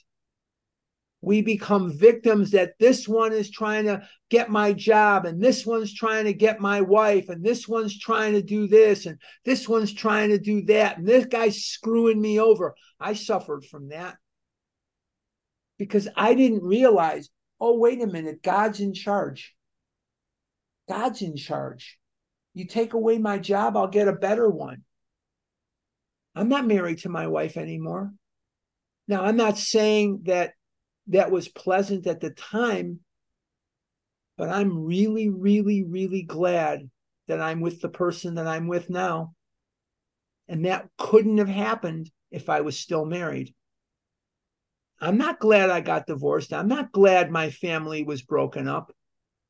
We 1.23 1.43
become 1.43 1.95
victims 1.95 2.51
that 2.51 2.73
this 2.79 3.07
one 3.07 3.31
is 3.31 3.51
trying 3.51 3.85
to 3.85 4.07
get 4.29 4.49
my 4.49 4.73
job, 4.73 5.25
and 5.25 5.39
this 5.39 5.67
one's 5.67 5.93
trying 5.93 6.25
to 6.25 6.33
get 6.33 6.59
my 6.59 6.81
wife, 6.81 7.29
and 7.29 7.43
this 7.43 7.67
one's 7.67 7.97
trying 7.97 8.33
to 8.33 8.41
do 8.41 8.67
this, 8.67 9.05
and 9.05 9.19
this 9.45 9.69
one's 9.69 9.93
trying 9.93 10.29
to 10.29 10.39
do 10.39 10.63
that, 10.63 10.97
and 10.97 11.07
this 11.07 11.25
guy's 11.25 11.63
screwing 11.63 12.19
me 12.19 12.39
over. 12.39 12.73
I 12.99 13.13
suffered 13.13 13.65
from 13.65 13.89
that 13.89 14.17
because 15.81 16.07
I 16.15 16.35
didn't 16.35 16.61
realize, 16.61 17.31
oh, 17.59 17.79
wait 17.79 18.03
a 18.03 18.05
minute, 18.05 18.43
God's 18.43 18.81
in 18.81 18.93
charge. 18.93 19.55
God's 20.87 21.23
in 21.23 21.35
charge. 21.35 21.97
You 22.53 22.67
take 22.67 22.93
away 22.93 23.17
my 23.17 23.39
job, 23.39 23.75
I'll 23.75 23.87
get 23.87 24.07
a 24.07 24.13
better 24.13 24.47
one. 24.47 24.83
I'm 26.35 26.49
not 26.49 26.67
married 26.67 26.99
to 26.99 27.09
my 27.09 27.25
wife 27.25 27.57
anymore. 27.57 28.13
Now, 29.07 29.23
I'm 29.23 29.37
not 29.37 29.57
saying 29.57 30.19
that 30.25 30.53
that 31.07 31.31
was 31.31 31.47
pleasant 31.47 32.05
at 32.05 32.21
the 32.21 32.29
time, 32.29 32.99
but 34.37 34.49
I'm 34.49 34.85
really, 34.85 35.29
really, 35.29 35.83
really 35.83 36.21
glad 36.21 36.91
that 37.27 37.41
I'm 37.41 37.59
with 37.59 37.81
the 37.81 37.89
person 37.89 38.35
that 38.35 38.45
I'm 38.45 38.67
with 38.67 38.87
now. 38.87 39.33
And 40.47 40.63
that 40.65 40.89
couldn't 40.99 41.39
have 41.39 41.49
happened 41.49 42.11
if 42.29 42.49
I 42.49 42.61
was 42.61 42.77
still 42.77 43.03
married. 43.03 43.55
I'm 45.03 45.17
not 45.17 45.39
glad 45.39 45.71
I 45.71 45.81
got 45.81 46.05
divorced. 46.05 46.53
I'm 46.53 46.67
not 46.67 46.91
glad 46.91 47.31
my 47.31 47.49
family 47.49 48.03
was 48.03 48.21
broken 48.21 48.67
up, 48.67 48.93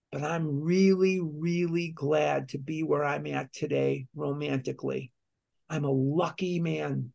but 0.10 0.24
I'm 0.24 0.62
really, 0.62 1.20
really 1.22 1.89
glad 1.89 2.49
to 2.49 2.58
be 2.58 2.84
where 2.84 3.04
I'm 3.04 3.28
at 3.28 3.52
today 3.52 4.08
romantically. 4.16 5.12
I'm 5.70 5.84
a 5.84 5.91
lucky 5.91 6.62
man. 6.62 7.12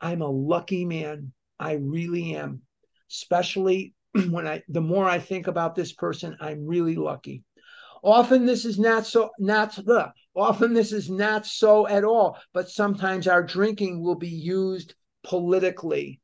I'm 0.00 0.22
a 0.22 0.28
lucky 0.28 0.86
man. 0.86 1.32
I 1.60 1.72
really 1.74 2.34
am. 2.34 2.62
Especially 3.10 3.94
when 4.30 4.46
I 4.46 4.62
the 4.68 4.80
more 4.80 5.06
I 5.06 5.18
think 5.18 5.46
about 5.46 5.74
this 5.74 5.92
person, 5.92 6.38
I'm 6.40 6.66
really 6.66 6.96
lucky. 6.96 7.44
Often 8.02 8.46
this 8.46 8.64
is 8.64 8.78
not 8.78 9.06
so 9.06 9.30
not 9.38 9.76
the 9.76 10.12
often 10.34 10.72
this 10.72 10.92
is 10.92 11.10
not 11.10 11.44
so 11.44 11.86
at 11.88 12.04
all, 12.04 12.38
but 12.54 12.70
sometimes 12.70 13.28
our 13.28 13.42
drinking 13.42 14.02
will 14.02 14.14
be 14.14 14.28
used 14.28 14.94
politically. 15.24 16.20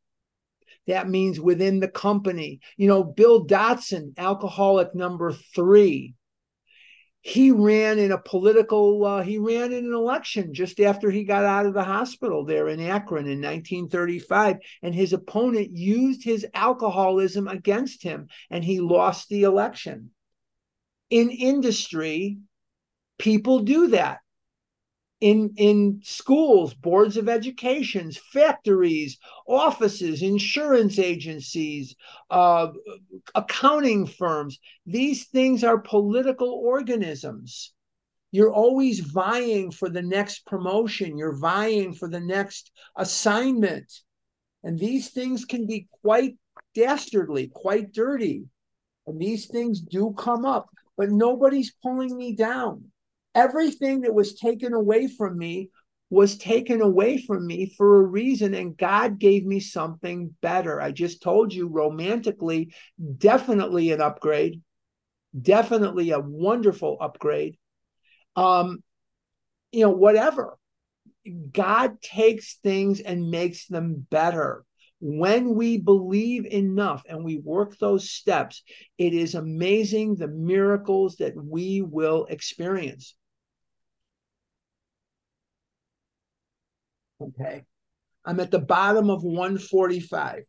That 0.87 1.09
means 1.09 1.41
within 1.41 1.81
the 1.81 1.89
company. 1.89 2.61
You 2.77 2.89
know, 2.89 3.05
Bill 3.05 3.47
Dotson, 3.47 4.17
alcoholic 4.19 4.95
number 4.95 5.33
three, 5.55 6.15
he 7.23 7.51
ran 7.51 7.99
in 7.99 8.13
a 8.13 8.19
political 8.19 9.05
uh, 9.05 9.23
he 9.23 9.39
ran 9.39 9.73
in 9.73 9.85
an 9.85 9.93
election 9.93 10.55
just 10.55 10.81
after 10.81 11.11
he 11.11 11.25
got 11.25 11.45
out 11.45 11.67
of 11.67 11.75
the 11.75 11.85
hospital 11.85 12.45
there 12.45 12.69
in 12.69 12.81
akron 12.81 13.27
in 13.27 13.43
1935 13.43 14.57
and 14.83 14.95
his 14.95 15.13
opponent 15.13 15.69
used 15.71 16.25
his 16.25 16.47
alcoholism 16.55 17.47
against 17.47 18.03
him 18.03 18.27
and 18.49 18.65
he 18.65 18.81
lost 18.81 19.29
the 19.29 19.43
election 19.43 20.11
in 21.11 21.29
industry 21.31 22.39
people 23.19 23.61
do 23.61 23.89
that 23.89 24.21
in 25.21 25.53
in 25.57 26.01
schools 26.03 26.73
boards 26.73 27.17
of 27.17 27.29
educations 27.29 28.19
factories 28.33 29.19
offices 29.47 30.23
insurance 30.23 30.99
agencies 30.99 31.95
uh, 32.31 32.69
accounting 33.35 34.07
firms. 34.07 34.59
These 34.87 35.27
things 35.27 35.63
are 35.63 35.79
political 35.79 36.51
organisms. 36.51 37.73
You're 38.33 38.53
always 38.53 39.01
vying 39.01 39.73
for 39.73 39.89
the 39.89 40.03
next 40.03 40.47
promotion. 40.47 41.19
You're 41.19 41.37
vying 41.37 41.93
for 41.93 42.09
the 42.09 42.21
next 42.21 42.71
assignment. 42.97 43.93
And 44.63 44.79
these 44.79 45.11
things 45.11 45.45
can 45.45 45.67
be 45.67 45.89
quite 46.03 46.37
dastardly 46.75 47.51
quite 47.53 47.93
dirty. 47.93 48.45
And 49.07 49.21
these 49.21 49.49
things 49.49 49.81
do 49.81 50.15
come 50.17 50.45
up 50.45 50.71
but 51.01 51.11
nobody's 51.11 51.73
pulling 51.83 52.15
me 52.15 52.35
down 52.35 52.85
everything 53.35 54.03
that 54.03 54.15
was 54.15 54.35
taken 54.35 54.73
away 54.73 55.09
from 55.09 55.39
me 55.39 55.71
was 56.11 56.37
taken 56.37 56.81
away 56.81 57.19
from 57.19 57.47
me 57.47 57.73
for 57.77 58.01
a 58.01 58.07
reason 58.07 58.53
and 58.53 58.77
God 58.77 59.21
gave 59.21 59.47
me 59.47 59.61
something 59.61 60.35
better. 60.43 60.81
I 60.81 60.91
just 60.91 61.23
told 61.23 61.55
you 61.55 61.69
romantically, 61.69 62.75
definitely 63.19 63.93
an 63.93 64.01
upgrade, 64.01 64.61
definitely 65.41 66.11
a 66.11 66.19
wonderful 66.19 66.99
upgrade. 67.01 67.57
Um, 68.35 68.83
you 69.71 69.83
know, 69.83 69.91
whatever. 69.91 70.57
God 71.53 72.03
takes 72.03 72.57
things 72.57 72.99
and 72.99 73.31
makes 73.31 73.67
them 73.69 74.07
better. 74.11 74.65
When 75.01 75.55
we 75.55 75.79
believe 75.79 76.45
enough 76.45 77.05
and 77.09 77.25
we 77.25 77.39
work 77.39 77.79
those 77.79 78.11
steps, 78.11 78.63
it 78.99 79.15
is 79.15 79.35
amazing 79.35 80.17
the 80.17 80.29
miracles 80.29 81.17
that 81.17 81.35
we 81.37 81.83
will 81.83 82.27
experience. 82.29 83.15
Okay. 87.21 87.65
I'm 88.25 88.41
at 88.41 88.51
the 88.51 88.59
bottom 88.59 89.11
of 89.11 89.23
145. 89.23 90.45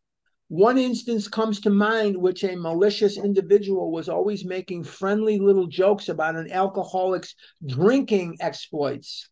One 0.50 0.78
instance 0.78 1.30
comes 1.30 1.62
to 1.62 1.70
mind 1.70 2.18
which 2.18 2.44
a 2.44 2.58
malicious 2.58 3.18
individual 3.18 3.92
was 3.92 4.10
always 4.10 4.44
making 4.44 4.84
friendly 4.84 5.40
little 5.40 5.68
jokes 5.68 6.10
about 6.10 6.36
an 6.36 6.52
alcoholic's 6.52 7.36
drinking 7.66 8.38
exploits. 8.42 9.30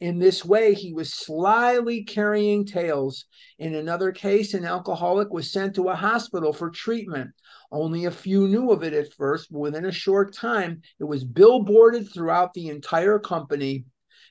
In 0.00 0.18
this 0.18 0.44
way, 0.44 0.74
he 0.74 0.92
was 0.92 1.14
slyly 1.14 2.04
carrying 2.04 2.64
tales. 2.64 3.24
In 3.58 3.74
another 3.74 4.10
case, 4.10 4.54
an 4.54 4.64
alcoholic 4.64 5.32
was 5.32 5.52
sent 5.52 5.76
to 5.76 5.88
a 5.88 5.94
hospital 5.94 6.52
for 6.52 6.70
treatment. 6.70 7.30
Only 7.70 8.04
a 8.04 8.10
few 8.10 8.48
knew 8.48 8.70
of 8.70 8.82
it 8.82 8.92
at 8.92 9.12
first, 9.12 9.52
but 9.52 9.60
within 9.60 9.86
a 9.86 9.92
short 9.92 10.32
time, 10.32 10.82
it 10.98 11.04
was 11.04 11.24
billboarded 11.24 12.12
throughout 12.12 12.52
the 12.54 12.68
entire 12.68 13.18
company. 13.18 13.84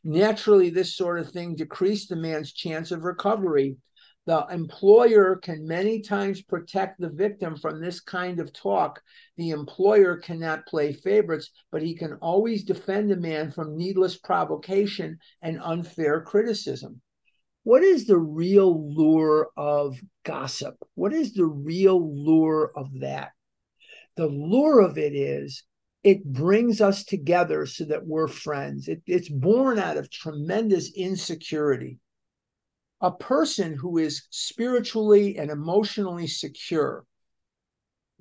Naturally, 0.04 0.70
this 0.70 0.95
sort 0.95 1.20
of 1.20 1.30
thing 1.30 1.56
decreased 1.56 2.10
the 2.10 2.16
man's 2.16 2.54
chance 2.54 2.91
of 2.91 3.04
recovery. 3.04 3.78
The 4.26 4.45
employer 4.52 5.36
can 5.36 5.68
many 5.68 6.02
times 6.02 6.41
protect 6.41 6.99
the 6.99 7.10
victim 7.10 7.56
from 7.56 7.82
this 7.82 7.99
kind 7.99 8.39
of 8.39 8.54
talk. 8.54 9.02
The 9.38 9.49
employer 9.49 10.18
cannot 10.18 10.66
play 10.66 10.93
favorites, 10.93 11.52
but 11.72 11.82
he 11.82 11.95
can 11.95 12.14
always 12.22 12.64
defend 12.64 13.12
a 13.12 13.16
man 13.16 13.52
from 13.52 13.78
needless 13.78 14.18
provocation 14.18 15.20
and 15.41 15.60
unfair 15.62 16.22
criticism. 16.22 17.02
What 17.64 17.84
is 17.84 18.08
the 18.08 18.18
real 18.18 18.93
lure 18.95 19.49
of 19.56 19.99
gossip? 20.24 20.76
What 20.95 21.14
is 21.14 21.34
the 21.34 21.45
real 21.45 22.24
lure 22.24 22.72
of 22.76 22.99
that? 23.02 23.32
The 24.18 24.28
lure 24.28 24.82
of 24.82 24.97
it 24.97 25.16
is 25.16 25.64
it 26.04 26.26
brings 26.26 26.82
us 26.82 27.04
together 27.04 27.66
so 27.66 27.86
that 27.86 28.06
we're 28.06 28.28
friends. 28.28 28.88
It, 28.88 29.04
it's 29.06 29.30
born 29.30 29.78
out 29.78 29.97
of 29.97 30.10
tremendous 30.10 30.91
insecurity. 30.95 31.99
A 33.02 33.12
person 33.12 33.76
who 33.76 33.97
is 33.97 34.24
spiritually 34.30 35.38
and 35.38 35.52
emotionally 35.52 36.28
secure 36.28 37.06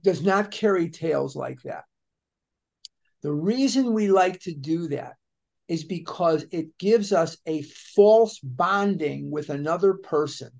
does 0.02 0.22
not 0.22 0.50
carry 0.50 0.90
tales 0.90 1.36
like 1.36 1.60
that. 1.62 1.84
The 3.22 3.32
reason 3.32 3.92
we 3.92 4.10
like 4.10 4.40
to 4.40 4.54
do 4.54 4.88
that 4.88 5.14
is 5.68 5.84
because 5.84 6.44
it 6.50 6.76
gives 6.78 7.12
us 7.12 7.36
a 7.46 7.62
false 7.62 8.38
bonding 8.40 9.30
with 9.30 9.50
another 9.50 9.94
person. 9.94 10.50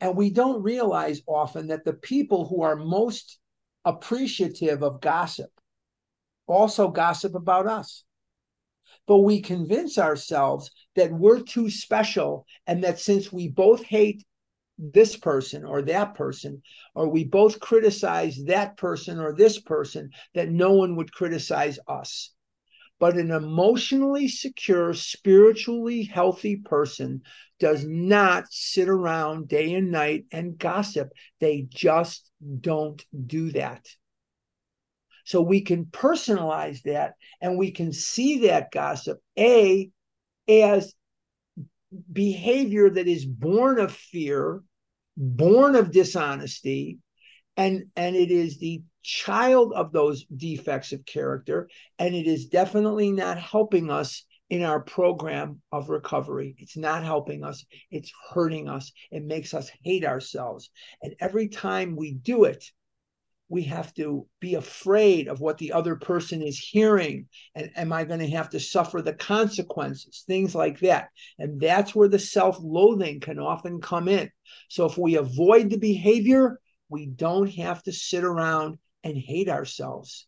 And 0.00 0.16
we 0.16 0.30
don't 0.30 0.62
realize 0.62 1.22
often 1.26 1.68
that 1.68 1.84
the 1.84 1.94
people 1.94 2.46
who 2.46 2.62
are 2.62 2.76
most 2.76 3.38
appreciative 3.84 4.82
of 4.82 5.00
gossip 5.00 5.50
also 6.46 6.88
gossip 6.88 7.34
about 7.34 7.66
us. 7.66 8.04
But 9.06 9.18
we 9.18 9.40
convince 9.40 9.98
ourselves 9.98 10.70
that 10.96 11.12
we're 11.12 11.40
too 11.40 11.70
special 11.70 12.46
and 12.66 12.82
that 12.84 12.98
since 12.98 13.32
we 13.32 13.48
both 13.48 13.84
hate 13.84 14.24
this 14.78 15.16
person 15.16 15.64
or 15.64 15.82
that 15.82 16.14
person, 16.14 16.62
or 16.94 17.08
we 17.08 17.24
both 17.24 17.60
criticize 17.60 18.38
that 18.46 18.76
person 18.76 19.18
or 19.18 19.34
this 19.34 19.60
person, 19.60 20.10
that 20.34 20.50
no 20.50 20.72
one 20.72 20.96
would 20.96 21.12
criticize 21.12 21.78
us. 21.88 22.32
But 22.98 23.16
an 23.16 23.30
emotionally 23.30 24.28
secure, 24.28 24.94
spiritually 24.94 26.04
healthy 26.04 26.56
person 26.56 27.22
does 27.58 27.84
not 27.86 28.46
sit 28.50 28.88
around 28.88 29.48
day 29.48 29.74
and 29.74 29.90
night 29.90 30.24
and 30.32 30.58
gossip. 30.58 31.10
They 31.40 31.66
just 31.70 32.30
don't 32.60 33.04
do 33.26 33.52
that. 33.52 33.86
So 35.26 35.42
we 35.42 35.60
can 35.60 35.86
personalize 35.86 36.82
that 36.82 37.14
and 37.40 37.58
we 37.58 37.72
can 37.72 37.92
see 37.92 38.46
that 38.46 38.70
gossip, 38.70 39.18
A, 39.36 39.90
as 40.48 40.94
behavior 42.12 42.88
that 42.88 43.08
is 43.08 43.26
born 43.26 43.80
of 43.80 43.92
fear, 43.92 44.62
born 45.16 45.74
of 45.74 45.90
dishonesty, 45.90 46.98
and, 47.56 47.86
and 47.96 48.14
it 48.14 48.30
is 48.30 48.58
the 48.58 48.82
child 49.02 49.72
of 49.72 49.90
those 49.90 50.24
defects 50.26 50.92
of 50.92 51.04
character. 51.04 51.68
And 51.98 52.14
it 52.14 52.28
is 52.28 52.46
definitely 52.46 53.10
not 53.10 53.36
helping 53.38 53.90
us 53.90 54.24
in 54.48 54.62
our 54.62 54.80
program 54.80 55.60
of 55.72 55.88
recovery. 55.88 56.54
It's 56.58 56.76
not 56.76 57.02
helping 57.02 57.42
us, 57.42 57.64
it's 57.90 58.12
hurting 58.30 58.68
us. 58.68 58.92
It 59.10 59.24
makes 59.24 59.54
us 59.54 59.72
hate 59.82 60.04
ourselves. 60.04 60.70
And 61.02 61.16
every 61.18 61.48
time 61.48 61.96
we 61.96 62.12
do 62.12 62.44
it, 62.44 62.64
we 63.48 63.62
have 63.62 63.94
to 63.94 64.26
be 64.40 64.54
afraid 64.54 65.28
of 65.28 65.40
what 65.40 65.58
the 65.58 65.72
other 65.72 65.96
person 65.96 66.42
is 66.42 66.58
hearing. 66.58 67.26
And 67.54 67.70
am 67.76 67.92
i 67.92 68.04
going 68.04 68.20
to 68.20 68.30
have 68.30 68.50
to 68.50 68.60
suffer 68.60 69.02
the 69.02 69.14
consequences? 69.14 70.24
Things 70.26 70.54
like 70.54 70.80
that. 70.80 71.08
And 71.38 71.60
that's 71.60 71.94
where 71.94 72.08
the 72.08 72.18
self-loathing 72.18 73.20
can 73.20 73.38
often 73.38 73.80
come 73.80 74.08
in. 74.08 74.30
So 74.68 74.86
if 74.86 74.98
we 74.98 75.16
avoid 75.16 75.70
the 75.70 75.78
behavior 75.78 76.58
we 76.88 77.06
don't 77.06 77.50
have 77.54 77.82
to 77.84 77.92
sit 77.92 78.24
around 78.24 78.78
and 79.02 79.16
hate 79.16 79.48
ourselves. 79.48 80.26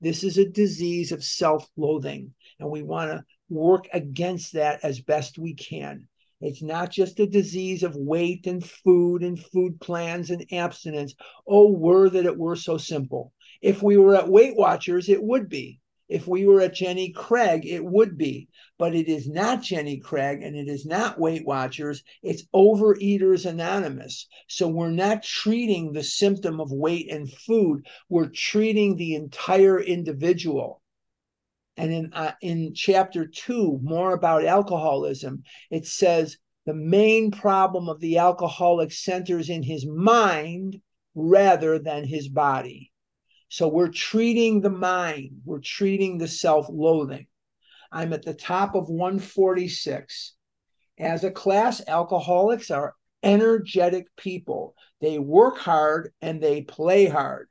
This 0.00 0.24
is 0.24 0.38
a 0.38 0.48
disease 0.48 1.12
of 1.12 1.24
self-loathing 1.24 2.34
And 2.58 2.70
we 2.70 2.82
want 2.82 3.10
to 3.10 3.24
work 3.48 3.88
against 3.92 4.54
that 4.54 4.80
as 4.82 5.00
best 5.00 5.38
we 5.38 5.54
can. 5.54 6.08
It's 6.46 6.62
not 6.62 6.90
just 6.90 7.18
a 7.20 7.26
disease 7.26 7.82
of 7.82 7.96
weight 7.96 8.46
and 8.46 8.62
food 8.62 9.22
and 9.22 9.42
food 9.42 9.80
plans 9.80 10.28
and 10.28 10.44
abstinence. 10.52 11.14
Oh, 11.48 11.72
were 11.72 12.10
that 12.10 12.26
it 12.26 12.36
were 12.36 12.54
so 12.54 12.76
simple. 12.76 13.32
If 13.62 13.82
we 13.82 13.96
were 13.96 14.14
at 14.14 14.28
Weight 14.28 14.54
Watchers, 14.54 15.08
it 15.08 15.22
would 15.22 15.48
be. 15.48 15.80
If 16.06 16.28
we 16.28 16.44
were 16.46 16.60
at 16.60 16.74
Jenny 16.74 17.12
Craig, 17.12 17.64
it 17.64 17.82
would 17.82 18.18
be. 18.18 18.48
But 18.76 18.94
it 18.94 19.08
is 19.08 19.26
not 19.26 19.62
Jenny 19.62 19.96
Craig 19.96 20.42
and 20.42 20.54
it 20.54 20.68
is 20.68 20.84
not 20.84 21.18
Weight 21.18 21.46
Watchers. 21.46 22.04
It's 22.22 22.46
Overeaters 22.54 23.46
Anonymous. 23.46 24.26
So 24.46 24.68
we're 24.68 24.90
not 24.90 25.22
treating 25.22 25.92
the 25.92 26.04
symptom 26.04 26.60
of 26.60 26.70
weight 26.70 27.10
and 27.10 27.32
food, 27.32 27.86
we're 28.10 28.28
treating 28.28 28.96
the 28.96 29.14
entire 29.14 29.80
individual. 29.80 30.82
And 31.76 31.92
in, 31.92 32.12
uh, 32.12 32.32
in 32.40 32.72
chapter 32.74 33.26
two, 33.26 33.80
more 33.82 34.12
about 34.12 34.44
alcoholism, 34.44 35.42
it 35.70 35.86
says 35.86 36.38
the 36.66 36.74
main 36.74 37.30
problem 37.30 37.88
of 37.88 38.00
the 38.00 38.18
alcoholic 38.18 38.92
centers 38.92 39.50
in 39.50 39.62
his 39.62 39.86
mind 39.86 40.80
rather 41.14 41.78
than 41.78 42.04
his 42.04 42.28
body. 42.28 42.92
So 43.48 43.68
we're 43.68 43.88
treating 43.88 44.60
the 44.60 44.70
mind, 44.70 45.42
we're 45.44 45.60
treating 45.60 46.18
the 46.18 46.28
self 46.28 46.66
loathing. 46.70 47.26
I'm 47.92 48.12
at 48.12 48.24
the 48.24 48.34
top 48.34 48.74
of 48.74 48.88
146. 48.88 50.34
As 50.98 51.22
a 51.22 51.30
class, 51.30 51.82
alcoholics 51.86 52.70
are 52.70 52.94
energetic 53.22 54.06
people. 54.16 54.74
They 55.00 55.18
work 55.18 55.58
hard 55.58 56.12
and 56.20 56.42
they 56.42 56.62
play 56.62 57.06
hard. 57.06 57.48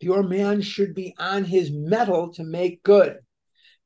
Your 0.00 0.22
man 0.22 0.60
should 0.60 0.94
be 0.94 1.14
on 1.18 1.44
his 1.44 1.70
mettle 1.70 2.32
to 2.34 2.44
make 2.44 2.82
good. 2.82 3.18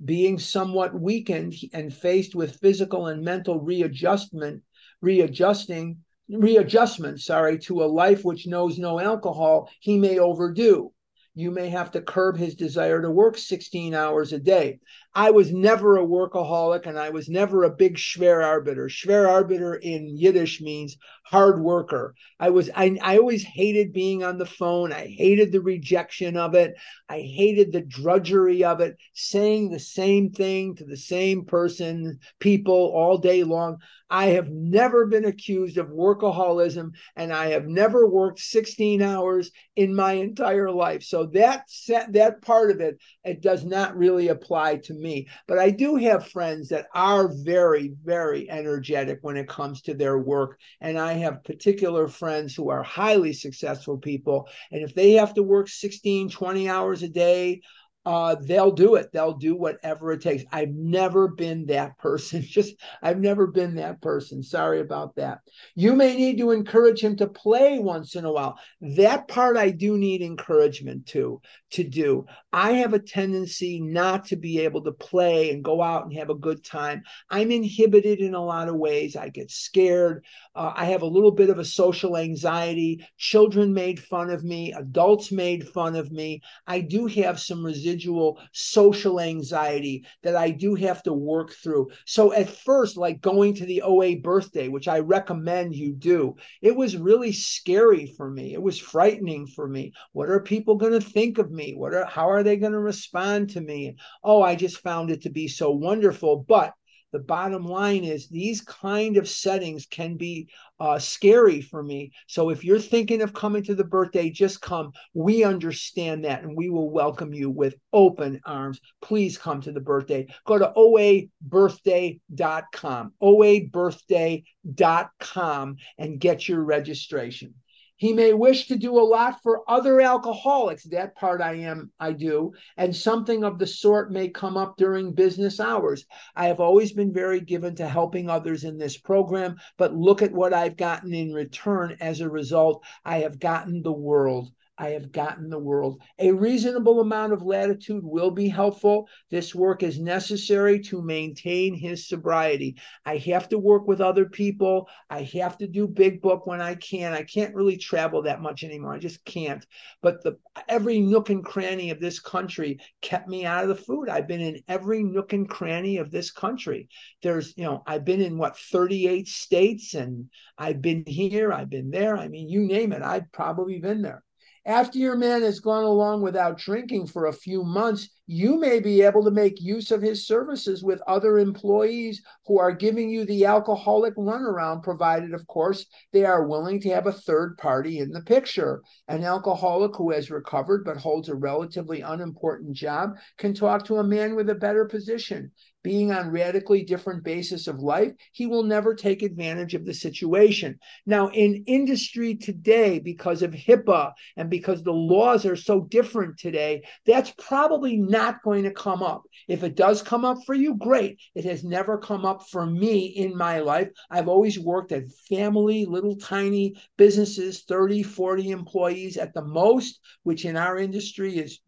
Being 0.04 0.38
somewhat 0.38 0.98
weakened 0.98 1.54
and 1.72 1.94
faced 1.94 2.34
with 2.34 2.56
physical 2.56 3.06
and 3.06 3.22
mental 3.22 3.60
readjustment, 3.60 4.62
readjusting, 5.00 5.98
readjustment, 6.28 7.20
sorry, 7.20 7.58
to 7.60 7.82
a 7.82 7.86
life 7.86 8.24
which 8.24 8.46
knows 8.46 8.78
no 8.78 8.98
alcohol, 8.98 9.68
he 9.80 9.98
may 9.98 10.18
overdo 10.18 10.92
you 11.34 11.50
may 11.50 11.68
have 11.68 11.90
to 11.92 12.02
curb 12.02 12.36
his 12.36 12.54
desire 12.54 13.00
to 13.00 13.10
work 13.10 13.38
16 13.38 13.94
hours 13.94 14.32
a 14.32 14.38
day. 14.38 14.80
I 15.14 15.32
was 15.32 15.52
never 15.52 15.96
a 15.96 16.06
workaholic 16.06 16.86
and 16.86 16.96
I 16.96 17.10
was 17.10 17.28
never 17.28 17.64
a 17.64 17.70
big 17.70 17.96
Schwerarbeiter. 17.96 18.88
Schwerarbeiter 18.88 19.80
in 19.80 20.16
Yiddish 20.16 20.60
means 20.60 20.96
hard 21.24 21.60
worker. 21.60 22.14
I 22.38 22.50
was 22.50 22.70
I, 22.74 22.96
I 23.02 23.18
always 23.18 23.42
hated 23.42 23.92
being 23.92 24.22
on 24.22 24.38
the 24.38 24.46
phone. 24.46 24.92
I 24.92 25.06
hated 25.06 25.50
the 25.50 25.60
rejection 25.60 26.36
of 26.36 26.54
it. 26.54 26.74
I 27.08 27.20
hated 27.20 27.72
the 27.72 27.80
drudgery 27.80 28.62
of 28.62 28.80
it, 28.80 28.96
saying 29.12 29.70
the 29.70 29.80
same 29.80 30.30
thing 30.30 30.76
to 30.76 30.84
the 30.84 30.96
same 30.96 31.44
person, 31.44 32.20
people 32.38 32.92
all 32.94 33.18
day 33.18 33.42
long. 33.42 33.78
I 34.10 34.26
have 34.26 34.50
never 34.50 35.06
been 35.06 35.24
accused 35.24 35.78
of 35.78 35.86
workaholism 35.86 36.90
and 37.14 37.32
I 37.32 37.50
have 37.50 37.66
never 37.66 38.08
worked 38.08 38.40
16 38.40 39.02
hours 39.02 39.52
in 39.76 39.94
my 39.94 40.14
entire 40.14 40.70
life. 40.70 41.04
So 41.04 41.26
that 41.26 41.66
that 42.10 42.42
part 42.42 42.72
of 42.72 42.80
it 42.80 42.98
it 43.24 43.40
does 43.40 43.64
not 43.64 43.96
really 43.96 44.28
apply 44.28 44.76
to 44.76 44.94
me. 44.94 44.99
But 45.46 45.58
I 45.58 45.70
do 45.70 45.96
have 45.96 46.28
friends 46.28 46.68
that 46.68 46.86
are 46.94 47.30
very 47.32 47.92
very 48.04 48.50
energetic 48.50 49.18
when 49.22 49.36
it 49.36 49.48
comes 49.48 49.82
to 49.82 49.94
their 49.94 50.18
work 50.18 50.58
and 50.80 50.98
I 50.98 51.14
have 51.14 51.44
particular 51.44 52.08
friends 52.08 52.54
who 52.54 52.70
are 52.70 52.82
highly 52.82 53.32
successful 53.32 53.98
people 53.98 54.48
and 54.70 54.82
if 54.82 54.94
they 54.94 55.12
have 55.12 55.34
to 55.34 55.42
work 55.42 55.68
16 55.68 56.30
20 56.30 56.68
hours 56.68 57.02
a 57.02 57.08
day 57.08 57.60
uh, 58.06 58.34
they'll 58.46 58.72
do 58.72 58.94
it. 58.94 59.12
They'll 59.12 59.36
do 59.36 59.54
whatever 59.54 60.12
it 60.12 60.22
takes. 60.22 60.44
I've 60.50 60.72
never 60.72 61.28
been 61.28 61.66
that 61.66 61.98
person. 61.98 62.42
Just, 62.46 62.74
I've 63.02 63.20
never 63.20 63.46
been 63.46 63.74
that 63.76 64.00
person. 64.00 64.42
Sorry 64.42 64.80
about 64.80 65.16
that. 65.16 65.40
You 65.74 65.94
may 65.94 66.16
need 66.16 66.38
to 66.38 66.50
encourage 66.50 67.00
him 67.02 67.16
to 67.16 67.28
play 67.28 67.78
once 67.78 68.14
in 68.14 68.24
a 68.24 68.32
while. 68.32 68.58
That 68.80 69.28
part 69.28 69.56
I 69.56 69.70
do 69.70 69.98
need 69.98 70.22
encouragement 70.22 71.06
to 71.08 71.40
to 71.70 71.84
do. 71.84 72.26
I 72.52 72.72
have 72.72 72.94
a 72.94 72.98
tendency 72.98 73.80
not 73.80 74.24
to 74.26 74.36
be 74.36 74.58
able 74.60 74.82
to 74.82 74.92
play 74.92 75.50
and 75.50 75.62
go 75.62 75.80
out 75.82 76.04
and 76.04 76.12
have 76.14 76.30
a 76.30 76.34
good 76.34 76.64
time. 76.64 77.02
I'm 77.30 77.50
inhibited 77.50 78.18
in 78.18 78.34
a 78.34 78.44
lot 78.44 78.68
of 78.68 78.74
ways. 78.74 79.14
I 79.14 79.28
get 79.28 79.50
scared. 79.50 80.24
Uh, 80.54 80.72
I 80.74 80.86
have 80.86 81.02
a 81.02 81.06
little 81.06 81.30
bit 81.30 81.48
of 81.48 81.58
a 81.58 81.64
social 81.64 82.16
anxiety. 82.16 83.06
Children 83.18 83.72
made 83.72 84.00
fun 84.00 84.30
of 84.30 84.42
me. 84.42 84.72
Adults 84.72 85.30
made 85.30 85.68
fun 85.68 85.94
of 85.94 86.10
me. 86.10 86.40
I 86.66 86.80
do 86.80 87.06
have 87.06 87.38
some 87.38 87.64
residual 87.64 88.40
social 88.52 89.20
anxiety 89.20 90.04
that 90.22 90.34
I 90.34 90.50
do 90.50 90.74
have 90.74 91.02
to 91.04 91.12
work 91.12 91.52
through. 91.52 91.90
So 92.04 92.32
at 92.32 92.48
first, 92.48 92.96
like 92.96 93.20
going 93.20 93.54
to 93.54 93.66
the 93.66 93.82
OA 93.82 94.16
birthday, 94.16 94.68
which 94.68 94.88
I 94.88 94.98
recommend 94.98 95.76
you 95.76 95.92
do, 95.92 96.34
it 96.62 96.74
was 96.74 96.96
really 96.96 97.32
scary 97.32 98.06
for 98.16 98.28
me. 98.28 98.54
It 98.54 98.62
was 98.62 98.78
frightening 98.78 99.46
for 99.46 99.68
me. 99.68 99.92
What 100.12 100.30
are 100.30 100.40
people 100.40 100.74
going 100.74 100.98
to 100.98 101.00
think 101.00 101.38
of 101.38 101.50
me? 101.50 101.59
What 101.76 101.94
are 101.94 102.04
how 102.04 102.30
are 102.30 102.42
they 102.42 102.56
going 102.56 102.72
to 102.72 102.80
respond 102.80 103.50
to 103.50 103.60
me? 103.60 103.96
Oh, 104.24 104.42
I 104.42 104.56
just 104.56 104.78
found 104.78 105.10
it 105.10 105.22
to 105.22 105.30
be 105.30 105.48
so 105.48 105.70
wonderful. 105.70 106.44
But 106.48 106.72
the 107.12 107.18
bottom 107.18 107.64
line 107.64 108.04
is 108.04 108.28
these 108.28 108.60
kind 108.60 109.16
of 109.16 109.28
settings 109.28 109.84
can 109.86 110.16
be 110.16 110.48
uh, 110.78 111.00
scary 111.00 111.60
for 111.60 111.82
me. 111.82 112.12
So 112.28 112.50
if 112.50 112.62
you're 112.64 112.78
thinking 112.78 113.22
of 113.22 113.34
coming 113.34 113.64
to 113.64 113.74
the 113.74 113.82
birthday, 113.82 114.30
just 114.30 114.60
come. 114.60 114.92
We 115.12 115.42
understand 115.42 116.24
that 116.24 116.44
and 116.44 116.56
we 116.56 116.70
will 116.70 116.90
welcome 116.90 117.34
you 117.34 117.50
with 117.50 117.74
open 117.92 118.40
arms. 118.46 118.80
Please 119.02 119.36
come 119.36 119.60
to 119.62 119.72
the 119.72 119.80
birthday. 119.80 120.28
Go 120.46 120.56
to 120.58 120.72
oabirthday.com, 120.76 123.12
oabirthday.com 123.22 125.76
and 125.98 126.20
get 126.20 126.48
your 126.48 126.62
registration. 126.62 127.54
He 128.00 128.14
may 128.14 128.32
wish 128.32 128.66
to 128.68 128.78
do 128.78 128.98
a 128.98 129.04
lot 129.04 129.42
for 129.42 129.62
other 129.68 130.00
alcoholics. 130.00 130.84
That 130.84 131.14
part 131.16 131.42
I 131.42 131.56
am, 131.56 131.90
I 132.00 132.12
do. 132.12 132.54
And 132.78 132.96
something 132.96 133.44
of 133.44 133.58
the 133.58 133.66
sort 133.66 134.10
may 134.10 134.28
come 134.30 134.56
up 134.56 134.78
during 134.78 135.12
business 135.12 135.60
hours. 135.60 136.06
I 136.34 136.46
have 136.46 136.60
always 136.60 136.94
been 136.94 137.12
very 137.12 137.42
given 137.42 137.74
to 137.74 137.86
helping 137.86 138.30
others 138.30 138.64
in 138.64 138.78
this 138.78 138.96
program, 138.96 139.56
but 139.76 139.94
look 139.94 140.22
at 140.22 140.32
what 140.32 140.54
I've 140.54 140.78
gotten 140.78 141.12
in 141.12 141.34
return 141.34 141.98
as 142.00 142.22
a 142.22 142.30
result. 142.30 142.82
I 143.04 143.18
have 143.18 143.38
gotten 143.38 143.82
the 143.82 143.92
world. 143.92 144.50
I 144.80 144.92
have 144.92 145.12
gotten 145.12 145.50
the 145.50 145.58
world. 145.58 146.00
A 146.18 146.32
reasonable 146.32 147.00
amount 147.00 147.34
of 147.34 147.42
latitude 147.42 148.02
will 148.02 148.30
be 148.30 148.48
helpful. 148.48 149.10
This 149.30 149.54
work 149.54 149.82
is 149.82 150.00
necessary 150.00 150.80
to 150.84 151.02
maintain 151.02 151.74
his 151.74 152.08
sobriety. 152.08 152.78
I 153.04 153.18
have 153.18 153.46
to 153.50 153.58
work 153.58 153.86
with 153.86 154.00
other 154.00 154.24
people. 154.24 154.88
I 155.10 155.24
have 155.34 155.58
to 155.58 155.66
do 155.66 155.86
big 155.86 156.22
book 156.22 156.46
when 156.46 156.62
I 156.62 156.76
can. 156.76 157.12
I 157.12 157.24
can't 157.24 157.54
really 157.54 157.76
travel 157.76 158.22
that 158.22 158.40
much 158.40 158.64
anymore. 158.64 158.94
I 158.94 158.98
just 158.98 159.22
can't. 159.26 159.66
But 160.00 160.24
the 160.24 160.38
every 160.66 160.98
nook 160.98 161.28
and 161.28 161.44
cranny 161.44 161.90
of 161.90 162.00
this 162.00 162.18
country 162.18 162.80
kept 163.02 163.28
me 163.28 163.44
out 163.44 163.64
of 163.64 163.68
the 163.68 163.74
food. 163.74 164.08
I've 164.08 164.28
been 164.28 164.40
in 164.40 164.62
every 164.66 165.02
nook 165.02 165.34
and 165.34 165.46
cranny 165.46 165.98
of 165.98 166.10
this 166.10 166.30
country. 166.30 166.88
There's, 167.22 167.52
you 167.54 167.64
know, 167.64 167.82
I've 167.86 168.06
been 168.06 168.22
in 168.22 168.38
what 168.38 168.56
38 168.56 169.28
states 169.28 169.92
and 169.92 170.30
I've 170.56 170.80
been 170.80 171.04
here, 171.06 171.52
I've 171.52 171.68
been 171.68 171.90
there. 171.90 172.16
I 172.16 172.28
mean, 172.28 172.48
you 172.48 172.60
name 172.62 172.94
it, 172.94 173.02
I've 173.02 173.30
probably 173.30 173.78
been 173.78 174.00
there. 174.00 174.22
After 174.70 175.00
your 175.00 175.16
man 175.16 175.42
has 175.42 175.58
gone 175.58 175.82
along 175.82 176.22
without 176.22 176.56
drinking 176.56 177.08
for 177.08 177.26
a 177.26 177.32
few 177.32 177.64
months, 177.64 178.08
you 178.28 178.56
may 178.56 178.78
be 178.78 179.02
able 179.02 179.24
to 179.24 179.32
make 179.32 179.60
use 179.60 179.90
of 179.90 180.00
his 180.00 180.28
services 180.28 180.84
with 180.84 181.02
other 181.08 181.40
employees 181.40 182.22
who 182.46 182.60
are 182.60 182.70
giving 182.70 183.10
you 183.10 183.24
the 183.24 183.46
alcoholic 183.46 184.14
runaround, 184.14 184.84
provided, 184.84 185.34
of 185.34 185.44
course, 185.48 185.86
they 186.12 186.24
are 186.24 186.46
willing 186.46 186.80
to 186.82 186.90
have 186.90 187.08
a 187.08 187.12
third 187.12 187.58
party 187.58 187.98
in 187.98 188.12
the 188.12 188.20
picture. 188.20 188.80
An 189.08 189.24
alcoholic 189.24 189.96
who 189.96 190.12
has 190.12 190.30
recovered 190.30 190.84
but 190.84 190.96
holds 190.96 191.28
a 191.28 191.34
relatively 191.34 192.02
unimportant 192.02 192.72
job 192.72 193.16
can 193.38 193.52
talk 193.52 193.84
to 193.86 193.96
a 193.96 194.04
man 194.04 194.36
with 194.36 194.50
a 194.50 194.54
better 194.54 194.84
position 194.84 195.50
being 195.82 196.12
on 196.12 196.30
radically 196.30 196.84
different 196.84 197.24
basis 197.24 197.66
of 197.66 197.80
life, 197.80 198.12
he 198.32 198.46
will 198.46 198.62
never 198.62 198.94
take 198.94 199.22
advantage 199.22 199.74
of 199.74 199.84
the 199.84 199.94
situation. 199.94 200.78
Now, 201.06 201.28
in 201.28 201.64
industry 201.66 202.36
today, 202.36 202.98
because 202.98 203.42
of 203.42 203.52
HIPAA 203.52 204.12
and 204.36 204.50
because 204.50 204.82
the 204.82 204.92
laws 204.92 205.46
are 205.46 205.56
so 205.56 205.80
different 205.80 206.38
today, 206.38 206.82
that's 207.06 207.32
probably 207.38 207.96
not 207.96 208.42
going 208.42 208.64
to 208.64 208.72
come 208.72 209.02
up. 209.02 209.22
If 209.48 209.62
it 209.62 209.74
does 209.74 210.02
come 210.02 210.24
up 210.24 210.38
for 210.44 210.54
you, 210.54 210.74
great. 210.74 211.18
It 211.34 211.44
has 211.44 211.64
never 211.64 211.98
come 211.98 212.24
up 212.24 212.48
for 212.50 212.66
me 212.66 213.06
in 213.06 213.36
my 213.36 213.60
life. 213.60 213.88
I've 214.10 214.28
always 214.28 214.58
worked 214.58 214.92
at 214.92 215.10
family, 215.28 215.86
little 215.86 216.16
tiny 216.16 216.74
businesses, 216.96 217.64
30, 217.64 218.02
40 218.02 218.50
employees 218.50 219.16
at 219.16 219.34
the 219.34 219.44
most, 219.44 220.00
which 220.22 220.44
in 220.44 220.56
our 220.56 220.78
industry 220.78 221.36
is 221.36 221.60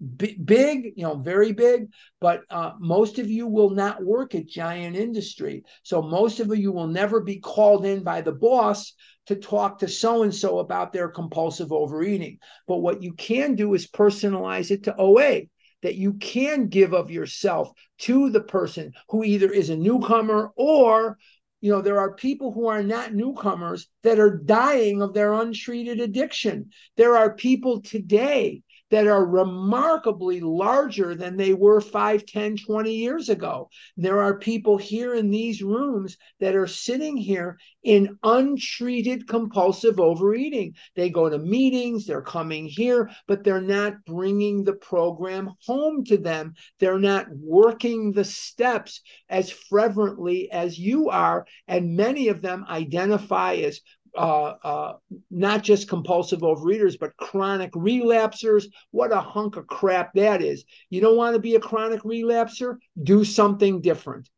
big, 0.44 0.92
you 0.96 1.02
know, 1.04 1.16
very 1.16 1.52
big. 1.52 1.88
But 2.20 2.42
uh, 2.50 2.72
most 2.78 3.18
of 3.18 3.28
you 3.28 3.46
will 3.46 3.70
work 4.02 4.34
at 4.34 4.46
Giant 4.46 4.96
Industry. 4.96 5.64
So 5.82 6.02
most 6.02 6.40
of 6.40 6.56
you 6.56 6.72
will 6.72 6.86
never 6.88 7.20
be 7.20 7.38
called 7.38 7.86
in 7.86 8.02
by 8.02 8.20
the 8.20 8.32
boss 8.32 8.94
to 9.26 9.36
talk 9.36 9.78
to 9.78 9.88
so 9.88 10.22
and 10.22 10.34
so 10.34 10.58
about 10.58 10.92
their 10.92 11.08
compulsive 11.08 11.72
overeating. 11.72 12.38
But 12.66 12.78
what 12.78 13.02
you 13.02 13.14
can 13.14 13.54
do 13.54 13.74
is 13.74 13.86
personalize 13.86 14.70
it 14.70 14.84
to 14.84 14.96
OA. 14.96 15.42
that 15.82 15.96
you 15.96 16.14
can 16.14 16.68
give 16.68 16.94
of 16.94 17.10
yourself 17.10 17.70
to 17.98 18.30
the 18.30 18.40
person 18.40 18.92
who 19.08 19.24
either 19.24 19.50
is 19.50 19.68
a 19.68 19.76
newcomer 19.76 20.52
or 20.56 21.18
you 21.60 21.70
know 21.70 21.82
there 21.82 22.00
are 22.00 22.14
people 22.14 22.52
who 22.52 22.66
are 22.66 22.82
not 22.82 23.14
newcomers 23.14 23.88
that 24.02 24.18
are 24.18 24.38
dying 24.38 25.02
of 25.02 25.14
their 25.14 25.32
untreated 25.32 26.00
addiction 26.00 26.70
there 26.96 27.16
are 27.16 27.34
people 27.34 27.80
today 27.80 28.62
that 28.92 29.06
are 29.06 29.24
remarkably 29.24 30.38
larger 30.40 31.14
than 31.14 31.38
they 31.38 31.54
were 31.54 31.80
5 31.80 32.26
10 32.26 32.58
20 32.58 32.94
years 32.94 33.30
ago. 33.30 33.70
There 33.96 34.20
are 34.20 34.38
people 34.38 34.76
here 34.76 35.14
in 35.14 35.30
these 35.30 35.62
rooms 35.62 36.18
that 36.40 36.54
are 36.54 36.66
sitting 36.66 37.16
here 37.16 37.58
in 37.82 38.18
untreated 38.22 39.26
compulsive 39.26 39.98
overeating. 39.98 40.74
They 40.94 41.08
go 41.08 41.30
to 41.30 41.38
meetings 41.38 42.04
they're 42.04 42.20
coming 42.20 42.66
here 42.66 43.10
but 43.26 43.44
they're 43.44 43.62
not 43.62 44.04
bringing 44.04 44.62
the 44.62 44.74
program 44.74 45.50
home 45.64 46.04
to 46.04 46.18
them. 46.18 46.52
They're 46.78 46.98
not 46.98 47.28
working 47.30 48.12
the 48.12 48.24
steps 48.24 49.00
as 49.30 49.50
fervently 49.50 50.50
as 50.52 50.78
you 50.78 51.08
are 51.08 51.46
and 51.66 51.96
many 51.96 52.28
of 52.28 52.42
them 52.42 52.66
identify 52.68 53.54
as 53.54 53.80
uh, 54.16 54.54
uh, 54.62 54.92
not 55.30 55.62
just 55.62 55.88
compulsive 55.88 56.40
overeaters, 56.40 56.98
but 56.98 57.16
chronic 57.16 57.72
relapsers. 57.72 58.66
What 58.90 59.12
a 59.12 59.20
hunk 59.20 59.56
of 59.56 59.66
crap 59.66 60.12
that 60.14 60.42
is. 60.42 60.64
You 60.90 61.00
don't 61.00 61.16
want 61.16 61.34
to 61.34 61.40
be 61.40 61.54
a 61.54 61.60
chronic 61.60 62.02
relapser? 62.02 62.76
Do 63.02 63.24
something 63.24 63.80
different 63.80 64.28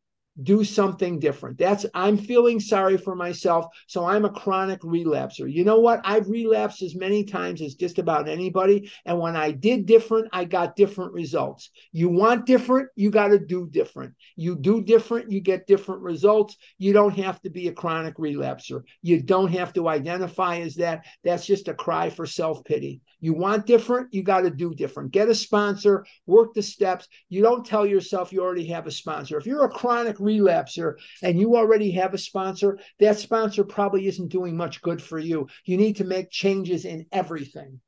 do 0.43 0.63
something 0.63 1.19
different. 1.19 1.57
That's 1.57 1.85
I'm 1.93 2.17
feeling 2.17 2.59
sorry 2.59 2.97
for 2.97 3.15
myself, 3.15 3.67
so 3.87 4.05
I'm 4.05 4.25
a 4.25 4.29
chronic 4.29 4.81
relapser. 4.81 5.51
You 5.51 5.63
know 5.63 5.79
what? 5.79 6.01
I've 6.03 6.29
relapsed 6.29 6.81
as 6.81 6.95
many 6.95 7.23
times 7.23 7.61
as 7.61 7.75
just 7.75 7.99
about 7.99 8.27
anybody, 8.27 8.91
and 9.05 9.19
when 9.19 9.35
I 9.35 9.51
did 9.51 9.85
different, 9.85 10.27
I 10.33 10.45
got 10.45 10.75
different 10.75 11.13
results. 11.13 11.69
You 11.91 12.09
want 12.09 12.45
different, 12.45 12.89
you 12.95 13.11
got 13.11 13.29
to 13.29 13.39
do 13.39 13.67
different. 13.71 14.13
You 14.35 14.55
do 14.55 14.81
different, 14.81 15.31
you 15.31 15.39
get 15.39 15.67
different 15.67 16.01
results. 16.01 16.57
You 16.77 16.93
don't 16.93 17.17
have 17.17 17.41
to 17.43 17.49
be 17.49 17.67
a 17.67 17.73
chronic 17.73 18.17
relapser. 18.17 18.83
You 19.01 19.21
don't 19.21 19.51
have 19.53 19.73
to 19.73 19.87
identify 19.87 20.57
as 20.57 20.75
that. 20.75 21.05
That's 21.23 21.45
just 21.45 21.67
a 21.67 21.73
cry 21.73 22.09
for 22.09 22.25
self-pity. 22.25 23.01
You 23.21 23.33
want 23.33 23.65
different, 23.65 24.13
you 24.13 24.21
got 24.21 24.41
to 24.41 24.49
do 24.49 24.73
different. 24.73 25.11
Get 25.11 25.29
a 25.29 25.35
sponsor, 25.35 26.05
work 26.27 26.53
the 26.53 26.61
steps. 26.61 27.07
You 27.29 27.41
don't 27.41 27.65
tell 27.65 27.85
yourself 27.85 28.31
you 28.31 28.41
already 28.41 28.67
have 28.67 28.85
a 28.85 28.91
sponsor. 28.91 29.37
If 29.37 29.45
you're 29.45 29.63
a 29.63 29.69
chronic 29.69 30.19
relapser 30.25 30.95
and 31.21 31.39
you 31.39 31.55
already 31.55 31.91
have 31.91 32.13
a 32.13 32.17
sponsor, 32.17 32.79
that 32.99 33.19
sponsor 33.19 33.63
probably 33.63 34.07
isn't 34.07 34.29
doing 34.29 34.57
much 34.57 34.81
good 34.81 35.01
for 35.01 35.19
you. 35.19 35.47
You 35.65 35.77
need 35.77 35.97
to 35.97 36.03
make 36.03 36.29
changes 36.31 36.85
in 36.85 37.05
everything. 37.11 37.79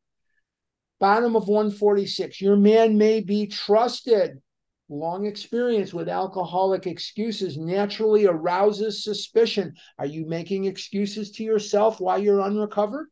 Bottom 1.00 1.36
of 1.36 1.48
146. 1.48 2.42
Your 2.42 2.56
man 2.56 2.98
may 2.98 3.22
be 3.22 3.48
trusted. 3.48 4.42
Long 4.90 5.26
experience 5.26 5.94
with 5.94 6.08
alcoholic 6.08 6.88
excuses 6.88 7.58
naturally 7.58 8.26
arouses 8.26 9.04
suspicion. 9.04 9.76
Are 10.00 10.06
you 10.06 10.26
making 10.26 10.66
excuses 10.66 11.32
to 11.32 11.44
yourself 11.44 12.00
while 12.00 12.18
you're 12.18 12.42
unrecovered? 12.42 13.08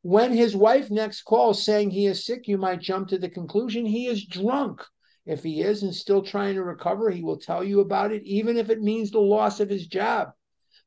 When 0.00 0.32
his 0.32 0.56
wife 0.56 0.90
next 0.90 1.22
calls 1.22 1.62
saying 1.62 1.90
he 1.90 2.06
is 2.06 2.26
sick, 2.26 2.48
you 2.48 2.58
might 2.58 2.80
jump 2.80 3.08
to 3.08 3.18
the 3.18 3.28
conclusion 3.28 3.86
he 3.86 4.06
is 4.06 4.24
drunk. 4.24 4.82
If 5.26 5.42
he 5.42 5.62
is 5.62 5.82
and 5.82 5.94
still 5.94 6.22
trying 6.22 6.56
to 6.56 6.62
recover, 6.62 7.10
he 7.10 7.22
will 7.22 7.38
tell 7.38 7.64
you 7.64 7.80
about 7.80 8.12
it, 8.12 8.22
even 8.24 8.56
if 8.56 8.68
it 8.68 8.82
means 8.82 9.10
the 9.10 9.20
loss 9.20 9.58
of 9.58 9.70
his 9.70 9.86
job. 9.86 10.32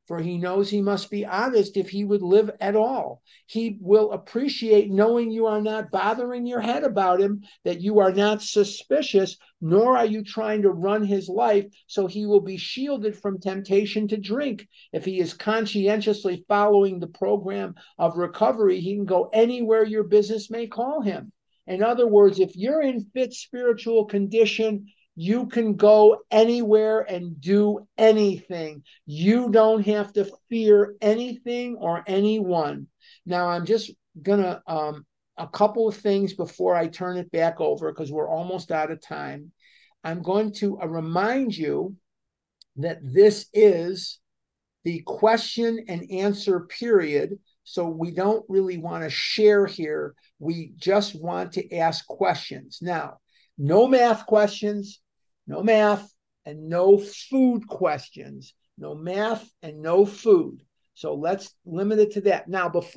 For 0.06 0.20
he 0.20 0.38
knows 0.38 0.70
he 0.70 0.80
must 0.80 1.10
be 1.10 1.26
honest 1.26 1.76
if 1.76 1.90
he 1.90 2.02
would 2.02 2.22
live 2.22 2.50
at 2.60 2.74
all. 2.74 3.20
He 3.46 3.76
will 3.78 4.12
appreciate 4.12 4.90
knowing 4.90 5.30
you 5.30 5.44
are 5.44 5.60
not 5.60 5.90
bothering 5.90 6.46
your 6.46 6.62
head 6.62 6.82
about 6.82 7.20
him, 7.20 7.42
that 7.64 7.82
you 7.82 7.98
are 7.98 8.12
not 8.12 8.40
suspicious, 8.40 9.36
nor 9.60 9.98
are 9.98 10.06
you 10.06 10.24
trying 10.24 10.62
to 10.62 10.70
run 10.70 11.04
his 11.04 11.28
life, 11.28 11.66
so 11.86 12.06
he 12.06 12.24
will 12.24 12.40
be 12.40 12.56
shielded 12.56 13.18
from 13.18 13.38
temptation 13.38 14.08
to 14.08 14.16
drink. 14.16 14.66
If 14.94 15.04
he 15.04 15.20
is 15.20 15.34
conscientiously 15.34 16.46
following 16.48 17.00
the 17.00 17.06
program 17.08 17.74
of 17.98 18.16
recovery, 18.16 18.80
he 18.80 18.94
can 18.94 19.04
go 19.04 19.28
anywhere 19.32 19.84
your 19.84 20.04
business 20.04 20.48
may 20.48 20.68
call 20.68 21.02
him. 21.02 21.32
In 21.68 21.82
other 21.82 22.06
words, 22.06 22.40
if 22.40 22.56
you're 22.56 22.80
in 22.80 23.04
fit 23.12 23.34
spiritual 23.34 24.06
condition, 24.06 24.86
you 25.14 25.46
can 25.46 25.74
go 25.74 26.22
anywhere 26.30 27.00
and 27.00 27.40
do 27.40 27.86
anything. 27.98 28.84
You 29.04 29.50
don't 29.50 29.84
have 29.86 30.12
to 30.14 30.30
fear 30.48 30.94
anything 31.02 31.76
or 31.76 32.02
anyone. 32.06 32.86
Now, 33.26 33.48
I'm 33.48 33.66
just 33.66 33.90
going 34.20 34.42
to, 34.42 34.62
um, 34.66 35.04
a 35.36 35.46
couple 35.46 35.88
of 35.88 35.96
things 35.96 36.34
before 36.34 36.74
I 36.74 36.88
turn 36.88 37.16
it 37.18 37.30
back 37.30 37.60
over 37.60 37.92
because 37.92 38.10
we're 38.10 38.30
almost 38.30 38.72
out 38.72 38.90
of 38.90 39.00
time. 39.00 39.52
I'm 40.02 40.22
going 40.22 40.52
to 40.54 40.80
uh, 40.80 40.86
remind 40.86 41.56
you 41.56 41.96
that 42.76 42.98
this 43.02 43.46
is 43.52 44.20
the 44.84 45.02
question 45.04 45.84
and 45.88 46.10
answer 46.10 46.60
period 46.60 47.38
so 47.68 47.86
we 47.86 48.10
don't 48.10 48.44
really 48.48 48.78
want 48.78 49.04
to 49.04 49.10
share 49.10 49.66
here. 49.66 50.14
We 50.38 50.72
just 50.76 51.14
want 51.14 51.52
to 51.52 51.76
ask 51.76 52.06
questions. 52.06 52.78
Now, 52.80 53.18
no 53.58 53.86
math 53.86 54.24
questions, 54.24 55.00
no 55.46 55.62
math, 55.62 56.10
and 56.46 56.70
no 56.70 56.96
food 56.96 57.68
questions. 57.68 58.54
No 58.78 58.94
math 58.94 59.46
and 59.62 59.82
no 59.82 60.06
food. 60.06 60.62
So 60.94 61.14
let's 61.14 61.52
limit 61.66 61.98
it 61.98 62.12
to 62.12 62.20
that. 62.22 62.48
Now, 62.48 62.68
before 62.68 62.92